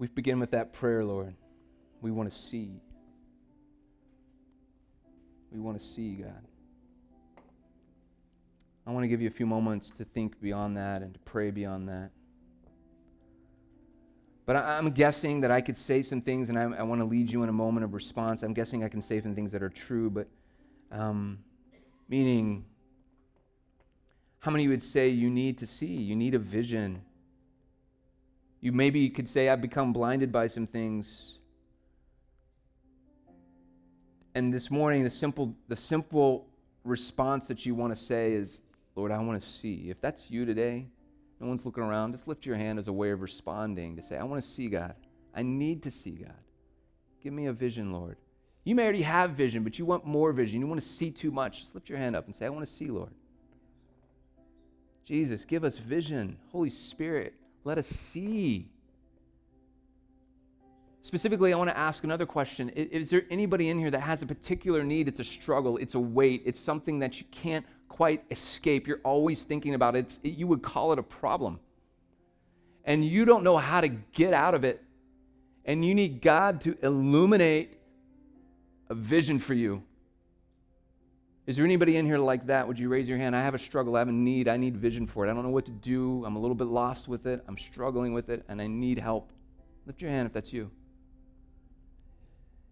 We 0.00 0.08
begin 0.08 0.40
with 0.40 0.52
that 0.52 0.72
prayer, 0.72 1.04
Lord. 1.04 1.34
We 2.00 2.10
want 2.10 2.32
to 2.32 2.36
see. 2.36 2.80
We 5.52 5.60
want 5.60 5.78
to 5.78 5.86
see, 5.86 6.14
God. 6.14 6.42
I 8.86 8.92
want 8.92 9.04
to 9.04 9.08
give 9.08 9.20
you 9.20 9.28
a 9.28 9.30
few 9.30 9.44
moments 9.44 9.90
to 9.98 10.06
think 10.06 10.40
beyond 10.40 10.78
that 10.78 11.02
and 11.02 11.12
to 11.12 11.20
pray 11.20 11.50
beyond 11.50 11.90
that. 11.90 12.12
But 14.46 14.56
I'm 14.56 14.90
guessing 14.90 15.42
that 15.42 15.50
I 15.50 15.60
could 15.60 15.76
say 15.76 16.00
some 16.00 16.22
things, 16.22 16.48
and 16.48 16.58
I, 16.58 16.62
I 16.62 16.82
want 16.82 17.02
to 17.02 17.04
lead 17.04 17.30
you 17.30 17.42
in 17.42 17.50
a 17.50 17.52
moment 17.52 17.84
of 17.84 17.92
response. 17.92 18.42
I'm 18.42 18.54
guessing 18.54 18.82
I 18.82 18.88
can 18.88 19.02
say 19.02 19.20
some 19.20 19.34
things 19.34 19.52
that 19.52 19.62
are 19.62 19.68
true, 19.68 20.08
but 20.08 20.26
um, 20.90 21.40
meaning, 22.08 22.64
how 24.38 24.50
many 24.50 24.66
would 24.66 24.82
say 24.82 25.10
you 25.10 25.28
need 25.28 25.58
to 25.58 25.66
see? 25.66 25.94
You 25.94 26.16
need 26.16 26.34
a 26.34 26.38
vision. 26.38 27.02
You 28.60 28.72
maybe 28.72 29.08
could 29.08 29.28
say, 29.28 29.48
I've 29.48 29.62
become 29.62 29.92
blinded 29.92 30.30
by 30.30 30.46
some 30.46 30.66
things. 30.66 31.38
And 34.34 34.52
this 34.52 34.70
morning, 34.70 35.02
the 35.02 35.10
simple, 35.10 35.54
the 35.68 35.76
simple 35.76 36.46
response 36.84 37.46
that 37.46 37.64
you 37.64 37.74
want 37.74 37.94
to 37.94 38.00
say 38.00 38.32
is, 38.32 38.60
Lord, 38.94 39.10
I 39.10 39.18
want 39.18 39.42
to 39.42 39.48
see. 39.48 39.90
If 39.90 40.00
that's 40.00 40.30
you 40.30 40.44
today, 40.44 40.86
no 41.40 41.46
one's 41.46 41.64
looking 41.64 41.82
around, 41.82 42.12
just 42.12 42.28
lift 42.28 42.44
your 42.44 42.56
hand 42.56 42.78
as 42.78 42.88
a 42.88 42.92
way 42.92 43.10
of 43.10 43.22
responding 43.22 43.96
to 43.96 44.02
say, 44.02 44.16
I 44.16 44.24
want 44.24 44.42
to 44.42 44.48
see 44.48 44.68
God. 44.68 44.94
I 45.34 45.42
need 45.42 45.82
to 45.84 45.90
see 45.90 46.10
God. 46.10 46.34
Give 47.22 47.32
me 47.32 47.46
a 47.46 47.52
vision, 47.52 47.92
Lord. 47.92 48.18
You 48.64 48.74
may 48.74 48.82
already 48.82 49.02
have 49.02 49.30
vision, 49.30 49.64
but 49.64 49.78
you 49.78 49.86
want 49.86 50.04
more 50.04 50.32
vision. 50.32 50.60
You 50.60 50.66
want 50.66 50.80
to 50.80 50.86
see 50.86 51.10
too 51.10 51.30
much. 51.30 51.60
Just 51.60 51.74
lift 51.74 51.88
your 51.88 51.98
hand 51.98 52.14
up 52.14 52.26
and 52.26 52.36
say, 52.36 52.46
I 52.46 52.50
want 52.50 52.66
to 52.66 52.72
see, 52.72 52.88
Lord. 52.88 53.10
Jesus, 55.06 55.44
give 55.44 55.64
us 55.64 55.78
vision. 55.78 56.36
Holy 56.52 56.70
Spirit, 56.70 57.34
let 57.64 57.78
us 57.78 57.86
see. 57.86 58.68
Specifically, 61.02 61.52
I 61.52 61.56
want 61.56 61.70
to 61.70 61.78
ask 61.78 62.04
another 62.04 62.26
question. 62.26 62.68
Is 62.70 63.10
there 63.10 63.24
anybody 63.30 63.70
in 63.70 63.78
here 63.78 63.90
that 63.90 64.00
has 64.00 64.22
a 64.22 64.26
particular 64.26 64.84
need? 64.84 65.08
It's 65.08 65.20
a 65.20 65.24
struggle, 65.24 65.76
it's 65.78 65.94
a 65.94 66.00
weight, 66.00 66.42
it's 66.44 66.60
something 66.60 66.98
that 66.98 67.18
you 67.18 67.26
can't 67.30 67.64
quite 67.88 68.22
escape. 68.30 68.86
You're 68.86 69.00
always 69.02 69.42
thinking 69.42 69.74
about 69.74 69.96
it. 69.96 70.00
It's, 70.00 70.20
you 70.22 70.46
would 70.46 70.62
call 70.62 70.92
it 70.92 70.98
a 70.98 71.02
problem. 71.02 71.58
And 72.84 73.04
you 73.04 73.24
don't 73.24 73.44
know 73.44 73.56
how 73.56 73.80
to 73.80 73.88
get 73.88 74.32
out 74.32 74.54
of 74.54 74.64
it. 74.64 74.82
And 75.64 75.84
you 75.84 75.94
need 75.94 76.22
God 76.22 76.60
to 76.62 76.76
illuminate 76.82 77.78
a 78.88 78.94
vision 78.94 79.38
for 79.38 79.54
you. 79.54 79.82
Is 81.46 81.56
there 81.56 81.64
anybody 81.64 81.96
in 81.96 82.06
here 82.06 82.18
like 82.18 82.46
that? 82.46 82.68
Would 82.68 82.78
you 82.78 82.88
raise 82.88 83.08
your 83.08 83.18
hand? 83.18 83.34
I 83.34 83.40
have 83.40 83.54
a 83.54 83.58
struggle. 83.58 83.96
I 83.96 84.00
have 84.00 84.08
a 84.08 84.12
need. 84.12 84.46
I 84.46 84.56
need 84.56 84.76
vision 84.76 85.06
for 85.06 85.26
it. 85.26 85.30
I 85.30 85.34
don't 85.34 85.42
know 85.42 85.50
what 85.50 85.64
to 85.66 85.72
do. 85.72 86.24
I'm 86.24 86.36
a 86.36 86.38
little 86.38 86.54
bit 86.54 86.68
lost 86.68 87.08
with 87.08 87.26
it. 87.26 87.42
I'm 87.48 87.58
struggling 87.58 88.12
with 88.12 88.28
it, 88.28 88.44
and 88.48 88.60
I 88.60 88.66
need 88.66 88.98
help. 88.98 89.32
Lift 89.86 90.00
your 90.00 90.10
hand 90.10 90.26
if 90.26 90.32
that's 90.32 90.52
you. 90.52 90.70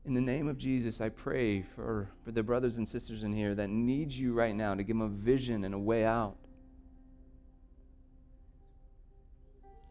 In 0.04 0.14
the 0.14 0.20
name 0.20 0.48
of 0.48 0.56
Jesus, 0.58 1.00
I 1.00 1.08
pray 1.08 1.62
for, 1.74 2.08
for 2.24 2.30
the 2.30 2.42
brothers 2.42 2.76
and 2.76 2.88
sisters 2.88 3.24
in 3.24 3.32
here 3.32 3.54
that 3.54 3.68
need 3.68 4.12
you 4.12 4.32
right 4.32 4.54
now 4.54 4.74
to 4.74 4.82
give 4.82 4.96
them 4.96 5.02
a 5.02 5.08
vision 5.08 5.64
and 5.64 5.74
a 5.74 5.78
way 5.78 6.04
out. 6.04 6.36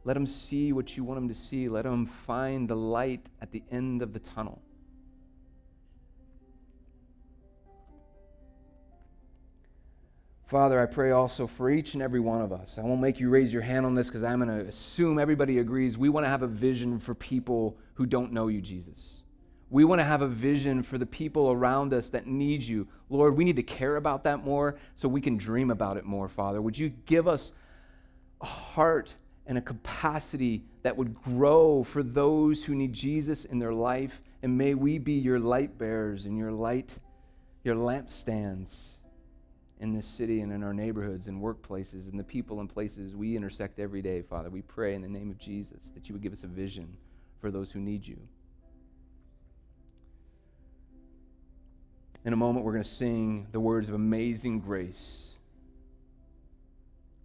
Let 0.05 0.13
them 0.13 0.25
see 0.25 0.71
what 0.71 0.95
you 0.95 1.03
want 1.03 1.17
them 1.17 1.27
to 1.27 1.35
see. 1.35 1.67
Let 1.67 1.83
them 1.83 2.05
find 2.05 2.69
the 2.69 2.75
light 2.75 3.25
at 3.41 3.51
the 3.51 3.61
end 3.69 4.01
of 4.01 4.13
the 4.13 4.19
tunnel. 4.19 4.61
Father, 10.47 10.81
I 10.81 10.85
pray 10.85 11.11
also 11.11 11.45
for 11.45 11.69
each 11.69 11.93
and 11.93 12.01
every 12.01 12.21
one 12.21 12.41
of 12.41 12.53
us. 12.53 12.77
I 12.77 12.81
won't 12.81 13.01
make 13.01 13.19
you 13.19 13.29
raise 13.29 13.51
your 13.51 13.61
hand 13.61 13.85
on 13.85 13.95
this 13.95 14.07
because 14.07 14.23
I'm 14.23 14.39
going 14.39 14.47
to 14.47 14.65
assume 14.65 15.19
everybody 15.19 15.59
agrees. 15.59 15.97
We 15.97 16.07
want 16.07 16.25
to 16.25 16.29
have 16.29 16.41
a 16.41 16.47
vision 16.47 16.99
for 16.99 17.13
people 17.13 17.77
who 17.95 18.05
don't 18.05 18.31
know 18.31 18.47
you, 18.47 18.61
Jesus. 18.61 19.23
We 19.69 19.83
want 19.83 19.99
to 19.99 20.05
have 20.05 20.21
a 20.21 20.27
vision 20.27 20.83
for 20.83 20.97
the 20.97 21.05
people 21.05 21.51
around 21.51 21.93
us 21.93 22.07
that 22.11 22.27
need 22.27 22.63
you. 22.63 22.87
Lord, 23.09 23.35
we 23.35 23.43
need 23.43 23.57
to 23.57 23.63
care 23.63 23.97
about 23.97 24.23
that 24.23 24.45
more 24.45 24.77
so 24.95 25.09
we 25.09 25.19
can 25.19 25.35
dream 25.35 25.69
about 25.69 25.97
it 25.97 26.05
more, 26.05 26.29
Father. 26.29 26.61
Would 26.61 26.79
you 26.79 26.93
give 27.05 27.27
us 27.27 27.51
a 28.39 28.45
heart 28.45 29.13
and 29.47 29.57
a 29.57 29.61
capacity 29.61 30.63
that 30.83 30.95
would 30.95 31.13
grow 31.13 31.83
for 31.83 32.03
those 32.03 32.63
who 32.63 32.73
need 32.73 32.93
Jesus 32.93 33.43
in 33.43 33.59
their 33.59 33.73
life? 33.73 34.21
And 34.41 34.57
may 34.57 34.75
we 34.75 34.97
be 34.97 35.13
your 35.13 35.39
light 35.41 35.77
bearers 35.77 36.23
and 36.23 36.37
your 36.37 36.53
light, 36.53 36.97
your 37.65 37.75
lampstands 37.75 38.96
in 39.79 39.93
this 39.93 40.07
city 40.07 40.41
and 40.41 40.51
in 40.51 40.63
our 40.63 40.73
neighborhoods 40.73 41.27
and 41.27 41.41
workplaces 41.41 42.09
and 42.09 42.19
the 42.19 42.23
people 42.23 42.59
and 42.59 42.69
places 42.69 43.15
we 43.15 43.35
intersect 43.35 43.79
every 43.79 44.01
day, 44.01 44.21
Father. 44.21 44.49
We 44.49 44.61
pray 44.61 44.95
in 44.95 45.01
the 45.01 45.07
name 45.07 45.29
of 45.29 45.37
Jesus 45.37 45.91
that 45.93 46.09
you 46.09 46.13
would 46.13 46.21
give 46.21 46.33
us 46.33 46.43
a 46.43 46.47
vision 46.47 46.97
for 47.39 47.51
those 47.51 47.71
who 47.71 47.79
need 47.79 48.07
you. 48.07 48.17
In 52.25 52.33
a 52.33 52.35
moment, 52.35 52.65
we're 52.65 52.73
going 52.73 52.83
to 52.83 52.89
sing 52.89 53.47
the 53.51 53.59
words 53.59 53.87
of 53.87 53.95
amazing 53.95 54.59
grace. 54.59 55.27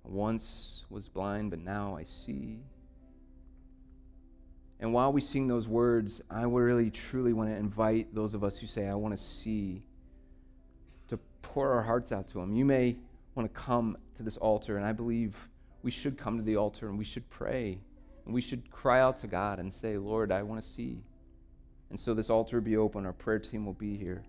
Once 0.04 0.84
was 0.90 1.08
blind, 1.08 1.50
but 1.50 1.58
now 1.58 1.96
I 1.96 2.04
see. 2.04 2.58
And 4.78 4.92
while 4.92 5.12
we 5.12 5.20
sing 5.20 5.46
those 5.46 5.68
words, 5.68 6.20
I 6.30 6.42
really 6.42 6.90
truly 6.90 7.32
want 7.32 7.50
to 7.50 7.56
invite 7.56 8.14
those 8.14 8.34
of 8.34 8.44
us 8.44 8.58
who 8.58 8.66
say, 8.66 8.88
I 8.88 8.94
want 8.94 9.16
to 9.16 9.22
see, 9.22 9.82
pour 11.42 11.72
our 11.72 11.82
hearts 11.82 12.12
out 12.12 12.30
to 12.30 12.40
Him. 12.40 12.54
You 12.54 12.64
may 12.64 12.96
want 13.34 13.52
to 13.52 13.60
come 13.60 13.96
to 14.16 14.22
this 14.22 14.36
altar, 14.36 14.76
and 14.76 14.86
I 14.86 14.92
believe 14.92 15.36
we 15.82 15.90
should 15.90 16.16
come 16.16 16.36
to 16.36 16.42
the 16.42 16.56
altar 16.56 16.88
and 16.88 16.96
we 16.96 17.04
should 17.04 17.28
pray 17.28 17.80
and 18.24 18.32
we 18.32 18.40
should 18.40 18.70
cry 18.70 19.00
out 19.00 19.18
to 19.18 19.26
God 19.26 19.58
and 19.58 19.72
say, 19.72 19.98
Lord, 19.98 20.30
I 20.30 20.42
want 20.42 20.62
to 20.62 20.66
see. 20.66 21.02
And 21.90 21.98
so 21.98 22.14
this 22.14 22.30
altar 22.30 22.58
will 22.58 22.64
be 22.64 22.76
open, 22.76 23.04
our 23.04 23.12
prayer 23.12 23.40
team 23.40 23.66
will 23.66 23.72
be 23.72 23.96
here. 23.96 24.22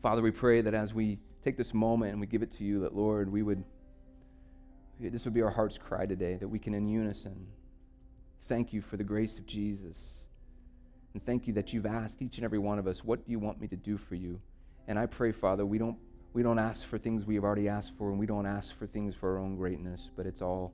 Father, 0.00 0.22
we 0.22 0.30
pray 0.30 0.60
that 0.60 0.72
as 0.72 0.94
we 0.94 1.18
take 1.42 1.56
this 1.56 1.74
moment 1.74 2.12
and 2.12 2.20
we 2.20 2.26
give 2.26 2.42
it 2.42 2.52
to 2.58 2.64
you, 2.64 2.80
that, 2.80 2.94
Lord, 2.94 3.30
we 3.30 3.42
would, 3.42 3.64
this 5.00 5.24
would 5.24 5.34
be 5.34 5.42
our 5.42 5.50
heart's 5.50 5.76
cry 5.76 6.06
today, 6.06 6.36
that 6.36 6.46
we 6.46 6.60
can 6.60 6.74
in 6.74 6.86
unison 6.86 7.46
thank 8.48 8.72
you 8.72 8.80
for 8.80 8.96
the 8.96 9.04
grace 9.04 9.38
of 9.38 9.46
Jesus. 9.46 10.26
And 11.14 11.24
thank 11.24 11.46
you 11.46 11.52
that 11.54 11.72
you've 11.72 11.86
asked 11.86 12.20
each 12.20 12.36
and 12.36 12.44
every 12.44 12.58
one 12.58 12.78
of 12.78 12.86
us, 12.86 13.02
what 13.04 13.24
do 13.24 13.30
you 13.30 13.38
want 13.38 13.60
me 13.60 13.68
to 13.68 13.76
do 13.76 13.96
for 13.96 14.14
you? 14.14 14.40
And 14.88 14.98
I 14.98 15.06
pray, 15.06 15.32
Father, 15.32 15.66
we 15.66 15.78
don't, 15.78 15.96
we 16.32 16.42
don't 16.42 16.58
ask 16.58 16.86
for 16.86 16.98
things 16.98 17.24
we 17.24 17.34
have 17.34 17.44
already 17.44 17.68
asked 17.68 17.92
for, 17.98 18.10
and 18.10 18.18
we 18.18 18.26
don't 18.26 18.46
ask 18.46 18.76
for 18.78 18.86
things 18.86 19.14
for 19.14 19.32
our 19.32 19.38
own 19.38 19.56
greatness, 19.56 20.10
but 20.16 20.26
it's 20.26 20.42
all 20.42 20.72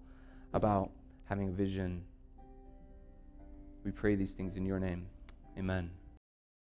about 0.53 0.91
having 1.25 1.49
a 1.49 1.53
vision. 1.53 2.03
We 3.85 3.91
pray 3.91 4.15
these 4.15 4.33
things 4.33 4.57
in 4.57 4.67
your 4.67 4.79
name. 4.79 5.07
Amen. 5.59 5.91